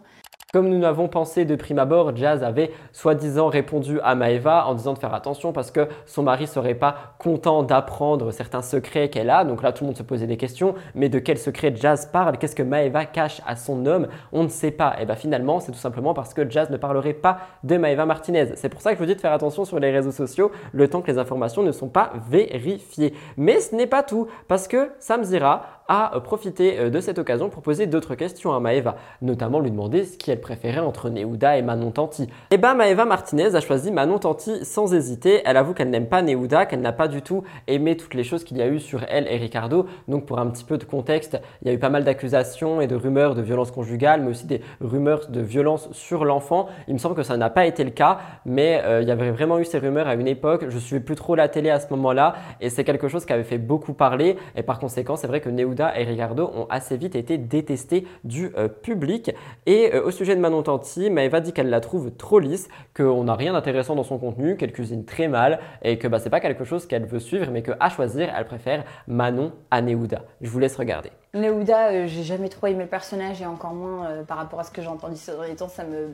[0.50, 4.94] Comme nous l'avons pensé de prime abord, Jazz avait soi-disant répondu à Maeva en disant
[4.94, 9.44] de faire attention parce que son mari serait pas content d'apprendre certains secrets qu'elle a.
[9.44, 10.74] Donc là, tout le monde se posait des questions.
[10.94, 12.38] Mais de quel secret Jazz parle?
[12.38, 14.08] Qu'est-ce que Maeva cache à son homme?
[14.32, 14.96] On ne sait pas.
[14.98, 18.52] Et bien finalement, c'est tout simplement parce que Jazz ne parlerait pas de Maeva Martinez.
[18.54, 20.88] C'est pour ça que je vous dis de faire attention sur les réseaux sociaux le
[20.88, 23.12] temps que les informations ne sont pas vérifiées.
[23.36, 27.48] Mais ce n'est pas tout parce que Sam Zira a profité euh, de cette occasion
[27.48, 31.62] pour poser d'autres questions à Maeva, notamment lui demander ce qu'elle préférait entre Neouda et
[31.62, 32.28] Manon Tanti.
[32.50, 35.42] Et ben Maeva Martinez a choisi Manon Tanti sans hésiter.
[35.44, 38.44] Elle avoue qu'elle n'aime pas Neouda, qu'elle n'a pas du tout aimé toutes les choses
[38.44, 39.86] qu'il y a eu sur elle et Ricardo.
[40.06, 42.86] Donc pour un petit peu de contexte, il y a eu pas mal d'accusations et
[42.86, 46.68] de rumeurs de violence conjugale, mais aussi des rumeurs de violence sur l'enfant.
[46.86, 49.30] Il me semble que ça n'a pas été le cas, mais euh, il y avait
[49.30, 50.66] vraiment eu ces rumeurs à une époque.
[50.68, 53.44] Je suivais plus trop la télé à ce moment-là et c'est quelque chose qui avait
[53.44, 54.36] fait beaucoup parler.
[54.56, 58.52] Et par conséquent, c'est vrai que Neouda et Ricardo ont assez vite été détestés du
[58.56, 59.32] euh, public.
[59.66, 63.24] Et euh, au sujet de Manon Tanti, Maëva dit qu'elle la trouve trop lisse, qu'on
[63.24, 66.40] n'a rien d'intéressant dans son contenu, qu'elle cuisine très mal et que bah, c'est pas
[66.40, 70.22] quelque chose qu'elle veut suivre, mais qu'à choisir, elle préfère Manon à Neouda.
[70.40, 71.10] Je vous laisse regarder.
[71.34, 74.64] Neouda, euh, j'ai jamais trop aimé le personnage et encore moins euh, par rapport à
[74.64, 76.12] ce que j'ai entendu ces derniers temps, ça me.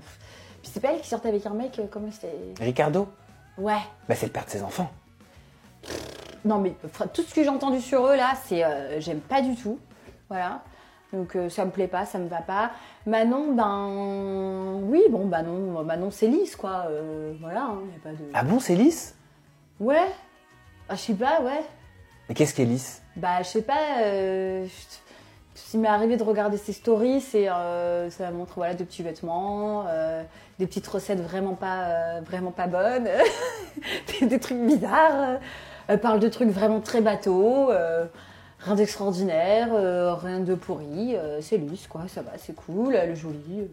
[0.63, 2.33] Puis c'est pas elle qui sortait avec un mec, euh, comment c'était?
[2.61, 3.09] Ricardo
[3.59, 3.75] Ouais.
[4.09, 4.91] bah, C'est le père de ses enfants.
[6.45, 6.75] Non mais
[7.13, 9.79] tout ce que j'ai entendu sur eux là, c'est euh, j'aime pas du tout.
[10.29, 10.63] Voilà.
[11.13, 12.71] Donc euh, ça me plaît pas, ça me va pas.
[13.07, 16.87] Manon, ben oui, bon Manon, Manon c'est lisse quoi.
[16.89, 18.31] euh, voilà, hein, y a pas de.
[18.33, 19.15] Ah bon, c'est lisse?
[19.79, 20.09] Ouais.
[20.89, 21.63] Ah, je sais pas, ouais.
[22.29, 23.03] Mais qu'est-ce qui est lisse?
[23.17, 23.99] Bah je sais pas.
[24.03, 24.67] Euh,
[25.55, 29.85] qui m'est arrivé de regarder ses stories, c'est euh, ça montre voilà de petits vêtements,
[29.89, 30.23] euh,
[30.59, 33.09] des petites recettes vraiment pas euh, vraiment pas bonnes,
[34.21, 35.39] des, des trucs bizarres.
[35.89, 37.71] Elle parle de trucs vraiment très bateaux,
[38.65, 41.17] rien d'extraordinaire, euh, rien de pourri.
[41.17, 43.69] euh, c'est lisse quoi, ça va, c'est cool, elle est jolie.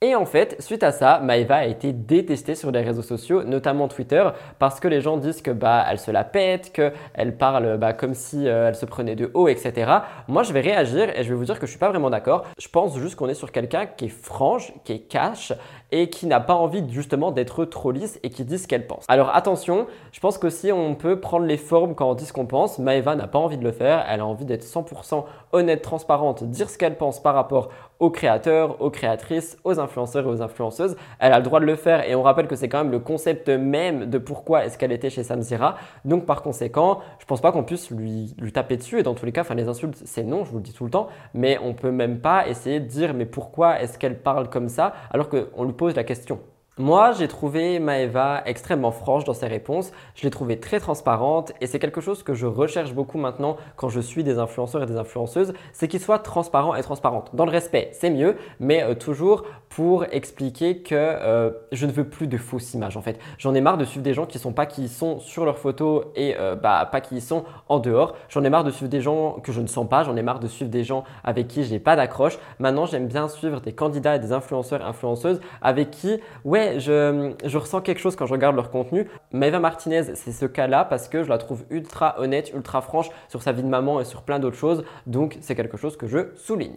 [0.00, 3.88] Et en fait, suite à ça, Maeva a été détestée sur les réseaux sociaux, notamment
[3.88, 4.22] Twitter,
[4.58, 8.12] parce que les gens disent que bah elle se la pète, qu'elle parle bah, comme
[8.12, 9.90] si euh, elle se prenait de haut, etc.
[10.28, 12.44] Moi, je vais réagir et je vais vous dire que je suis pas vraiment d'accord.
[12.58, 15.54] Je pense juste qu'on est sur quelqu'un qui est franche, qui est cash
[15.94, 19.04] et qui n'a pas envie justement d'être trop lisse et qui dit ce qu'elle pense.
[19.06, 22.46] Alors attention, je pense qu'aussi on peut prendre les formes quand on dit ce qu'on
[22.46, 22.80] pense.
[22.80, 26.68] Maeva n'a pas envie de le faire, elle a envie d'être 100% honnête, transparente, dire
[26.68, 27.68] ce qu'elle pense par rapport
[28.00, 30.96] aux créateurs, aux créatrices, aux influenceurs et aux influenceuses.
[31.20, 32.98] Elle a le droit de le faire et on rappelle que c'est quand même le
[32.98, 35.76] concept même de pourquoi est-ce qu'elle était chez Samzira.
[36.04, 39.26] Donc par conséquent, je pense pas qu'on puisse lui, lui taper dessus et dans tous
[39.26, 41.56] les cas, enfin les insultes c'est non, je vous le dis tout le temps, mais
[41.62, 45.28] on peut même pas essayer de dire mais pourquoi est-ce qu'elle parle comme ça alors
[45.28, 46.40] qu'on lui pose la question.
[46.76, 49.92] Moi, j'ai trouvé Maeva extrêmement franche dans ses réponses.
[50.16, 53.88] Je l'ai trouvée très transparente et c'est quelque chose que je recherche beaucoup maintenant quand
[53.88, 57.30] je suis des influenceurs et des influenceuses, c'est qu'ils soient transparents et transparentes.
[57.32, 62.08] Dans le respect, c'est mieux, mais euh, toujours pour expliquer que euh, je ne veux
[62.08, 63.20] plus de fausses images en fait.
[63.38, 66.06] J'en ai marre de suivre des gens qui sont pas qui sont sur leurs photos
[66.16, 68.16] et euh, bah, pas qui sont en dehors.
[68.28, 70.02] J'en ai marre de suivre des gens que je ne sens pas.
[70.02, 72.36] J'en ai marre de suivre des gens avec qui j'ai pas d'accroche.
[72.58, 77.80] Maintenant, j'aime bien suivre des candidats et des influenceurs, influenceuses avec qui, ouais, je, ressens
[77.80, 79.08] quelque chose quand je regarde leur contenu.
[79.32, 83.42] Maeva Martinez, c'est ce cas-là parce que je la trouve ultra honnête, ultra franche sur
[83.42, 84.84] sa vie de maman et sur plein d'autres choses.
[85.06, 86.76] Donc, c'est quelque chose que je souligne.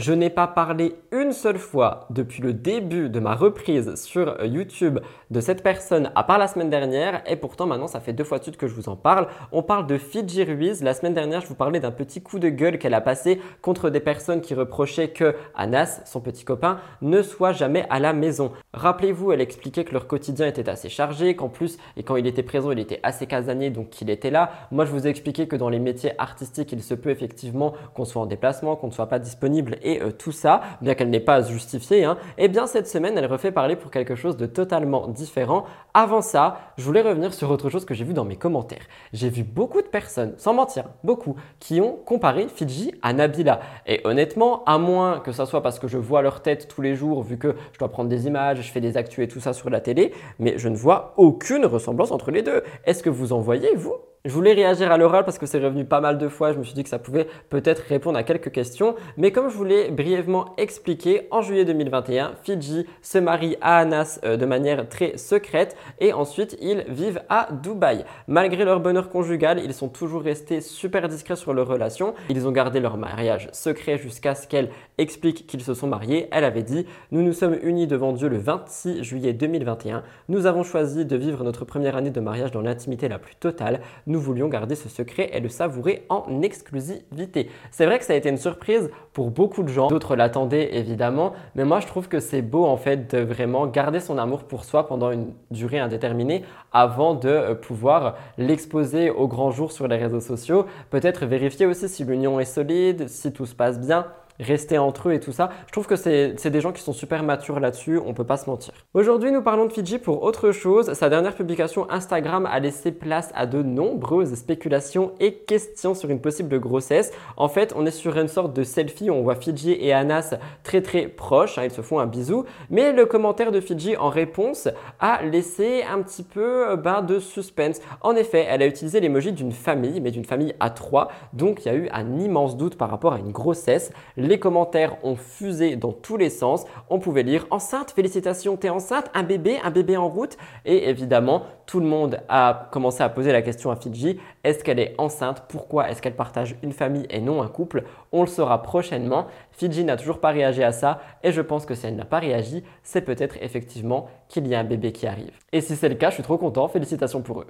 [0.00, 4.98] Je n'ai pas parlé une seule fois depuis le début de ma reprise sur YouTube
[5.30, 8.38] de cette personne à part la semaine dernière et pourtant maintenant ça fait deux fois
[8.38, 9.26] de suite que je vous en parle.
[9.52, 10.82] On parle de Fidji Ruiz.
[10.82, 13.90] La semaine dernière je vous parlais d'un petit coup de gueule qu'elle a passé contre
[13.90, 18.52] des personnes qui reprochaient que Anas, son petit copain, ne soit jamais à la maison.
[18.72, 22.42] Rappelez-vous, elle expliquait que leur quotidien était assez chargé, qu'en plus et quand il était
[22.42, 24.50] présent il était assez casanier donc qu'il était là.
[24.70, 28.06] Moi je vous ai expliqué que dans les métiers artistiques il se peut effectivement qu'on
[28.06, 31.42] soit en déplacement, qu'on ne soit pas disponible euh, tout ça, bien qu'elle n'ait pas
[31.42, 35.08] justifié, hein, et eh bien cette semaine, elle refait parler pour quelque chose de totalement
[35.08, 35.64] différent.
[35.94, 38.84] Avant ça, je voulais revenir sur autre chose que j'ai vu dans mes commentaires.
[39.12, 43.60] J'ai vu beaucoup de personnes, sans mentir, beaucoup, qui ont comparé Fidji à Nabila.
[43.86, 46.94] Et honnêtement, à moins que ça soit parce que je vois leur tête tous les
[46.94, 49.52] jours, vu que je dois prendre des images, je fais des actus et tout ça
[49.52, 52.62] sur la télé, mais je ne vois aucune ressemblance entre les deux.
[52.84, 54.09] Est-ce que vous en voyez, vous?
[54.26, 56.52] Je voulais réagir à l'oral parce que c'est revenu pas mal de fois.
[56.52, 58.94] Je me suis dit que ça pouvait peut-être répondre à quelques questions.
[59.16, 64.36] Mais comme je voulais brièvement expliquer, en juillet 2021, Fidji se marie à Anas euh,
[64.36, 68.04] de manière très secrète et ensuite ils vivent à Dubaï.
[68.28, 72.12] Malgré leur bonheur conjugal, ils sont toujours restés super discrets sur leur relation.
[72.28, 74.68] Ils ont gardé leur mariage secret jusqu'à ce qu'elle
[74.98, 76.28] explique qu'ils se sont mariés.
[76.30, 80.02] Elle avait dit Nous nous sommes unis devant Dieu le 26 juillet 2021.
[80.28, 83.80] Nous avons choisi de vivre notre première année de mariage dans l'intimité la plus totale
[84.10, 87.48] nous voulions garder ce secret et le savourer en exclusivité.
[87.70, 91.32] C'est vrai que ça a été une surprise pour beaucoup de gens, d'autres l'attendaient évidemment,
[91.54, 94.64] mais moi je trouve que c'est beau en fait de vraiment garder son amour pour
[94.64, 99.96] soi pendant une durée indéterminée avant de euh, pouvoir l'exposer au grand jour sur les
[99.96, 100.66] réseaux sociaux.
[100.90, 104.06] Peut-être vérifier aussi si l'union est solide, si tout se passe bien
[104.40, 105.50] rester entre eux et tout ça.
[105.66, 108.48] Je trouve que c'est des gens qui sont super matures là-dessus, on peut pas se
[108.48, 108.74] mentir.
[108.94, 110.92] Aujourd'hui, nous parlons de Fidji pour autre chose.
[110.94, 116.20] Sa dernière publication Instagram a laissé place à de nombreuses spéculations et questions sur une
[116.20, 117.12] possible grossesse.
[117.36, 120.82] En fait, on est sur une sorte de selfie, on voit Fidji et Anas très
[120.82, 124.68] très proches, hein, ils se font un bisou, mais le commentaire de Fidji en réponse
[124.98, 127.80] a laissé un petit peu ben, de suspense.
[128.00, 131.68] En effet, elle a utilisé l'emoji d'une famille, mais d'une famille à trois, donc il
[131.68, 133.92] y a eu un immense doute par rapport à une grossesse.
[134.30, 136.62] Les commentaires ont fusé dans tous les sens.
[136.88, 140.36] On pouvait lire enceinte, félicitations, t'es enceinte, un bébé, un bébé en route.
[140.64, 144.78] Et évidemment, tout le monde a commencé à poser la question à Fidji est-ce qu'elle
[144.78, 145.46] est enceinte?
[145.48, 147.82] Pourquoi est-ce qu'elle partage une famille et non un couple?
[148.12, 149.26] On le saura prochainement.
[149.50, 152.20] Fidji n'a toujours pas réagi à ça et je pense que si elle n'a pas
[152.20, 155.32] réagi, c'est peut-être effectivement qu'il y a un bébé qui arrive.
[155.50, 156.68] Et si c'est le cas, je suis trop content.
[156.68, 157.48] Félicitations pour eux.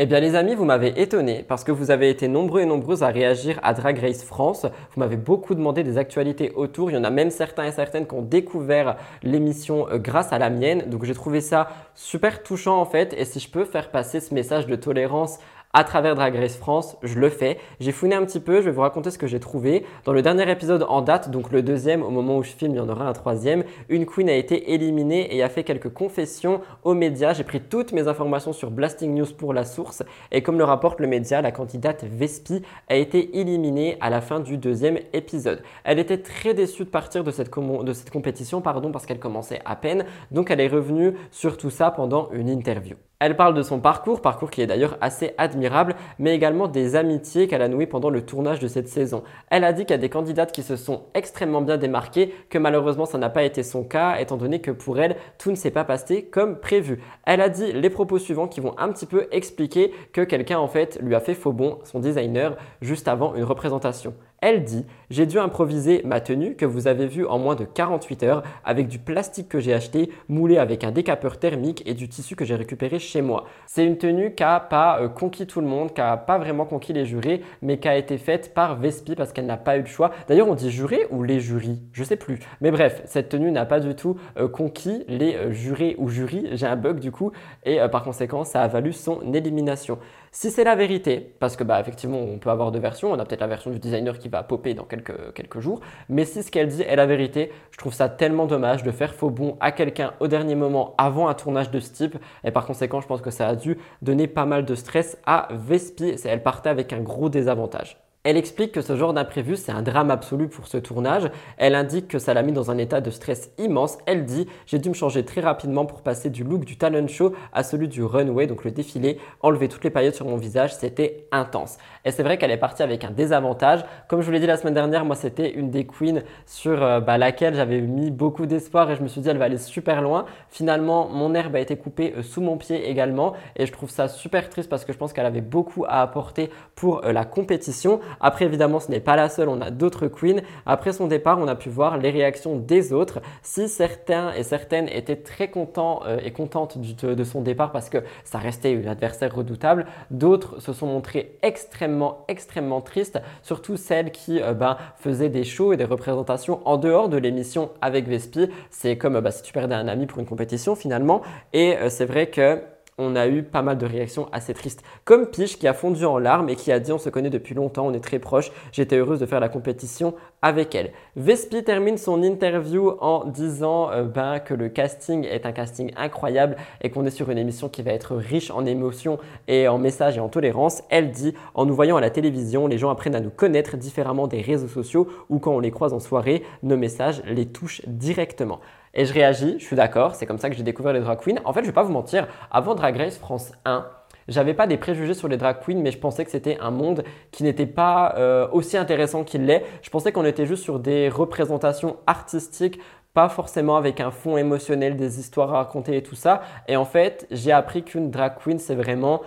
[0.00, 3.02] Eh bien les amis, vous m'avez étonné parce que vous avez été nombreux et nombreuses
[3.02, 4.64] à réagir à Drag Race France.
[4.64, 6.88] Vous m'avez beaucoup demandé des actualités autour.
[6.88, 8.94] Il y en a même certains et certaines qui ont découvert
[9.24, 10.84] l'émission euh, grâce à la mienne.
[10.86, 13.12] Donc j'ai trouvé ça super touchant en fait.
[13.18, 15.40] Et si je peux faire passer ce message de tolérance
[15.78, 17.56] à travers Drag Race France, je le fais.
[17.78, 19.86] J'ai fouiné un petit peu, je vais vous raconter ce que j'ai trouvé.
[20.04, 22.78] Dans le dernier épisode en date, donc le deuxième, au moment où je filme, il
[22.78, 26.62] y en aura un troisième, une queen a été éliminée et a fait quelques confessions
[26.82, 27.32] aux médias.
[27.32, 30.02] J'ai pris toutes mes informations sur Blasting News pour la source
[30.32, 34.40] et comme le rapporte le média, la candidate Vespi a été éliminée à la fin
[34.40, 35.62] du deuxième épisode.
[35.84, 39.60] Elle était très déçue de partir de cette, de cette compétition pardon, parce qu'elle commençait
[39.64, 42.96] à peine, donc elle est revenue sur tout ça pendant une interview.
[43.20, 47.48] Elle parle de son parcours, parcours qui est d'ailleurs assez admirable, mais également des amitiés
[47.48, 49.24] qu'elle a nouées pendant le tournage de cette saison.
[49.50, 52.58] Elle a dit qu'il y a des candidates qui se sont extrêmement bien démarquées, que
[52.58, 55.72] malheureusement ça n'a pas été son cas, étant donné que pour elle, tout ne s'est
[55.72, 57.02] pas passé comme prévu.
[57.26, 60.68] Elle a dit les propos suivants qui vont un petit peu expliquer que quelqu'un en
[60.68, 64.14] fait lui a fait faux bon, son designer, juste avant une représentation.
[64.40, 68.22] Elle dit J'ai dû improviser ma tenue que vous avez vue en moins de 48
[68.22, 72.36] heures avec du plastique que j'ai acheté, moulé avec un décapeur thermique et du tissu
[72.36, 73.46] que j'ai récupéré chez moi.
[73.66, 76.66] C'est une tenue qui n'a pas euh, conquis tout le monde, qui n'a pas vraiment
[76.66, 79.80] conquis les jurés, mais qui a été faite par Vespi parce qu'elle n'a pas eu
[79.80, 80.12] le choix.
[80.28, 82.38] D'ailleurs, on dit juré ou les jurys Je sais plus.
[82.60, 86.46] Mais bref, cette tenue n'a pas du tout euh, conquis les euh, jurés ou jurys.
[86.52, 87.32] J'ai un bug du coup
[87.64, 89.98] et par conséquent, ça a valu son élimination.
[90.30, 93.24] Si c'est la vérité, parce que bah effectivement on peut avoir deux versions, on a
[93.24, 96.50] peut-être la version du designer qui va popper dans quelques, quelques jours, mais si ce
[96.50, 99.72] qu'elle dit est la vérité, je trouve ça tellement dommage de faire faux bon à
[99.72, 103.22] quelqu'un au dernier moment avant un tournage de ce type, et par conséquent je pense
[103.22, 107.00] que ça a dû donner pas mal de stress à Vespi, elle partait avec un
[107.00, 107.96] gros désavantage.
[108.28, 111.30] Elle explique que ce genre d'imprévu, c'est un drame absolu pour ce tournage.
[111.56, 113.96] Elle indique que ça l'a mis dans un état de stress immense.
[114.04, 117.32] Elle dit J'ai dû me changer très rapidement pour passer du look du talent show
[117.54, 120.74] à celui du runway, donc le défilé, enlever toutes les paillettes sur mon visage.
[120.74, 121.78] C'était intense.
[122.08, 123.84] Et c'est vrai qu'elle est partie avec un désavantage.
[124.08, 127.00] Comme je vous l'ai dit la semaine dernière, moi, c'était une des queens sur euh,
[127.00, 130.00] bah, laquelle j'avais mis beaucoup d'espoir et je me suis dit Elle va aller super
[130.00, 130.24] loin.
[130.48, 133.34] Finalement, mon herbe a été coupée euh, sous mon pied également.
[133.56, 136.48] Et je trouve ça super triste parce que je pense qu'elle avait beaucoup à apporter
[136.74, 138.00] pour euh, la compétition.
[138.20, 140.40] Après, évidemment, ce n'est pas la seule, on a d'autres queens.
[140.64, 143.20] Après son départ, on a pu voir les réactions des autres.
[143.42, 148.38] Si certains et certaines étaient très contents et contentes de, son départ parce que ça
[148.38, 151.97] restait une adversaire redoutable, d'autres se sont montrés extrêmement,
[152.28, 157.08] extrêmement tristes, surtout celles qui euh, ben, faisaient des shows et des représentations en dehors
[157.08, 158.48] de l'émission avec Vespi.
[158.70, 161.22] C'est comme euh, bah, si tu perdais un ami pour une compétition finalement.
[161.52, 162.60] Et c'est vrai que
[162.98, 164.82] on a eu pas mal de réactions assez tristes.
[165.04, 167.54] Comme Piche qui a fondu en larmes et qui a dit on se connaît depuis
[167.54, 170.92] longtemps, on est très proches, j'étais heureuse de faire la compétition avec elle.
[171.16, 176.56] Vespi termine son interview en disant euh, ben, que le casting est un casting incroyable
[176.82, 180.16] et qu'on est sur une émission qui va être riche en émotions et en messages
[180.16, 180.82] et en tolérance.
[180.90, 184.26] Elle dit en nous voyant à la télévision, les gens apprennent à nous connaître différemment
[184.26, 188.60] des réseaux sociaux ou quand on les croise en soirée, nos messages les touchent directement.
[188.94, 191.40] Et je réagis, je suis d'accord, c'est comme ça que j'ai découvert les drag queens.
[191.44, 193.86] En fait, je vais pas vous mentir, avant Drag Race France 1,
[194.28, 197.02] j'avais pas des préjugés sur les drag queens, mais je pensais que c'était un monde
[197.30, 199.64] qui n'était pas euh, aussi intéressant qu'il l'est.
[199.82, 202.78] Je pensais qu'on était juste sur des représentations artistiques,
[203.14, 206.42] pas forcément avec un fond émotionnel, des histoires à raconter et tout ça.
[206.68, 209.22] Et en fait, j'ai appris qu'une drag queen, c'est vraiment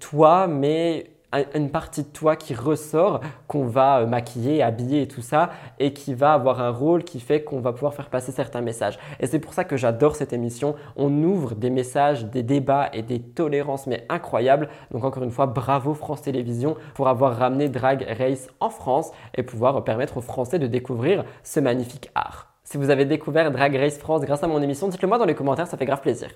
[0.00, 1.11] toi, mais
[1.54, 5.92] une partie de toi qui ressort, qu'on va euh, maquiller, habiller et tout ça, et
[5.92, 8.98] qui va avoir un rôle qui fait qu'on va pouvoir faire passer certains messages.
[9.20, 10.74] Et c'est pour ça que j'adore cette émission.
[10.96, 14.68] On ouvre des messages, des débats et des tolérances, mais incroyables.
[14.90, 19.42] Donc encore une fois, bravo France Télévisions pour avoir ramené Drag Race en France et
[19.42, 22.52] pouvoir permettre aux Français de découvrir ce magnifique art.
[22.64, 25.34] Si vous avez découvert Drag Race France grâce à mon émission, dites-le moi dans les
[25.34, 26.30] commentaires, ça fait grave plaisir.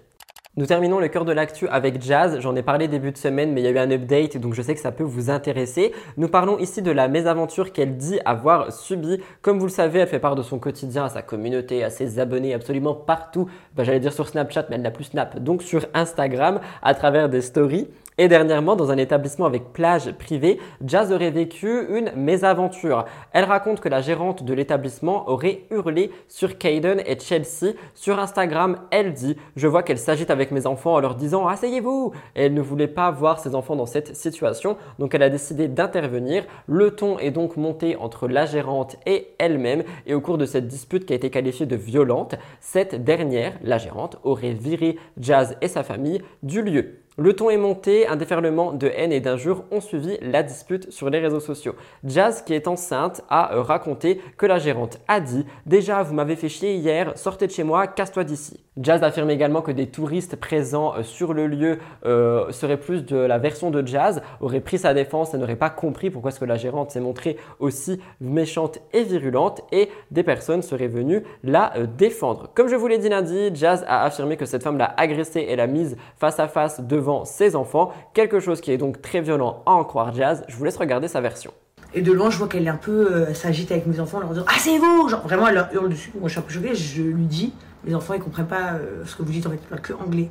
[0.58, 2.38] Nous terminons le cœur de l'actu avec Jazz.
[2.40, 4.62] J'en ai parlé début de semaine, mais il y a eu un update, donc je
[4.62, 5.92] sais que ça peut vous intéresser.
[6.16, 9.20] Nous parlons ici de la mésaventure qu'elle dit avoir subie.
[9.42, 12.18] Comme vous le savez, elle fait part de son quotidien à sa communauté, à ses
[12.18, 13.50] abonnés, absolument partout.
[13.74, 15.38] Bah, J'allais dire sur Snapchat, mais elle n'a plus Snap.
[15.40, 17.88] Donc sur Instagram, à travers des stories.
[18.18, 23.04] Et dernièrement, dans un établissement avec plage privée, Jazz aurait vécu une mésaventure.
[23.32, 27.74] Elle raconte que la gérante de l'établissement aurait hurlé sur Caden et Chelsea.
[27.94, 32.12] Sur Instagram, elle dit Je vois qu'elle s'agite avec mes enfants en leur disant Asseyez-vous
[32.34, 36.44] elle ne voulait pas voir ses enfants dans cette situation, donc elle a décidé d'intervenir.
[36.66, 40.68] Le ton est donc monté entre la gérante et elle-même, et au cours de cette
[40.68, 45.68] dispute qui a été qualifiée de violente, cette dernière, la gérante, aurait viré Jazz et
[45.68, 47.05] sa famille du lieu.
[47.18, 51.08] Le ton est monté, un déferlement de haine et d'injures ont suivi la dispute sur
[51.08, 51.74] les réseaux sociaux.
[52.04, 56.50] Jazz, qui est enceinte, a raconté que la gérante a dit Déjà, vous m'avez fait
[56.50, 58.60] chier hier, sortez de chez moi, casse-toi d'ici.
[58.78, 63.16] Jazz affirme également que des touristes présents euh, sur le lieu euh, seraient plus de
[63.16, 66.44] la version de Jazz, auraient pris sa défense et n'auraient pas compris pourquoi est-ce que
[66.44, 71.86] la gérante s'est montrée aussi méchante et virulente et des personnes seraient venues la euh,
[71.86, 72.50] défendre.
[72.54, 75.56] Comme je vous l'ai dit lundi, Jazz a affirmé que cette femme l'a agressée et
[75.56, 79.62] l'a mise face à face devant ses enfants, quelque chose qui est donc très violent
[79.66, 80.44] à en croire Jazz.
[80.48, 81.52] Je vous laisse regarder sa version.
[81.94, 84.30] Et de loin, je vois qu'elle est un peu s'agite avec mes enfants, en leur
[84.30, 86.12] disant Ah, c'est vous Genre vraiment, elle leur hurle dessus.
[86.18, 87.54] Moi, je suis un peu choquée, je lui dis
[87.86, 90.28] les enfants, ils comprennent pas euh, ce que vous dites, en fait, pas que anglais.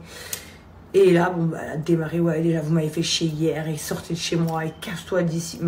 [0.93, 3.77] Et là, bon, bah, elle a démarré, ouais, déjà, vous m'avez fait chier hier, et
[3.77, 5.59] sortez de chez moi, et casse-toi d'ici.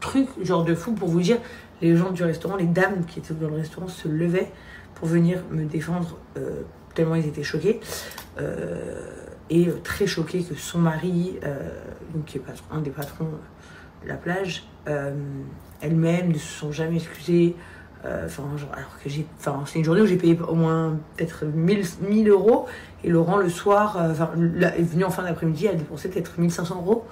[0.00, 1.38] Truc, genre de fou, pour vous dire,
[1.80, 4.50] les gens du restaurant, les dames qui étaient dans le restaurant se levaient
[4.94, 6.62] pour venir me défendre, euh,
[6.94, 7.80] tellement ils étaient choqués.
[8.40, 9.02] Euh,
[9.50, 11.38] et très choqués que son mari,
[12.14, 13.28] donc qui est un des patrons
[14.02, 14.64] de la plage,
[15.80, 17.54] elle-même ne se sont jamais excusés.
[18.04, 21.44] Euh, enfin, alors que j'ai, enfin, c'est une journée où j'ai payé au moins peut-être
[21.44, 22.66] 1000, 1000 euros.
[23.02, 24.12] Et Laurent, le soir, euh,
[24.60, 27.04] est venu en fin d'après-midi, a dépensé peut-être 1500 euros.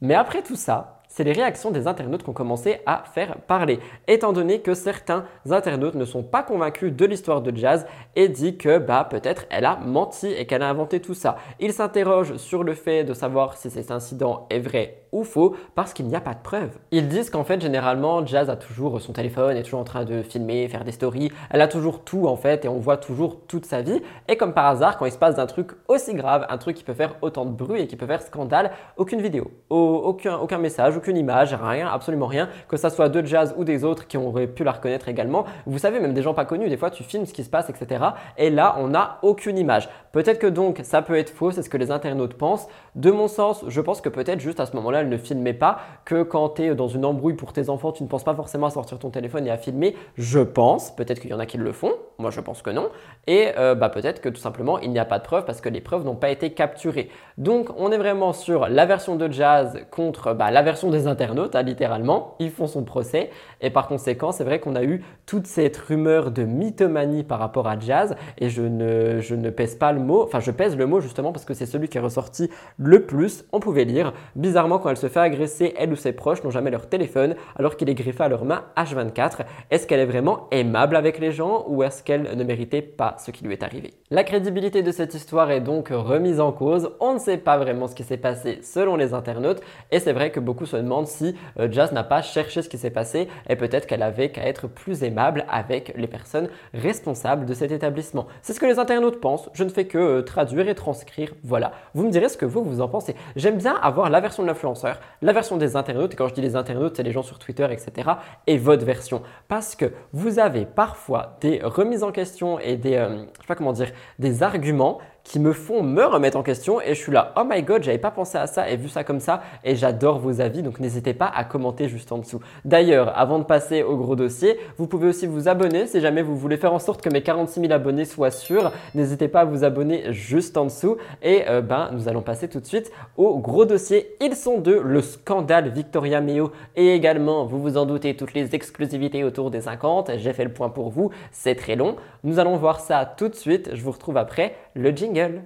[0.00, 3.80] Mais après tout ça, c'est les réactions des internautes qui ont commencé à faire parler,
[4.08, 7.86] étant donné que certains internautes ne sont pas convaincus de l'histoire de Jazz
[8.16, 11.36] et dit que bah peut-être elle a menti et qu'elle a inventé tout ça.
[11.60, 15.92] Ils s'interrogent sur le fait de savoir si cet incident est vrai ou faux parce
[15.92, 16.78] qu'il n'y a pas de preuves.
[16.90, 20.22] Ils disent qu'en fait généralement Jazz a toujours son téléphone, est toujours en train de
[20.22, 23.66] filmer, faire des stories, elle a toujours tout en fait et on voit toujours toute
[23.66, 26.58] sa vie et comme par hasard quand il se passe un truc aussi grave, un
[26.58, 30.36] truc qui peut faire autant de bruit et qui peut faire scandale, aucune vidéo, aucun,
[30.36, 34.06] aucun message, aucune image, rien, absolument rien, que ça soit de Jazz ou des autres
[34.06, 35.44] qui auraient pu la reconnaître également.
[35.66, 37.68] Vous savez même des gens pas connus, des fois tu filmes ce qui se passe
[37.68, 38.04] etc.
[38.38, 39.88] Et là on n'a aucune image.
[40.12, 42.68] Peut-être que donc ça peut être faux, c'est ce que les internautes pensent.
[42.94, 45.78] De mon sens, je pense que peut-être juste à ce moment-là elle ne filmait pas,
[46.04, 48.66] que quand tu es dans une embrouille pour tes enfants, tu ne penses pas forcément
[48.66, 49.96] à sortir ton téléphone et à filmer.
[50.16, 52.90] Je pense, peut-être qu'il y en a qui le font, moi je pense que non.
[53.26, 55.70] Et euh, bah, peut-être que tout simplement il n'y a pas de preuves parce que
[55.70, 57.08] les preuves n'ont pas été capturées.
[57.38, 61.56] Donc on est vraiment sur la version de Jazz contre bah, la version des internautes,
[61.56, 62.36] hein, littéralement.
[62.38, 63.30] Ils font son procès
[63.62, 67.66] et par conséquent c'est vrai qu'on a eu toute cette rumeur de mythomanie par rapport
[67.66, 70.86] à Jazz et je ne, je ne pèse pas le mot, enfin je pèse le
[70.86, 73.44] mot justement parce que c'est celui qui est ressorti le plus.
[73.52, 76.70] On pouvait lire, bizarrement quand elle se fait agresser, elle ou ses proches n'ont jamais
[76.70, 79.40] leur téléphone alors qu'il est griffé à leur main H24.
[79.70, 83.30] Est-ce qu'elle est vraiment aimable avec les gens ou est-ce qu'elle ne méritait pas ce
[83.30, 83.94] qui lui est arrivé?
[84.10, 86.90] La crédibilité de cette histoire est donc remise en cause.
[87.00, 89.60] On ne sait pas vraiment ce qui s'est passé selon les internautes
[89.90, 92.78] et c'est vrai que beaucoup se demandent si euh, Jazz n'a pas cherché ce qui
[92.78, 97.54] s'est passé et peut-être qu'elle avait qu'à être plus aimable avec les personnes responsables de
[97.54, 98.26] cet établissement.
[98.42, 99.48] C'est ce que les internautes pensent.
[99.52, 101.32] Je ne fais que euh, traduire et transcrire.
[101.44, 101.72] Voilà.
[101.94, 103.14] Vous me direz ce que vous, vous en pensez.
[103.36, 106.40] J'aime bien avoir la version de l'influenceur, la version des internautes, et quand je dis
[106.40, 108.10] les internautes, c'est les gens sur Twitter, etc.,
[108.46, 109.22] et votre version.
[109.48, 113.54] Parce que vous avez parfois des remises en question et des, euh, je sais pas
[113.54, 117.32] comment dire, des arguments qui me font me remettre en question et je suis là,
[117.36, 120.18] oh my god, j'avais pas pensé à ça et vu ça comme ça et j'adore
[120.18, 122.40] vos avis donc n'hésitez pas à commenter juste en dessous.
[122.64, 126.36] D'ailleurs, avant de passer au gros dossier, vous pouvez aussi vous abonner si jamais vous
[126.36, 128.72] voulez faire en sorte que mes 46 000 abonnés soient sûrs.
[128.94, 132.60] N'hésitez pas à vous abonner juste en dessous et euh, ben nous allons passer tout
[132.60, 134.16] de suite au gros dossier.
[134.20, 138.54] Ils sont deux, le scandale Victoria Meo et également, vous vous en doutez, toutes les
[138.54, 140.12] exclusivités autour des 50.
[140.16, 141.96] J'ai fait le point pour vous, c'est très long.
[142.24, 143.70] Nous allons voir ça tout de suite.
[143.74, 145.42] Je vous retrouve après le jingle.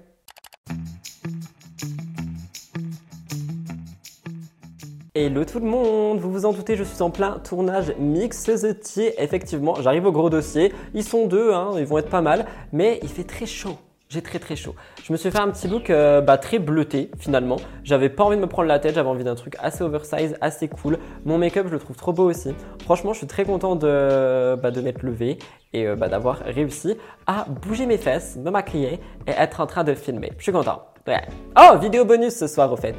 [5.15, 8.48] Hello tout le monde, vous vous en doutez, je suis en plein tournage Mix.
[9.19, 10.73] Effectivement, j'arrive au gros dossier.
[10.93, 13.78] Ils sont deux, hein, ils vont être pas mal, mais il fait très chaud.
[14.08, 14.76] J'ai très très chaud.
[15.02, 17.56] Je me suis fait un petit look euh, bah, très bleuté finalement.
[17.82, 20.68] J'avais pas envie de me prendre la tête, j'avais envie d'un truc assez oversize, assez
[20.68, 20.98] cool.
[21.24, 22.54] Mon make-up, je le trouve trop beau aussi.
[22.84, 25.38] Franchement, je suis très content de, bah, de m'être levé
[25.72, 26.96] et euh, bah, d'avoir réussi
[27.26, 30.30] à bouger mes fesses, me maquiller et être en train de filmer.
[30.38, 30.84] Je suis content.
[31.58, 32.96] Oh, vidéo bonus ce soir au fait.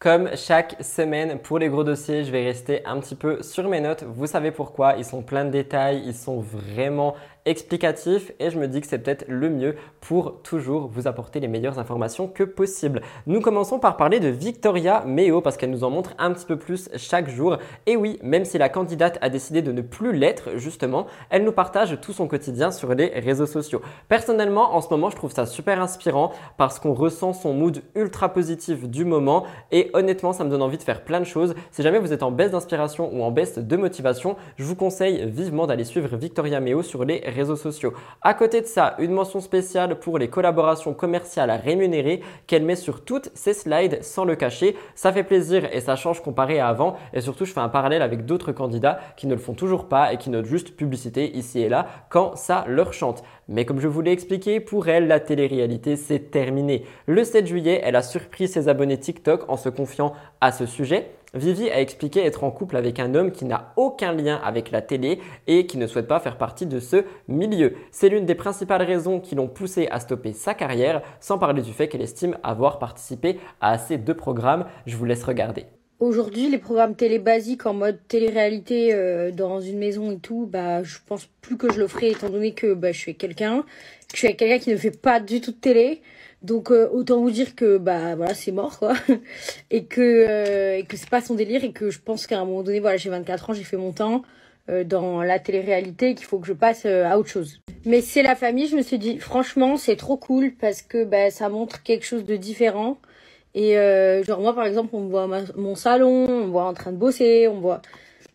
[0.00, 3.82] Comme chaque semaine pour les gros dossiers, je vais rester un petit peu sur mes
[3.82, 4.02] notes.
[4.02, 7.16] Vous savez pourquoi, ils sont pleins de détails, ils sont vraiment
[7.46, 11.48] explicatif et je me dis que c'est peut-être le mieux pour toujours vous apporter les
[11.48, 13.00] meilleures informations que possible.
[13.26, 16.56] Nous commençons par parler de Victoria Meo parce qu'elle nous en montre un petit peu
[16.56, 17.58] plus chaque jour.
[17.86, 21.52] Et oui, même si la candidate a décidé de ne plus l'être, justement, elle nous
[21.52, 23.80] partage tout son quotidien sur les réseaux sociaux.
[24.08, 28.30] Personnellement, en ce moment, je trouve ça super inspirant parce qu'on ressent son mood ultra
[28.30, 31.54] positif du moment et honnêtement, ça me donne envie de faire plein de choses.
[31.70, 35.24] Si jamais vous êtes en baisse d'inspiration ou en baisse de motivation, je vous conseille
[35.30, 37.94] vivement d'aller suivre Victoria Meo sur les réseaux sociaux.
[38.22, 43.04] À côté de ça, une mention spéciale pour les collaborations commerciales rémunérées qu'elle met sur
[43.04, 44.76] toutes ses slides sans le cacher.
[44.94, 46.96] Ça fait plaisir et ça change comparé à avant.
[47.12, 50.12] Et surtout, je fais un parallèle avec d'autres candidats qui ne le font toujours pas
[50.12, 53.22] et qui notent juste publicité ici et là quand ça leur chante.
[53.48, 56.84] Mais comme je vous l'ai expliqué, pour elle, la télé-réalité, c'est terminé.
[57.06, 61.10] Le 7 juillet, elle a surpris ses abonnés TikTok en se confiant à ce sujet.
[61.34, 64.82] Vivi a expliqué être en couple avec un homme qui n'a aucun lien avec la
[64.82, 67.74] télé et qui ne souhaite pas faire partie de ce milieu.
[67.92, 71.72] C'est l'une des principales raisons qui l'ont poussé à stopper sa carrière, sans parler du
[71.72, 74.66] fait qu'elle estime avoir participé à assez de programmes.
[74.86, 75.66] Je vous laisse regarder.
[76.00, 80.82] Aujourd'hui, les programmes télé basiques en mode télé-réalité euh, dans une maison et tout, bah,
[80.82, 83.62] je pense plus que je le ferai étant donné que bah, je suis quelqu'un,
[84.08, 86.00] que je suis quelqu'un qui ne fait pas du tout de télé.
[86.42, 88.94] Donc euh, autant vous dire que bah voilà c'est mort quoi
[89.70, 92.44] et que euh, et que c'est pas son délire et que je pense qu'à un
[92.46, 94.22] moment donné voilà j'ai 24 ans j'ai fait mon temps
[94.70, 97.60] euh, dans la télé-réalité qu'il faut que je passe à autre chose.
[97.84, 101.30] Mais c'est la famille je me suis dit franchement c'est trop cool parce que bah
[101.30, 102.96] ça montre quelque chose de différent
[103.54, 103.74] et
[104.26, 106.96] genre moi par exemple on me voit mon salon on me voit en train de
[106.96, 107.82] bosser on me voit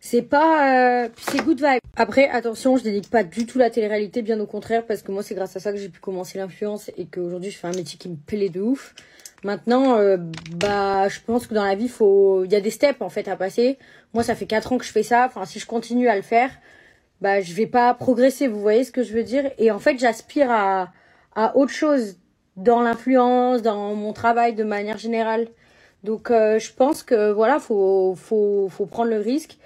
[0.06, 1.80] c'est pas euh, c'est good vibe.
[1.96, 5.22] Après attention, je dédie pas du tout la télé-réalité, bien au contraire parce que moi
[5.24, 7.98] c'est grâce à ça que j'ai pu commencer l'influence et qu'aujourd'hui je fais un métier
[7.98, 8.94] qui me plaît de ouf.
[9.42, 10.16] Maintenant, euh,
[10.56, 13.36] bah, je pense que dans la vie, il y a des steps en fait à
[13.36, 13.78] passer.
[14.14, 15.26] Moi, ça fait quatre ans que je fais ça.
[15.26, 16.50] Enfin, si je continue à le faire,
[17.20, 18.48] bah, je vais pas progresser.
[18.48, 19.50] Vous voyez ce que je veux dire?
[19.58, 20.92] Et en fait, j'aspire à
[21.34, 22.16] à autre chose
[22.56, 25.48] dans l'influence, dans mon travail de manière générale.
[26.02, 29.58] Donc, euh, je pense que voilà, faut faut faut prendre le risque.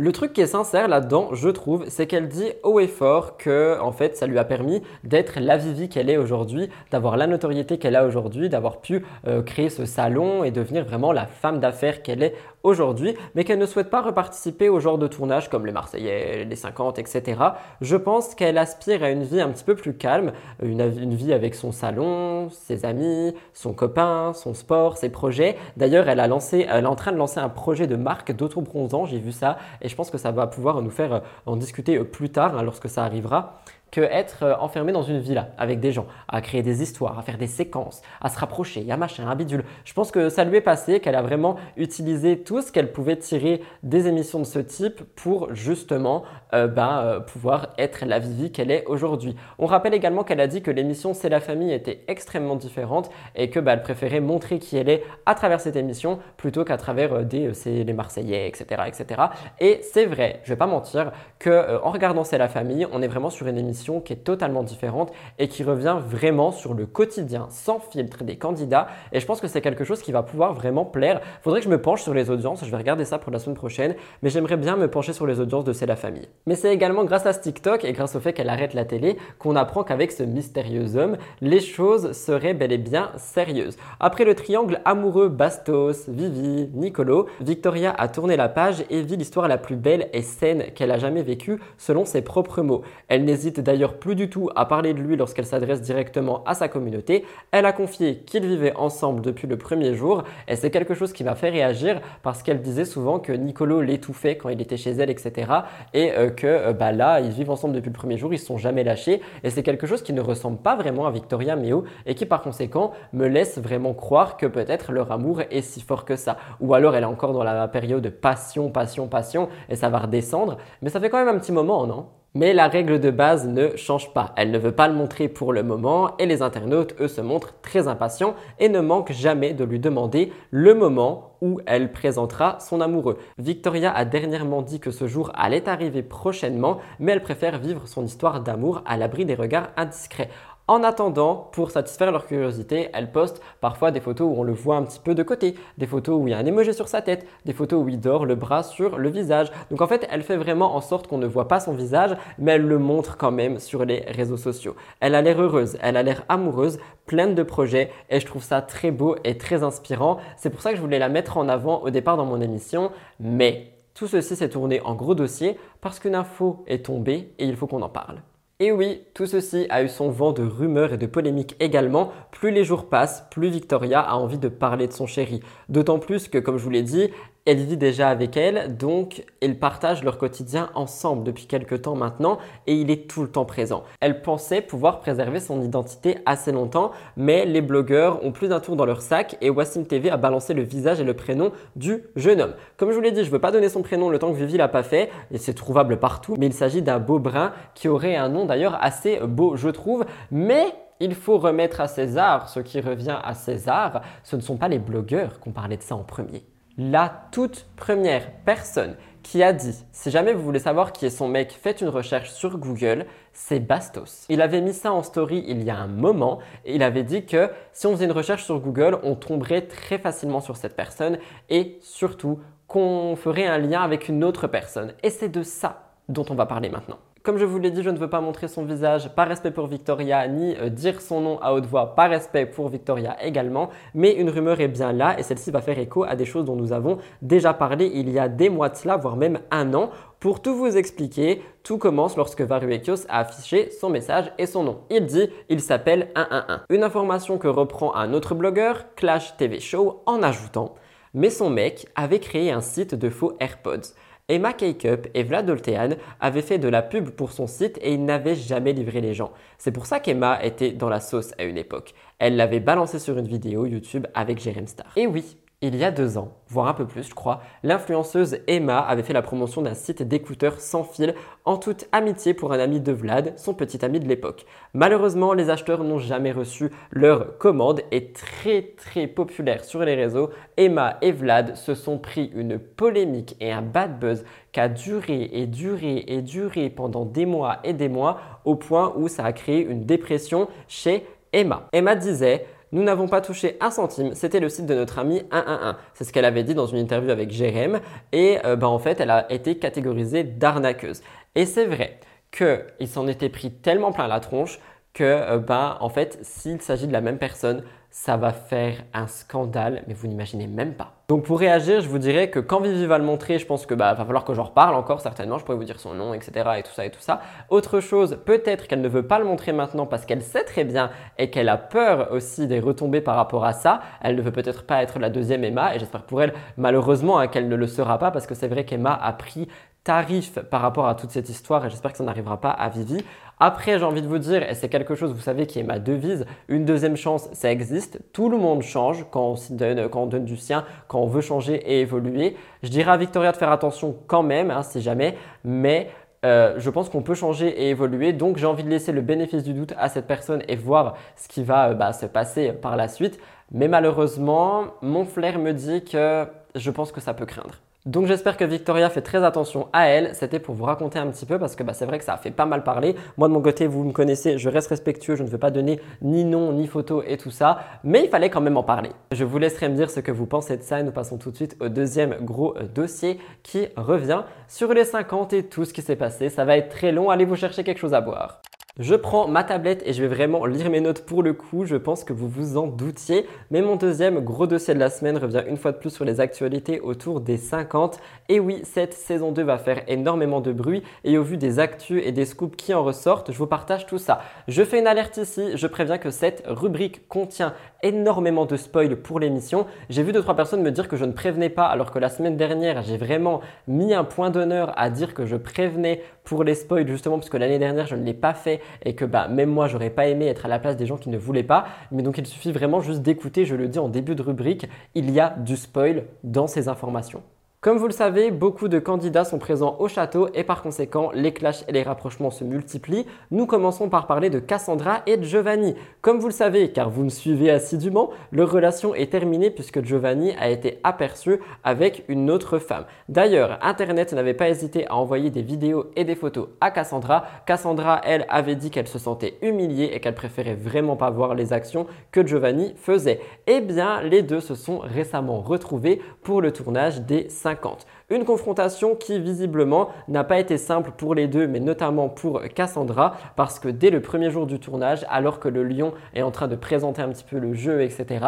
[0.00, 3.80] Le truc qui est sincère là-dedans, je trouve, c'est qu'elle dit haut et fort que
[3.80, 7.78] en fait, ça lui a permis d'être la Vivi qu'elle est aujourd'hui, d'avoir la notoriété
[7.78, 12.04] qu'elle a aujourd'hui, d'avoir pu euh, créer ce salon et devenir vraiment la femme d'affaires
[12.04, 12.36] qu'elle est
[12.68, 16.56] aujourd'hui, mais qu'elle ne souhaite pas reparticiper au genre de tournage comme les Marseillais, les
[16.56, 17.40] 50, etc.
[17.80, 20.32] Je pense qu'elle aspire à une vie un petit peu plus calme,
[20.62, 25.56] une, vie avec son salon, ses amis, son copain, son sport, ses projets.
[25.76, 29.32] D'ailleurs, elle elle est en train de lancer un projet de marque d'auto-bronzant, j'ai vu
[29.32, 32.62] ça, et je pense que ça va pouvoir nous faire en discuter plus tard hein,
[32.62, 36.62] lorsque ça arrivera que être euh, enfermé dans une villa avec des gens, à créer
[36.62, 39.64] des histoires, à faire des séquences, à se rapprocher, à machin, à bidule.
[39.84, 43.16] Je pense que ça lui est passé, qu'elle a vraiment utilisé tout ce qu'elle pouvait
[43.16, 46.24] tirer des émissions de ce type pour justement
[46.54, 49.36] euh, ben, euh, pouvoir être la Vivi qu'elle est aujourd'hui.
[49.58, 53.50] On rappelle également qu'elle a dit que l'émission C'est la famille était extrêmement différente et
[53.50, 57.24] que ben, elle préférait montrer qui elle est à travers cette émission plutôt qu'à travers
[57.24, 59.22] des c'est les Marseillais, etc., etc.
[59.60, 63.08] Et c'est vrai, je vais pas mentir, que en regardant C'est la famille, on est
[63.08, 67.46] vraiment sur une émission qui est totalement différente et qui revient vraiment sur le quotidien
[67.50, 68.88] sans filtre des candidats.
[69.12, 71.20] Et je pense que c'est quelque chose qui va pouvoir vraiment plaire.
[71.42, 72.64] Faudrait que je me penche sur les audiences.
[72.64, 73.94] Je vais regarder ça pour la semaine prochaine.
[74.22, 76.28] Mais j'aimerais bien me pencher sur les audiences de C'est la famille.
[76.46, 79.16] Mais c'est également grâce à ce TikTok et grâce au fait qu'elle arrête la télé
[79.38, 83.76] qu'on apprend qu'avec ce mystérieux homme, les choses seraient bel et bien sérieuses.
[84.00, 89.48] Après le triangle amoureux Bastos, Vivi, Nicolo, Victoria a tourné la page et vit l'histoire
[89.48, 92.82] la plus belle et saine qu'elle a jamais vécue selon ses propres mots.
[93.08, 96.68] Elle n'hésite d'ailleurs plus du tout à parler de lui lorsqu'elle s'adresse directement à sa
[96.68, 97.26] communauté.
[97.50, 101.22] Elle a confié qu'ils vivaient ensemble depuis le premier jour et c'est quelque chose qui
[101.22, 105.10] m'a fait réagir parce qu'elle disait souvent que Nicolo l'étouffait quand il était chez elle,
[105.10, 105.52] etc.
[105.92, 108.46] Et euh, que euh, bah là, ils vivent ensemble depuis le premier jour, ils se
[108.46, 111.84] sont jamais lâchés et c'est quelque chose qui ne ressemble pas vraiment à Victoria Meo
[112.06, 116.06] et qui par conséquent me laisse vraiment croire que peut-être leur amour est si fort
[116.06, 116.38] que ça.
[116.60, 119.98] Ou alors elle est encore dans la période de passion, passion, passion et ça va
[119.98, 120.56] redescendre.
[120.80, 122.06] Mais ça fait quand même un petit moment, non?
[122.38, 124.32] Mais la règle de base ne change pas.
[124.36, 127.54] Elle ne veut pas le montrer pour le moment et les internautes, eux, se montrent
[127.62, 132.80] très impatients et ne manquent jamais de lui demander le moment où elle présentera son
[132.80, 133.18] amoureux.
[133.38, 138.04] Victoria a dernièrement dit que ce jour allait arriver prochainement, mais elle préfère vivre son
[138.04, 140.30] histoire d'amour à l'abri des regards indiscrets.
[140.70, 144.76] En attendant, pour satisfaire leur curiosité, elle poste parfois des photos où on le voit
[144.76, 147.00] un petit peu de côté, des photos où il y a un émoji sur sa
[147.00, 149.50] tête, des photos où il dort le bras sur le visage.
[149.70, 152.52] Donc en fait, elle fait vraiment en sorte qu'on ne voit pas son visage, mais
[152.52, 154.76] elle le montre quand même sur les réseaux sociaux.
[155.00, 158.60] Elle a l'air heureuse, elle a l'air amoureuse, pleine de projets et je trouve ça
[158.60, 160.18] très beau et très inspirant.
[160.36, 162.92] C'est pour ça que je voulais la mettre en avant au départ dans mon émission,
[163.20, 167.56] mais tout ceci s'est tourné en gros dossier parce qu'une info est tombée et il
[167.56, 168.20] faut qu'on en parle.
[168.60, 172.10] Et oui, tout ceci a eu son vent de rumeurs et de polémiques également.
[172.32, 175.38] Plus les jours passent, plus Victoria a envie de parler de son chéri.
[175.68, 177.08] D'autant plus que, comme je vous l'ai dit,
[177.48, 182.36] elle vit déjà avec elle, donc ils partagent leur quotidien ensemble depuis quelques temps maintenant
[182.66, 183.84] et il est tout le temps présent.
[184.00, 188.76] Elle pensait pouvoir préserver son identité assez longtemps, mais les blogueurs ont plus d'un tour
[188.76, 192.42] dans leur sac et Wassim TV a balancé le visage et le prénom du jeune
[192.42, 192.52] homme.
[192.76, 194.36] Comme je vous l'ai dit, je ne veux pas donner son prénom le temps que
[194.36, 197.88] Vivi l'a pas fait et c'est trouvable partout, mais il s'agit d'un beau brun qui
[197.88, 200.66] aurait un nom d'ailleurs assez beau, je trouve, mais
[201.00, 204.02] il faut remettre à César ce qui revient à César.
[204.22, 206.44] Ce ne sont pas les blogueurs qui ont parlé de ça en premier
[206.78, 211.28] la toute première personne qui a dit si jamais vous voulez savoir qui est son
[211.28, 214.24] mec, faites une recherche sur Google, c'est Bastos.
[214.28, 217.26] Il avait mis ça en story il y a un moment et il avait dit
[217.26, 221.18] que si on faisait une recherche sur Google, on tomberait très facilement sur cette personne
[221.50, 222.38] et surtout
[222.68, 224.94] qu'on ferait un lien avec une autre personne.
[225.02, 226.98] Et c'est de ça dont on va parler maintenant.
[227.24, 229.66] Comme je vous l'ai dit, je ne veux pas montrer son visage par respect pour
[229.66, 234.12] Victoria, ni euh, dire son nom à haute voix par respect pour Victoria également, mais
[234.12, 236.72] une rumeur est bien là et celle-ci va faire écho à des choses dont nous
[236.72, 239.90] avons déjà parlé il y a des mois de cela, voire même un an.
[240.20, 244.78] Pour tout vous expliquer, tout commence lorsque Varuekios a affiché son message et son nom.
[244.88, 246.60] Il dit il s'appelle 111.
[246.70, 250.74] Une information que reprend un autre blogueur, Clash TV Show, en ajoutant
[251.14, 253.94] mais son mec avait créé un site de faux AirPods.
[254.30, 258.04] Emma Cakeup et Vlad Oltean avaient fait de la pub pour son site et ils
[258.04, 259.32] n'avaient jamais livré les gens.
[259.56, 261.94] C'est pour ça qu'Emma était dans la sauce à une époque.
[262.18, 264.92] Elle l'avait balancé sur une vidéo YouTube avec Jerem Star.
[264.96, 268.78] Et oui, Il y a deux ans, voire un peu plus je crois, l'influenceuse Emma
[268.78, 272.78] avait fait la promotion d'un site d'écouteurs sans fil en toute amitié pour un ami
[272.78, 274.46] de Vlad, son petit ami de l'époque.
[274.72, 280.30] Malheureusement, les acheteurs n'ont jamais reçu leur commande et très très populaire sur les réseaux,
[280.56, 285.28] Emma et Vlad se sont pris une polémique et un bad buzz qui a duré
[285.32, 289.32] et duré et duré pendant des mois et des mois au point où ça a
[289.32, 291.66] créé une dépression chez Emma.
[291.72, 295.74] Emma disait nous n'avons pas touché un centime, c'était le site de notre amie 111.
[295.94, 297.80] C'est ce qu'elle avait dit dans une interview avec Jérém
[298.12, 301.02] et euh, ben, en fait elle a été catégorisée d'arnaqueuse.
[301.34, 302.00] Et c'est vrai
[302.30, 304.60] qu'il s'en était pris tellement plein la tronche
[304.92, 307.64] que euh, ben, en fait s'il s'agit de la même personne,
[308.04, 310.92] ça va faire un scandale, mais vous n'imaginez même pas.
[311.08, 313.74] Donc pour réagir, je vous dirais que quand Vivi va le montrer, je pense que
[313.74, 316.48] bah va falloir que j'en reparle encore certainement, je pourrais vous dire son nom, etc.
[316.58, 317.20] et tout ça et tout ça.
[317.50, 320.90] Autre chose, peut-être qu'elle ne veut pas le montrer maintenant parce qu'elle sait très bien
[321.18, 323.80] et qu'elle a peur aussi des retombées par rapport à ça.
[324.00, 327.26] Elle ne veut peut-être pas être la deuxième Emma et j'espère pour elle malheureusement hein,
[327.26, 329.48] qu'elle ne le sera pas parce que c'est vrai qu'Emma a pris
[329.82, 333.02] tarif par rapport à toute cette histoire et j'espère que ça n'arrivera pas à Vivi.
[333.40, 335.78] Après, j'ai envie de vous dire, et c'est quelque chose, vous savez, qui est ma
[335.78, 338.00] devise, une deuxième chance, ça existe.
[338.12, 341.20] Tout le monde change quand on, donne, quand on donne du sien, quand on veut
[341.20, 342.36] changer et évoluer.
[342.62, 345.88] Je dirais à Victoria de faire attention quand même, hein, si jamais, mais
[346.24, 348.12] euh, je pense qu'on peut changer et évoluer.
[348.12, 351.28] Donc, j'ai envie de laisser le bénéfice du doute à cette personne et voir ce
[351.28, 353.20] qui va euh, bah, se passer par la suite.
[353.52, 357.54] Mais malheureusement, mon flair me dit que je pense que ça peut craindre.
[357.86, 360.14] Donc j'espère que Victoria fait très attention à elle.
[360.14, 362.16] C'était pour vous raconter un petit peu parce que bah, c'est vrai que ça a
[362.18, 362.96] fait pas mal parler.
[363.16, 365.80] Moi de mon côté, vous me connaissez, je reste respectueux, je ne veux pas donner
[366.02, 367.60] ni nom, ni photo et tout ça.
[367.84, 368.90] Mais il fallait quand même en parler.
[369.12, 371.30] Je vous laisserai me dire ce que vous pensez de ça et nous passons tout
[371.30, 375.72] de suite au deuxième gros euh, dossier qui revient sur les 50 et tout ce
[375.72, 376.28] qui s'est passé.
[376.28, 378.42] Ça va être très long, allez vous chercher quelque chose à boire.
[378.78, 381.74] Je prends ma tablette et je vais vraiment lire mes notes pour le coup, je
[381.74, 383.26] pense que vous vous en doutiez.
[383.50, 386.20] Mais mon deuxième gros dossier de la semaine revient une fois de plus sur les
[386.20, 387.98] actualités autour des 50.
[388.28, 392.00] Et oui, cette saison 2 va faire énormément de bruit et au vu des actus
[392.06, 394.20] et des scoops qui en ressortent, je vous partage tout ça.
[394.46, 399.18] Je fais une alerte ici, je préviens que cette rubrique contient énormément de spoil pour
[399.18, 399.66] l'émission.
[399.90, 402.10] J'ai vu deux trois personnes me dire que je ne prévenais pas alors que la
[402.10, 406.54] semaine dernière, j'ai vraiment mis un point d'honneur à dire que je prévenais pour les
[406.54, 409.50] spoils justement parce que l'année dernière, je ne l'ai pas fait et que bah, même
[409.50, 411.66] moi, j'aurais pas aimé être à la place des gens qui ne voulaient pas.
[411.92, 415.10] Mais donc, il suffit vraiment juste d'écouter, je le dis en début de rubrique, il
[415.10, 417.22] y a du spoil dans ces informations.
[417.68, 421.34] Comme vous le savez, beaucoup de candidats sont présents au château et par conséquent, les
[421.34, 423.04] clashs et les rapprochements se multiplient.
[423.30, 425.74] Nous commençons par parler de Cassandra et Giovanni.
[426.00, 430.32] Comme vous le savez, car vous me suivez assidûment, leur relation est terminée puisque Giovanni
[430.40, 432.86] a été aperçu avec une autre femme.
[433.10, 437.26] D'ailleurs, Internet n'avait pas hésité à envoyer des vidéos et des photos à Cassandra.
[437.44, 441.52] Cassandra, elle, avait dit qu'elle se sentait humiliée et qu'elle préférait vraiment pas voir les
[441.52, 443.20] actions que Giovanni faisait.
[443.46, 447.28] Eh bien, les deux se sont récemment retrouvés pour le tournage des
[447.58, 447.86] 50.
[448.10, 453.16] Une confrontation qui visiblement n'a pas été simple pour les deux, mais notamment pour Cassandra,
[453.36, 456.48] parce que dès le premier jour du tournage, alors que le lion est en train
[456.48, 458.24] de présenter un petit peu le jeu, etc.,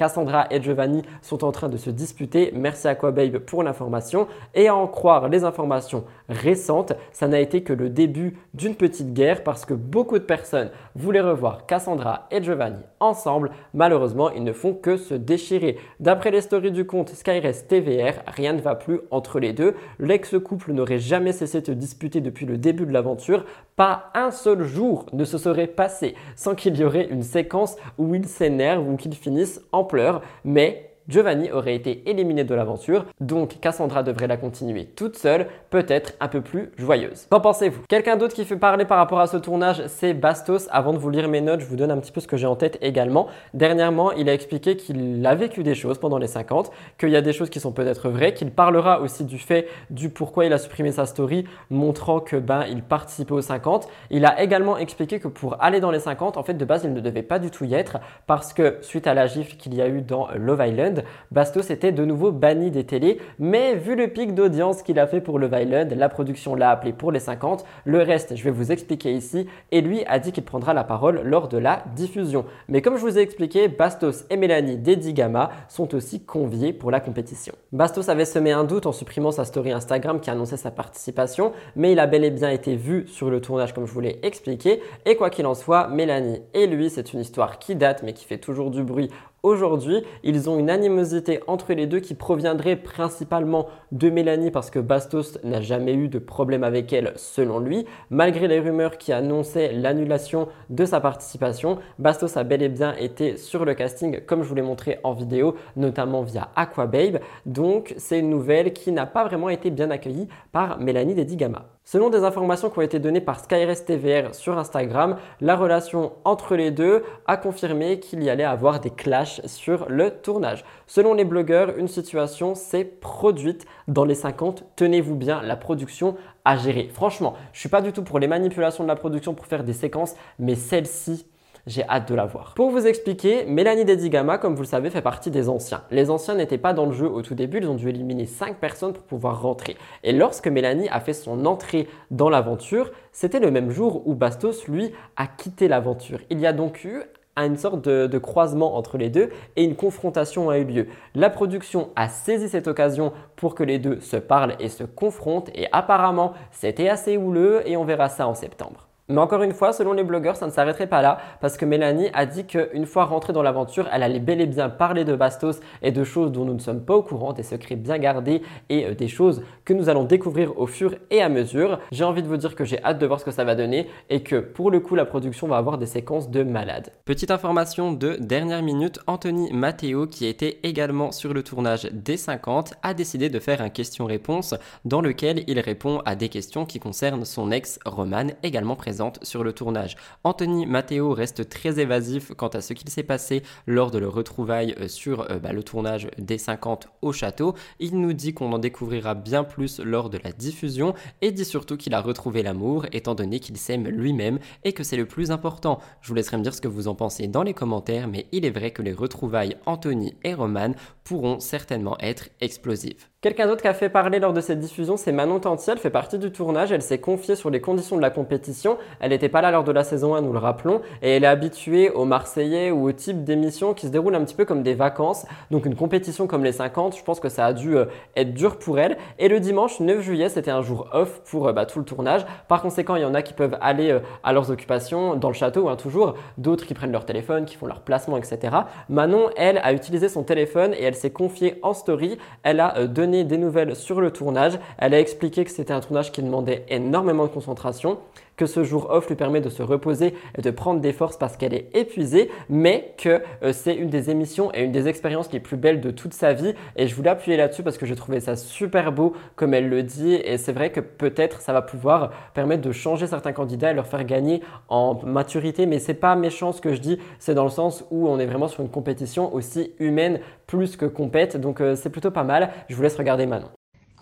[0.00, 2.52] Cassandra et Giovanni sont en train de se disputer.
[2.54, 4.28] Merci à Babe pour l'information.
[4.54, 9.12] Et à en croire les informations récentes, ça n'a été que le début d'une petite
[9.12, 13.50] guerre parce que beaucoup de personnes voulaient revoir Cassandra et Giovanni ensemble.
[13.74, 15.78] Malheureusement, ils ne font que se déchirer.
[16.00, 19.74] D'après les stories du compte Skyrest TVR, rien ne va plus entre les deux.
[19.98, 23.44] L'ex-couple n'aurait jamais cessé de se disputer depuis le début de l'aventure.
[23.76, 28.14] Pas un seul jour ne se serait passé sans qu'il y aurait une séquence où
[28.14, 30.22] ils s'énervent ou qu'ils finissent en pleurs.
[30.44, 36.12] Mais Giovanni aurait été éliminé de l'aventure, donc Cassandra devrait la continuer toute seule, peut-être
[36.20, 37.26] un peu plus joyeuse.
[37.28, 37.82] Qu'en pensez-vous?
[37.88, 40.68] Quelqu'un d'autre qui fait parler par rapport à ce tournage, c'est Bastos.
[40.70, 42.46] Avant de vous lire mes notes, je vous donne un petit peu ce que j'ai
[42.46, 43.26] en tête également.
[43.54, 47.22] Dernièrement, il a expliqué qu'il a vécu des choses pendant les 50, qu'il y a
[47.22, 50.58] des choses qui sont peut-être vraies, qu'il parlera aussi du fait du pourquoi il a
[50.58, 53.88] supprimé sa story, montrant que ben il participait aux 50.
[54.10, 56.92] Il a également expliqué que pour aller dans les 50, en fait de base, il
[56.92, 59.82] ne devait pas du tout y être parce que suite à la gifle qu'il y
[59.82, 60.99] a eu dans Love Island,
[61.30, 65.20] Bastos était de nouveau banni des télés, mais vu le pic d'audience qu'il a fait
[65.20, 67.64] pour Love Island, la production l'a appelé pour les 50.
[67.84, 71.22] Le reste, je vais vous expliquer ici, et lui a dit qu'il prendra la parole
[71.24, 72.44] lors de la diffusion.
[72.68, 74.78] Mais comme je vous ai expliqué, Bastos et Mélanie
[75.12, 77.54] Gamma sont aussi conviés pour la compétition.
[77.72, 81.92] Bastos avait semé un doute en supprimant sa story Instagram qui annonçait sa participation, mais
[81.92, 84.80] il a bel et bien été vu sur le tournage comme je vous l'ai expliqué.
[85.06, 88.24] Et quoi qu'il en soit, Mélanie et lui, c'est une histoire qui date mais qui
[88.24, 89.10] fait toujours du bruit
[89.42, 90.02] aujourd'hui.
[90.22, 95.38] Ils ont une animosité entre les deux qui proviendrait principalement de Mélanie parce que Bastos
[95.44, 97.86] n'a jamais eu de problème avec elle selon lui.
[98.10, 103.36] Malgré les rumeurs qui annonçaient l'annulation de sa participation, Bastos a bel et bien été
[103.36, 107.20] sur le casting comme je vous l'ai montré en vidéo, notamment via Aquababe.
[107.46, 111.66] Donc c'est une nouvelle qui n'a pas vraiment été bien accueillie par Mélanie Dedigama.
[111.92, 116.54] Selon des informations qui ont été données par Skyrest TVR sur Instagram, la relation entre
[116.54, 120.64] les deux a confirmé qu'il y allait avoir des clashs sur le tournage.
[120.86, 124.62] Selon les blogueurs, une situation s'est produite dans les 50.
[124.76, 126.14] Tenez-vous bien, la production
[126.44, 126.88] a géré.
[126.92, 129.72] Franchement, je suis pas du tout pour les manipulations de la production pour faire des
[129.72, 131.26] séquences, mais celle-ci,
[131.70, 132.54] j'ai hâte de la voir.
[132.56, 135.82] Pour vous expliquer, Mélanie Dedigama, comme vous le savez, fait partie des anciens.
[135.90, 138.56] Les anciens n'étaient pas dans le jeu au tout début, ils ont dû éliminer 5
[138.56, 139.76] personnes pour pouvoir rentrer.
[140.02, 144.66] Et lorsque Mélanie a fait son entrée dans l'aventure, c'était le même jour où Bastos,
[144.66, 146.18] lui, a quitté l'aventure.
[146.28, 147.02] Il y a donc eu
[147.36, 150.88] une sorte de, de, croisement entre les deux et une confrontation a eu lieu.
[151.14, 155.50] La production a saisi cette occasion pour que les deux se parlent et se confrontent
[155.54, 158.89] et apparemment c'était assez houleux et on verra ça en septembre.
[159.10, 162.10] Mais encore une fois, selon les blogueurs, ça ne s'arrêterait pas là parce que Mélanie
[162.14, 165.58] a dit qu'une fois rentrée dans l'aventure, elle allait bel et bien parler de Bastos
[165.82, 168.86] et de choses dont nous ne sommes pas au courant, des secrets bien gardés et
[168.86, 171.80] euh, des choses que nous allons découvrir au fur et à mesure.
[171.90, 173.88] J'ai envie de vous dire que j'ai hâte de voir ce que ça va donner
[174.10, 176.92] et que pour le coup, la production va avoir des séquences de malades.
[177.04, 182.74] Petite information de dernière minute, Anthony Matteo, qui était également sur le tournage des 50,
[182.84, 184.54] a décidé de faire un question-réponse
[184.84, 189.44] dans lequel il répond à des questions qui concernent son ex Roman, également présent sur
[189.44, 189.96] le tournage.
[190.24, 194.74] Anthony Matteo reste très évasif quant à ce qu'il s'est passé lors de leur retrouvaille
[194.78, 197.54] euh, sur euh, bah, le tournage des 50 au château.
[197.78, 201.76] Il nous dit qu'on en découvrira bien plus lors de la diffusion et dit surtout
[201.76, 205.80] qu'il a retrouvé l'amour étant donné qu'il s'aime lui-même et que c'est le plus important.
[206.02, 208.44] Je vous laisserai me dire ce que vous en pensez dans les commentaires, mais il
[208.44, 210.72] est vrai que les retrouvailles Anthony et Roman
[211.04, 213.08] pourront certainement être explosives.
[213.22, 215.74] Quelqu'un d'autre qui a fait parler lors de cette diffusion, c'est Manon Tantier.
[215.74, 216.72] Elle fait partie du tournage.
[216.72, 218.78] Elle s'est confiée sur les conditions de la compétition.
[218.98, 220.80] Elle n'était pas là lors de la saison 1, nous le rappelons.
[221.02, 224.34] Et elle est habituée aux Marseillais ou au type d'émission qui se déroule un petit
[224.34, 225.26] peu comme des vacances.
[225.50, 227.84] Donc une compétition comme les 50, je pense que ça a dû euh,
[228.16, 228.96] être dur pour elle.
[229.18, 232.24] Et le dimanche 9 juillet, c'était un jour off pour euh, bah, tout le tournage.
[232.48, 235.34] Par conséquent, il y en a qui peuvent aller euh, à leurs occupations dans le
[235.34, 236.14] château, hein, toujours.
[236.38, 238.56] D'autres qui prennent leur téléphone, qui font leur placement, etc.
[238.88, 242.16] Manon, elle, a utilisé son téléphone et elle s'est confiée en story.
[242.44, 244.58] Elle a donné des nouvelles sur le tournage.
[244.78, 247.98] Elle a expliqué que c'était un tournage qui demandait énormément de concentration,
[248.40, 251.36] que ce jour off lui permet de se reposer et de prendre des forces parce
[251.36, 255.40] qu'elle est épuisée, mais que euh, c'est une des émissions et une des expériences les
[255.40, 256.54] plus belles de toute sa vie.
[256.74, 259.82] Et je voulais appuyer là-dessus parce que j'ai trouvé ça super beau comme elle le
[259.82, 260.14] dit.
[260.14, 263.86] Et c'est vrai que peut-être ça va pouvoir permettre de changer certains candidats et leur
[263.86, 264.40] faire gagner
[264.70, 265.66] en maturité.
[265.66, 268.26] Mais c'est pas méchant ce que je dis, c'est dans le sens où on est
[268.26, 271.36] vraiment sur une compétition aussi humaine plus que compète.
[271.36, 272.52] Donc euh, c'est plutôt pas mal.
[272.70, 273.50] Je vous laisse regarder Manon.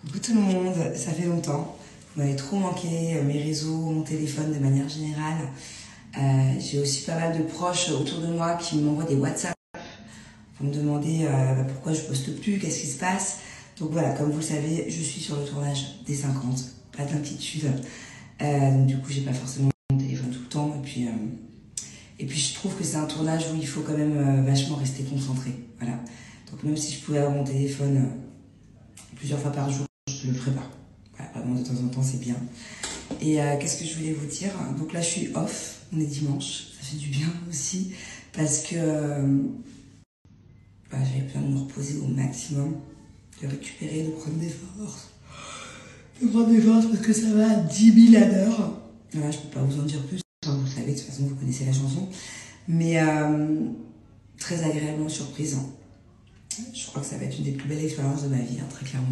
[0.01, 1.75] Coucou tout le monde, ça fait longtemps.
[2.35, 5.37] Trop manqué, euh, mes réseaux, mon téléphone de manière générale.
[6.17, 9.55] Euh, J'ai aussi pas mal de proches autour de moi qui m'envoient des WhatsApp
[10.57, 13.39] pour me demander euh, pourquoi je poste plus, qu'est-ce qui se passe.
[13.79, 16.59] Donc voilà, comme vous le savez, je suis sur le tournage des 50,
[16.97, 17.71] pas d'inquiétude.
[18.41, 20.75] Euh, du coup, j'ai pas forcément mon téléphone tout le temps.
[20.77, 21.07] Et puis,
[22.19, 25.03] et puis je trouve que c'est un tournage où il faut quand même vachement rester
[25.03, 25.51] concentré.
[25.79, 25.95] Voilà.
[26.51, 28.09] Donc même si je pouvais avoir mon téléphone
[29.15, 30.69] plusieurs fois par jour, je ne le ferais pas.
[31.19, 32.37] Voilà, vraiment de temps en temps, c'est bien.
[33.21, 34.51] Et euh, qu'est-ce que je voulais vous dire?
[34.77, 37.91] Donc là, je suis off, on est dimanche, ça fait du bien aussi,
[38.33, 39.41] parce que euh,
[40.91, 42.77] bah, j'avais besoin de me reposer au maximum,
[43.41, 45.09] de récupérer, de prendre des forces.
[46.21, 48.81] De prendre des forces parce que ça va à 10 000 à l'heure.
[49.13, 51.65] Voilà, je peux pas vous en dire plus, vous savez, de toute façon, vous connaissez
[51.65, 52.07] la chanson.
[52.67, 53.67] Mais euh,
[54.37, 55.55] très agréablement surprise.
[55.55, 55.65] hein.
[56.73, 58.67] Je crois que ça va être une des plus belles expériences de ma vie, hein,
[58.69, 59.07] très clairement.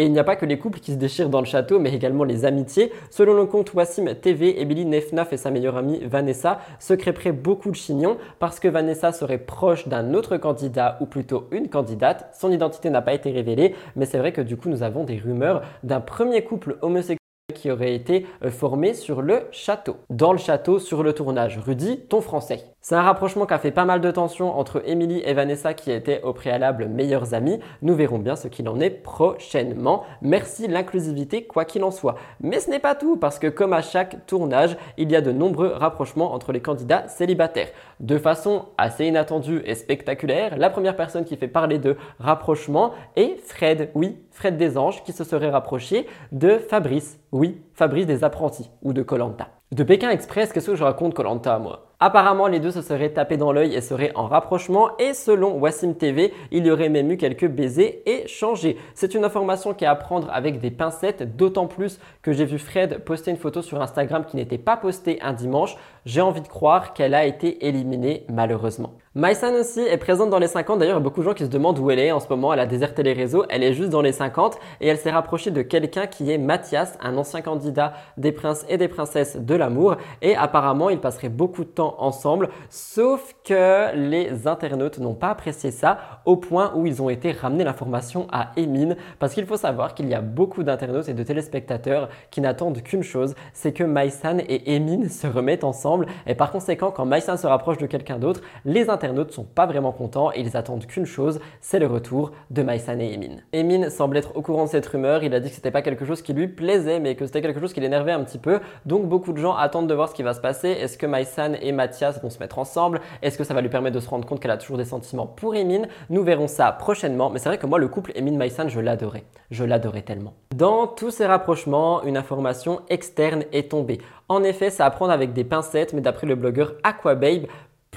[0.00, 1.92] Et il n'y a pas que les couples qui se déchirent dans le château, mais
[1.92, 2.92] également les amitiés.
[3.10, 7.72] Selon le compte Wassim TV, Emily Nefnaf et sa meilleure amie Vanessa se crêperaient beaucoup
[7.72, 12.32] de chignons parce que Vanessa serait proche d'un autre candidat ou plutôt une candidate.
[12.32, 15.16] Son identité n'a pas été révélée, mais c'est vrai que du coup nous avons des
[15.16, 17.18] rumeurs d'un premier couple homosexuel
[17.54, 19.96] qui aurait été euh, formé sur le château.
[20.10, 21.58] Dans le château, sur le tournage.
[21.58, 22.62] Rudy, ton français.
[22.80, 25.90] C'est un rapprochement qui a fait pas mal de tensions entre Emily et Vanessa qui
[25.90, 27.58] étaient au préalable meilleures amies.
[27.82, 30.04] Nous verrons bien ce qu'il en est prochainement.
[30.22, 32.14] Merci l'inclusivité quoi qu'il en soit.
[32.40, 35.32] Mais ce n'est pas tout parce que comme à chaque tournage, il y a de
[35.32, 37.68] nombreux rapprochements entre les candidats célibataires.
[37.98, 43.38] De façon assez inattendue et spectaculaire, la première personne qui fait parler de rapprochement est
[43.44, 43.90] Fred.
[43.94, 47.18] Oui, Fred Desanges qui se serait rapproché de Fabrice.
[47.32, 49.48] Oui, Fabrice des apprentis ou de Colanta.
[49.70, 51.92] De Pékin Express, qu'est-ce que je raconte Colanta moi?
[52.00, 55.92] Apparemment, les deux se seraient tapés dans l'œil et seraient en rapprochement et selon Wassim
[55.92, 58.78] TV, il y aurait même eu quelques baisers échangés.
[58.94, 62.58] C'est une information qui est à prendre avec des pincettes, d'autant plus que j'ai vu
[62.58, 65.76] Fred poster une photo sur Instagram qui n'était pas postée un dimanche.
[66.06, 68.94] J'ai envie de croire qu'elle a été éliminée malheureusement.
[69.18, 70.78] Maïsan aussi est présente dans les 50.
[70.78, 72.52] D'ailleurs, il beaucoup de gens qui se demandent où elle est en ce moment.
[72.52, 73.44] Elle a déserté les réseaux.
[73.48, 76.96] Elle est juste dans les 50 et elle s'est rapprochée de quelqu'un qui est Mathias,
[77.00, 79.96] un ancien candidat des princes et des princesses de l'amour.
[80.22, 82.48] Et apparemment, ils passeraient beaucoup de temps ensemble.
[82.70, 87.64] Sauf que les internautes n'ont pas apprécié ça au point où ils ont été ramener
[87.64, 88.94] l'information à Emine.
[89.18, 93.02] Parce qu'il faut savoir qu'il y a beaucoup d'internautes et de téléspectateurs qui n'attendent qu'une
[93.02, 96.06] chose, c'est que Maïsan et Emine se remettent ensemble.
[96.28, 99.66] Et par conséquent, quand Maïsan se rapproche de quelqu'un d'autre, les internautes internautes sont pas
[99.66, 103.36] vraiment contents et ils attendent qu'une chose, c'est le retour de Maïsan et Emin.
[103.54, 106.04] Emin semble être au courant de cette rumeur, il a dit que c'était pas quelque
[106.04, 108.60] chose qui lui plaisait mais que c'était quelque chose qui l'énervait un petit peu.
[108.86, 110.68] Donc beaucoup de gens attendent de voir ce qui va se passer.
[110.68, 113.00] Est-ce que Maïsan et Mathias vont se mettre ensemble?
[113.22, 115.26] Est-ce que ça va lui permettre de se rendre compte qu'elle a toujours des sentiments
[115.26, 118.68] pour Emin Nous verrons ça prochainement, mais c'est vrai que moi le couple Emin Maïsan,
[118.68, 119.24] je l'adorais.
[119.50, 120.34] Je l'adorais tellement.
[120.54, 123.98] Dans tous ces rapprochements, une information externe est tombée.
[124.30, 127.46] En effet, ça à avec des pincettes, mais d'après le blogueur Aquababe,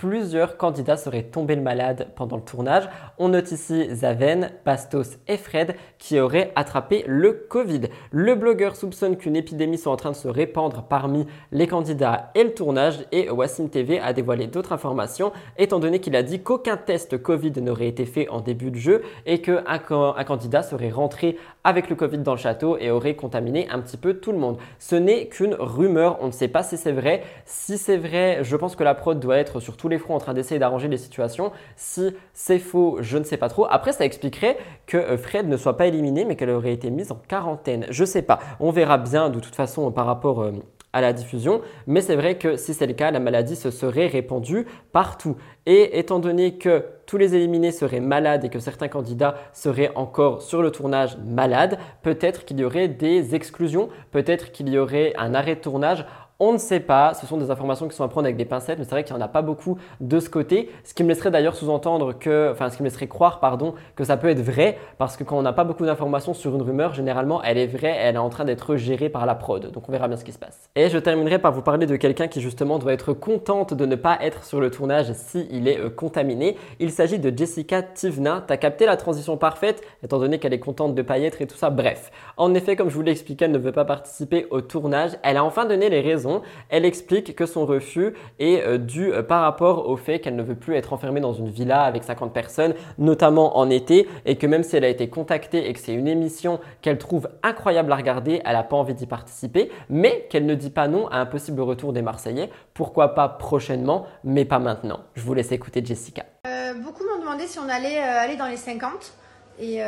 [0.01, 2.89] plusieurs candidats seraient tombés malades pendant le tournage.
[3.19, 7.81] On note ici Zaven, Pastos et Fred qui auraient attrapé le Covid.
[8.09, 12.43] Le blogueur soupçonne qu'une épidémie soit en train de se répandre parmi les candidats et
[12.43, 16.77] le tournage et Wassim TV a dévoilé d'autres informations étant donné qu'il a dit qu'aucun
[16.77, 21.37] test Covid n'aurait été fait en début de jeu et qu'un un candidat serait rentré
[21.63, 24.57] avec le Covid dans le château et aurait contaminé un petit peu tout le monde.
[24.79, 27.21] Ce n'est qu'une rumeur, on ne sait pas si c'est vrai.
[27.45, 30.19] Si c'est vrai, je pense que la prod doit être sur tous les fronts en
[30.19, 31.51] train d'essayer d'arranger les situations.
[31.76, 33.68] Si c'est faux, je ne sais pas trop.
[33.69, 34.57] Après, ça expliquerait
[34.88, 37.85] que euh, Fred ne soit pas éliminé mais qu'elle aurait été mise en quarantaine.
[37.89, 38.39] Je ne sais pas.
[38.59, 40.51] On verra bien de toute façon par rapport euh,
[40.93, 44.07] à la diffusion, mais c'est vrai que si c'est le cas, la maladie se serait
[44.07, 45.38] répandue partout.
[45.65, 50.41] Et étant donné que tous les éliminés seraient malades et que certains candidats seraient encore
[50.41, 55.34] sur le tournage malades, peut-être qu'il y aurait des exclusions, peut-être qu'il y aurait un
[55.34, 56.05] arrêt de tournage
[56.41, 58.80] on ne sait pas, ce sont des informations qui sont à prendre avec des pincettes,
[58.80, 60.72] mais c'est vrai qu'il n'y en a pas beaucoup de ce côté.
[60.84, 64.03] Ce qui me laisserait d'ailleurs sous-entendre que, enfin, ce qui me laisserait croire, pardon, que
[64.03, 66.95] ça peut être vrai, parce que quand on n'a pas beaucoup d'informations sur une rumeur,
[66.95, 69.72] généralement, elle est vraie, elle est en train d'être gérée par la prod.
[69.72, 70.68] Donc on verra bien ce qui se passe.
[70.76, 73.95] Et je terminerai par vous parler de quelqu'un qui justement doit être contente de ne
[73.95, 76.57] pas être sur le tournage s'il est euh, contaminé.
[76.80, 78.43] Il s'agit de Jessica Tivna.
[78.47, 81.45] T'as capté la transition parfaite, étant donné qu'elle est contente de pas y être et
[81.45, 81.69] tout ça.
[81.69, 85.11] Bref, en effet, comme je vous l'ai expliqué, elle ne veut pas participer au tournage.
[85.22, 86.30] Elle a enfin donné les raisons
[86.69, 90.43] elle explique que son refus est euh, dû euh, par rapport au fait qu'elle ne
[90.43, 94.47] veut plus être enfermée dans une villa avec 50 personnes, notamment en été, et que
[94.47, 97.95] même si elle a été contactée et que c'est une émission qu'elle trouve incroyable à
[97.95, 101.25] regarder, elle n'a pas envie d'y participer, mais qu'elle ne dit pas non à un
[101.25, 102.49] possible retour des Marseillais.
[102.73, 104.99] Pourquoi pas prochainement, mais pas maintenant.
[105.15, 106.23] Je vous laisse écouter Jessica.
[106.47, 109.13] Euh, beaucoup m'ont demandé si on allait aller dans les 50.
[109.59, 109.79] Et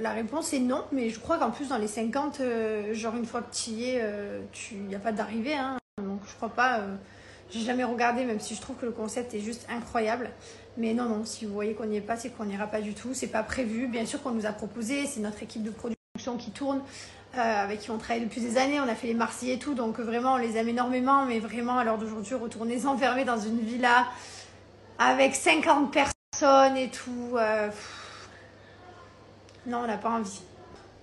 [0.00, 3.26] la réponse est non, mais je crois qu'en plus dans les 50, euh, genre une
[3.26, 4.02] fois que tu y es,
[4.72, 5.54] il n'y a pas d'arrivée.
[5.54, 6.96] Hein, donc je crois pas, euh,
[7.50, 10.30] j'ai jamais regardé, même si je trouve que le concept est juste incroyable.
[10.76, 12.94] Mais non, non, si vous voyez qu'on n'y est pas, c'est qu'on n'ira pas du
[12.94, 13.12] tout.
[13.12, 13.88] C'est pas prévu.
[13.88, 16.80] Bien sûr qu'on nous a proposé, c'est notre équipe de production qui tourne,
[17.34, 18.80] avec qui on travaille depuis des années.
[18.80, 21.26] On a fait les Marseillais et tout, donc vraiment on les aime énormément.
[21.26, 24.06] Mais vraiment, à l'heure d'aujourd'hui, retourner s'enfermer dans une villa
[24.98, 27.36] avec 50 personnes et tout.
[29.66, 30.40] Non, on n'a pas envie.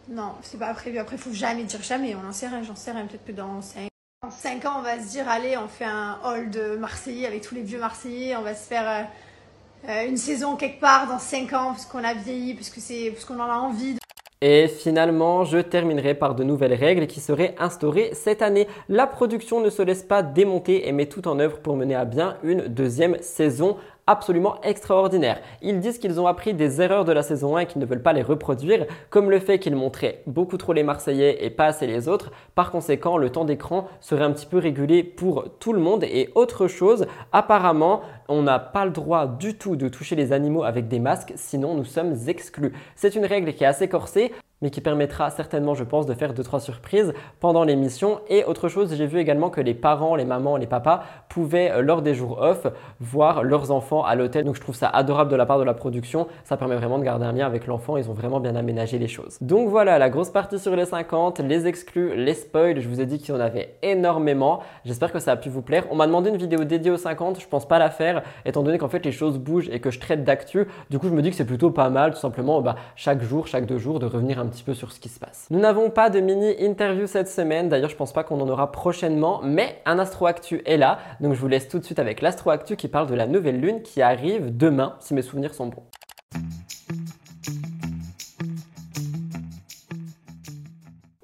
[0.09, 0.97] Non, c'est pas prévu.
[0.97, 2.15] Après, il faut jamais dire jamais.
[2.15, 3.05] On n'en sait rien, j'en sais rien.
[3.05, 3.89] Peut-être que dans 5...
[4.23, 7.61] ans, on va se dire allez, on fait un hall de Marseillais avec tous les
[7.61, 8.35] vieux Marseillais.
[8.35, 12.03] On va se faire euh, euh, une saison quelque part dans 5 ans parce qu'on
[12.03, 13.98] a vieilli, parce qu'on en a envie.
[14.41, 18.68] Et finalement, je terminerai par de nouvelles règles qui seraient instaurées cette année.
[18.89, 22.06] La production ne se laisse pas démonter et met tout en œuvre pour mener à
[22.06, 23.77] bien une deuxième saison
[24.07, 25.41] absolument extraordinaire.
[25.61, 28.01] Ils disent qu'ils ont appris des erreurs de la saison 1 et qu'ils ne veulent
[28.01, 31.85] pas les reproduire, comme le fait qu'ils montraient beaucoup trop les Marseillais et pas assez
[31.85, 32.31] les autres.
[32.55, 36.03] Par conséquent, le temps d'écran serait un petit peu régulé pour tout le monde.
[36.05, 40.64] Et autre chose, apparemment, on n'a pas le droit du tout de toucher les animaux
[40.64, 42.74] avec des masques, sinon nous sommes exclus.
[42.95, 44.32] C'est une règle qui est assez corsée
[44.62, 48.20] mais qui permettra certainement, je pense, de faire 2-3 surprises pendant l'émission.
[48.30, 51.82] Et autre chose, j'ai vu également que les parents, les mamans, les papas pouvaient, euh,
[51.82, 52.66] lors des jours off,
[52.99, 54.45] voir leurs enfants à l'hôtel.
[54.45, 56.28] Donc je trouve ça adorable de la part de la production.
[56.44, 57.98] Ça permet vraiment de garder un lien avec l'enfant.
[57.98, 59.38] Ils ont vraiment bien aménagé les choses.
[59.41, 62.80] Donc voilà, la grosse partie sur les 50, les exclus, les spoils.
[62.80, 64.62] Je vous ai dit qu'il y en avait énormément.
[64.86, 65.86] J'espère que ça a pu vous plaire.
[65.91, 67.40] On m'a demandé une vidéo dédiée aux 50.
[67.40, 69.99] Je pense pas la faire, étant donné qu'en fait les choses bougent et que je
[69.99, 70.68] traite d'actu.
[70.89, 73.48] Du coup, je me dis que c'est plutôt pas mal, tout simplement, bah, chaque jour,
[73.48, 75.48] chaque deux jours, de revenir un petit peu sur ce qui se passe.
[75.49, 78.72] Nous n'avons pas de mini interview cette semaine, d'ailleurs je pense pas qu'on en aura
[78.72, 82.22] prochainement, mais un Astro Actu est là, donc je vous laisse tout de suite avec
[82.22, 85.68] l'Astro Actu qui parle de la nouvelle lune qui arrive demain, si mes souvenirs sont
[85.68, 85.84] bons.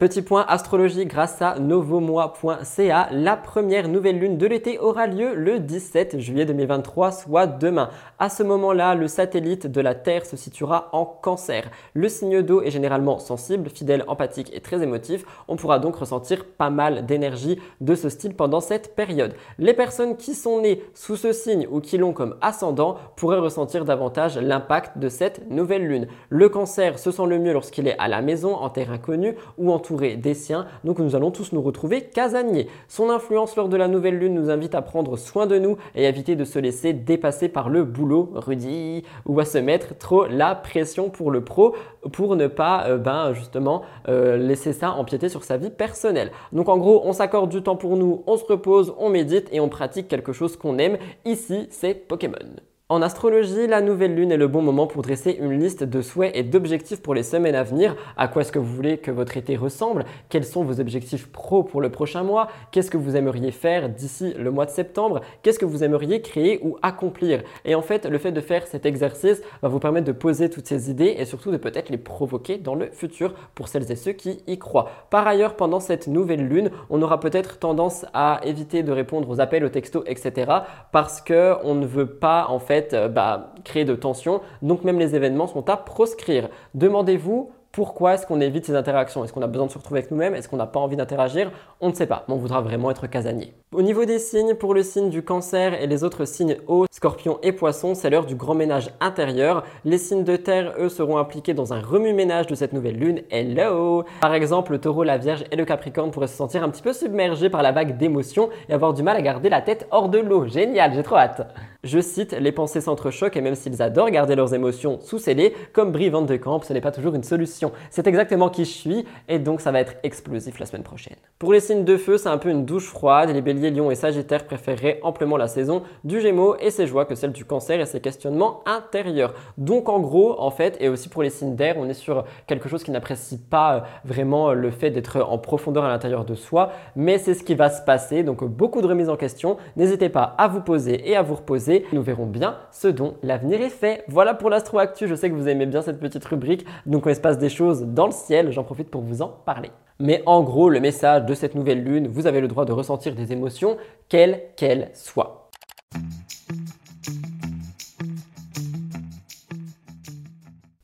[0.03, 3.07] Petit point astrologie grâce à novomois.ca.
[3.13, 7.87] La première nouvelle lune de l'été aura lieu le 17 juillet 2023, soit demain.
[8.19, 11.71] À ce moment-là, le satellite de la Terre se situera en cancer.
[11.93, 15.23] Le signe d'eau est généralement sensible, fidèle, empathique et très émotif.
[15.47, 19.35] On pourra donc ressentir pas mal d'énergie de ce style pendant cette période.
[19.57, 23.85] Les personnes qui sont nées sous ce signe ou qui l'ont comme ascendant pourraient ressentir
[23.85, 26.07] davantage l'impact de cette nouvelle lune.
[26.27, 29.71] Le cancer se sent le mieux lorsqu'il est à la maison, en terre inconnue ou
[29.95, 30.65] des siens.
[30.83, 32.67] Donc nous allons tous nous retrouver casaniers.
[32.87, 36.05] Son influence lors de la nouvelle lune nous invite à prendre soin de nous et
[36.05, 40.55] éviter de se laisser dépasser par le boulot, Rudy, ou à se mettre trop la
[40.55, 41.75] pression pour le pro
[42.11, 46.31] pour ne pas euh, ben, justement euh, laisser ça empiéter sur sa vie personnelle.
[46.51, 49.59] Donc en gros, on s'accorde du temps pour nous, on se repose, on médite et
[49.59, 50.97] on pratique quelque chose qu'on aime.
[51.25, 52.72] Ici, c'est Pokémon.
[52.93, 56.31] En astrologie, la nouvelle lune est le bon moment pour dresser une liste de souhaits
[56.35, 57.95] et d'objectifs pour les semaines à venir.
[58.17, 60.05] À quoi est-ce que vous voulez que votre été ressemble?
[60.29, 62.49] Quels sont vos objectifs pro pour le prochain mois?
[62.69, 65.21] Qu'est-ce que vous aimeriez faire d'ici le mois de septembre?
[65.41, 67.41] Qu'est-ce que vous aimeriez créer ou accomplir?
[67.65, 70.67] Et en fait, le fait de faire cet exercice va vous permettre de poser toutes
[70.67, 74.11] ces idées et surtout de peut-être les provoquer dans le futur pour celles et ceux
[74.11, 74.91] qui y croient.
[75.09, 79.41] Par ailleurs, pendant cette nouvelle lune, on aura peut-être tendance à éviter de répondre aux
[79.41, 80.51] appels, aux textos, etc.
[80.91, 84.41] parce qu'on ne veut pas en fait euh, bah, créer de tension.
[84.61, 86.49] Donc même les événements sont à proscrire.
[86.73, 89.23] Demandez-vous pourquoi est-ce qu'on évite ces interactions?
[89.23, 90.35] Est-ce qu'on a besoin de se retrouver avec nous-mêmes?
[90.35, 91.51] Est-ce qu'on n'a pas envie d'interagir?
[91.81, 93.51] On ne sait pas, mais on voudra vraiment être casanier.
[93.73, 97.39] Au niveau des signes, pour le signe du cancer et les autres signes hauts, scorpion
[97.41, 99.63] et poisson, c'est l'heure du grand ménage intérieur.
[99.85, 103.23] Les signes de terre, eux, seront impliqués dans un remue-ménage de cette nouvelle lune.
[103.31, 106.83] Hello Par exemple, le taureau, la vierge et le capricorne pourraient se sentir un petit
[106.83, 110.09] peu submergés par la vague d'émotions et avoir du mal à garder la tête hors
[110.09, 110.45] de l'eau.
[110.47, 111.41] Génial, j'ai trop hâte
[111.83, 115.91] je cite, les pensées s'entrechoquent et même s'ils adorent garder leurs émotions sous scellées, comme
[115.91, 117.62] Brie Van de Camp, ce n'est pas toujours une solution.
[117.89, 121.15] C'est exactement qui je suis et donc ça va être explosif la semaine prochaine.
[121.39, 123.29] Pour les signes de feu, c'est un peu une douche froide.
[123.29, 127.15] Les béliers, lions et sagittaires préféreraient amplement la saison du gémeaux et ses joies que
[127.15, 129.33] celle du cancer et ses questionnements intérieurs.
[129.57, 132.69] Donc en gros, en fait, et aussi pour les signes d'air, on est sur quelque
[132.69, 136.71] chose qui n'apprécie pas euh, vraiment le fait d'être en profondeur à l'intérieur de soi,
[136.95, 138.23] mais c'est ce qui va se passer.
[138.23, 139.57] Donc beaucoup de remises en question.
[139.75, 143.61] N'hésitez pas à vous poser et à vous reposer nous verrons bien ce dont l'avenir
[143.61, 144.03] est fait.
[144.07, 147.19] Voilà pour l'Astro Actu, je sais que vous aimez bien cette petite rubrique, donc se
[147.19, 149.71] passe des dans le ciel, j'en profite pour vous en parler.
[149.99, 153.15] Mais en gros, le message de cette nouvelle lune, vous avez le droit de ressentir
[153.15, 153.77] des émotions,
[154.09, 155.42] quelles qu'elles soient.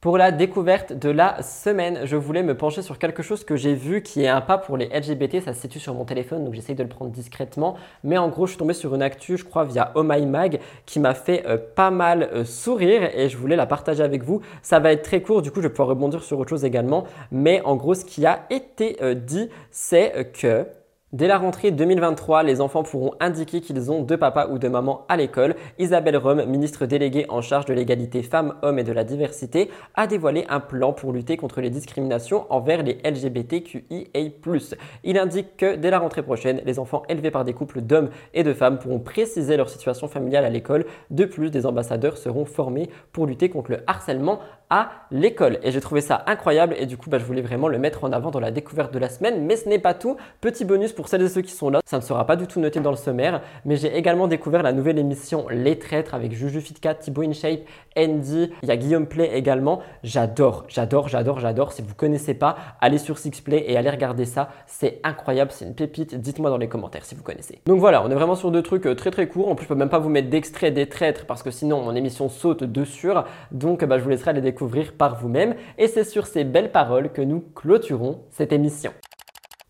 [0.01, 3.73] Pour la découverte de la semaine, je voulais me pencher sur quelque chose que j'ai
[3.73, 5.41] vu qui est un pas pour les LGBT.
[5.43, 7.75] Ça se situe sur mon téléphone, donc j'essaye de le prendre discrètement.
[8.05, 11.01] Mais en gros, je suis tombé sur une actu, je crois, via Oh Mag, qui
[11.01, 14.39] m'a fait euh, pas mal euh, sourire et je voulais la partager avec vous.
[14.61, 17.03] Ça va être très court, du coup, je vais pouvoir rebondir sur autre chose également.
[17.33, 20.65] Mais en gros, ce qui a été euh, dit, c'est que
[21.11, 25.07] Dès la rentrée 2023, les enfants pourront indiquer qu'ils ont deux papas ou deux mamans
[25.09, 25.55] à l'école.
[25.79, 30.45] Isabelle Rome, ministre déléguée en charge de l'égalité femmes-hommes et de la diversité, a dévoilé
[30.49, 34.29] un plan pour lutter contre les discriminations envers les LGBTQIA+.
[35.03, 38.43] Il indique que dès la rentrée prochaine, les enfants élevés par des couples d'hommes et
[38.43, 40.85] de femmes pourront préciser leur situation familiale à l'école.
[41.09, 45.59] De plus, des ambassadeurs seront formés pour lutter contre le harcèlement à l'école.
[45.63, 48.11] Et j'ai trouvé ça incroyable et du coup, bah, je voulais vraiment le mettre en
[48.11, 49.45] avant dans la découverte de la semaine.
[49.45, 50.17] Mais ce n'est pas tout.
[50.41, 52.59] Petit bonus pour celles et ceux qui sont là, ça ne sera pas du tout
[52.59, 56.61] noté dans le sommaire, mais j'ai également découvert la nouvelle émission Les Traîtres avec Juju
[56.61, 57.61] Fitka, Thibaut InShape,
[57.97, 59.81] Andy, il y a Guillaume Play également.
[60.03, 61.71] J'adore, j'adore, j'adore, j'adore.
[61.71, 64.49] Si vous connaissez pas, allez sur Sixplay et allez regarder ça.
[64.67, 66.15] C'est incroyable, c'est une pépite.
[66.15, 67.59] Dites-moi dans les commentaires si vous connaissez.
[67.65, 69.49] Donc voilà, on est vraiment sur deux trucs euh, très très courts.
[69.49, 71.95] En plus, je peux même pas vous mettre d'extrait des traîtres parce que sinon mon
[71.95, 73.09] émission saute dessus.
[73.51, 74.58] Donc bah, je vous laisserai les découvrir
[74.97, 75.55] par vous-même.
[75.77, 78.91] Et c'est sur ces belles paroles que nous clôturons cette émission.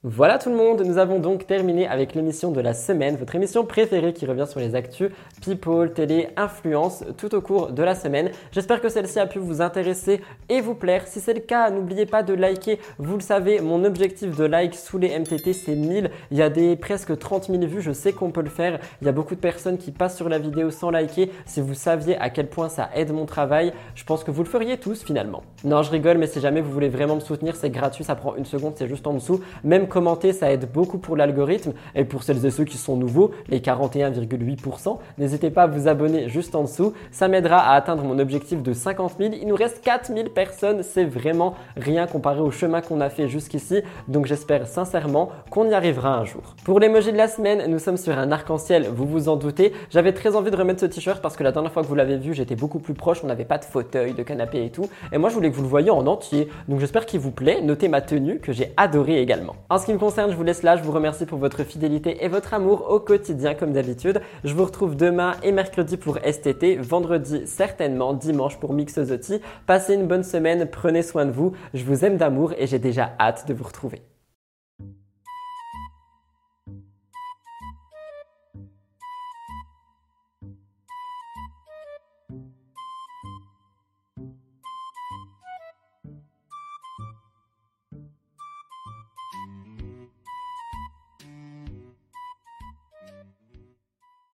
[0.05, 3.65] Voilà tout le monde, nous avons donc terminé avec l'émission de la semaine, votre émission
[3.65, 5.11] préférée qui revient sur les actus,
[5.41, 8.31] people, télé, influence tout au cours de la semaine.
[8.53, 11.05] J'espère que celle-ci a pu vous intéresser et vous plaire.
[11.05, 12.79] Si c'est le cas, n'oubliez pas de liker.
[12.97, 16.11] Vous le savez, mon objectif de like sous les MTT c'est 1000.
[16.31, 18.79] Il y a des presque 30 000 vues, je sais qu'on peut le faire.
[19.01, 21.29] Il y a beaucoup de personnes qui passent sur la vidéo sans liker.
[21.45, 24.49] Si vous saviez à quel point ça aide mon travail, je pense que vous le
[24.49, 25.43] feriez tous finalement.
[25.65, 28.37] Non, je rigole, mais si jamais vous voulez vraiment me soutenir, c'est gratuit, ça prend
[28.37, 29.41] une seconde, c'est juste en dessous.
[29.89, 31.73] Commenter, ça aide beaucoup pour l'algorithme.
[31.95, 36.29] Et pour celles et ceux qui sont nouveaux, les 41,8%, n'hésitez pas à vous abonner
[36.29, 36.93] juste en dessous.
[37.11, 39.33] Ça m'aidera à atteindre mon objectif de 50 000.
[39.41, 43.27] Il nous reste 4 000 personnes, c'est vraiment rien comparé au chemin qu'on a fait
[43.27, 43.81] jusqu'ici.
[44.07, 46.55] Donc j'espère sincèrement qu'on y arrivera un jour.
[46.63, 49.73] Pour l'emoji de la semaine, nous sommes sur un arc-en-ciel, vous vous en doutez.
[49.89, 52.17] J'avais très envie de remettre ce t-shirt parce que la dernière fois que vous l'avez
[52.17, 54.89] vu, j'étais beaucoup plus proche, on n'avait pas de fauteuil, de canapé et tout.
[55.11, 56.49] Et moi, je voulais que vous le voyiez en entier.
[56.67, 57.61] Donc j'espère qu'il vous plaît.
[57.61, 59.55] Notez ma tenue que j'ai adorée également.
[59.79, 60.75] En ce qui me concerne, je vous laisse là.
[60.75, 64.19] Je vous remercie pour votre fidélité et votre amour au quotidien comme d'habitude.
[64.43, 69.39] Je vous retrouve demain et mercredi pour STT, vendredi certainement, dimanche pour Mixosotti.
[69.67, 71.53] Passez une bonne semaine, prenez soin de vous.
[71.73, 74.01] Je vous aime d'amour et j'ai déjà hâte de vous retrouver.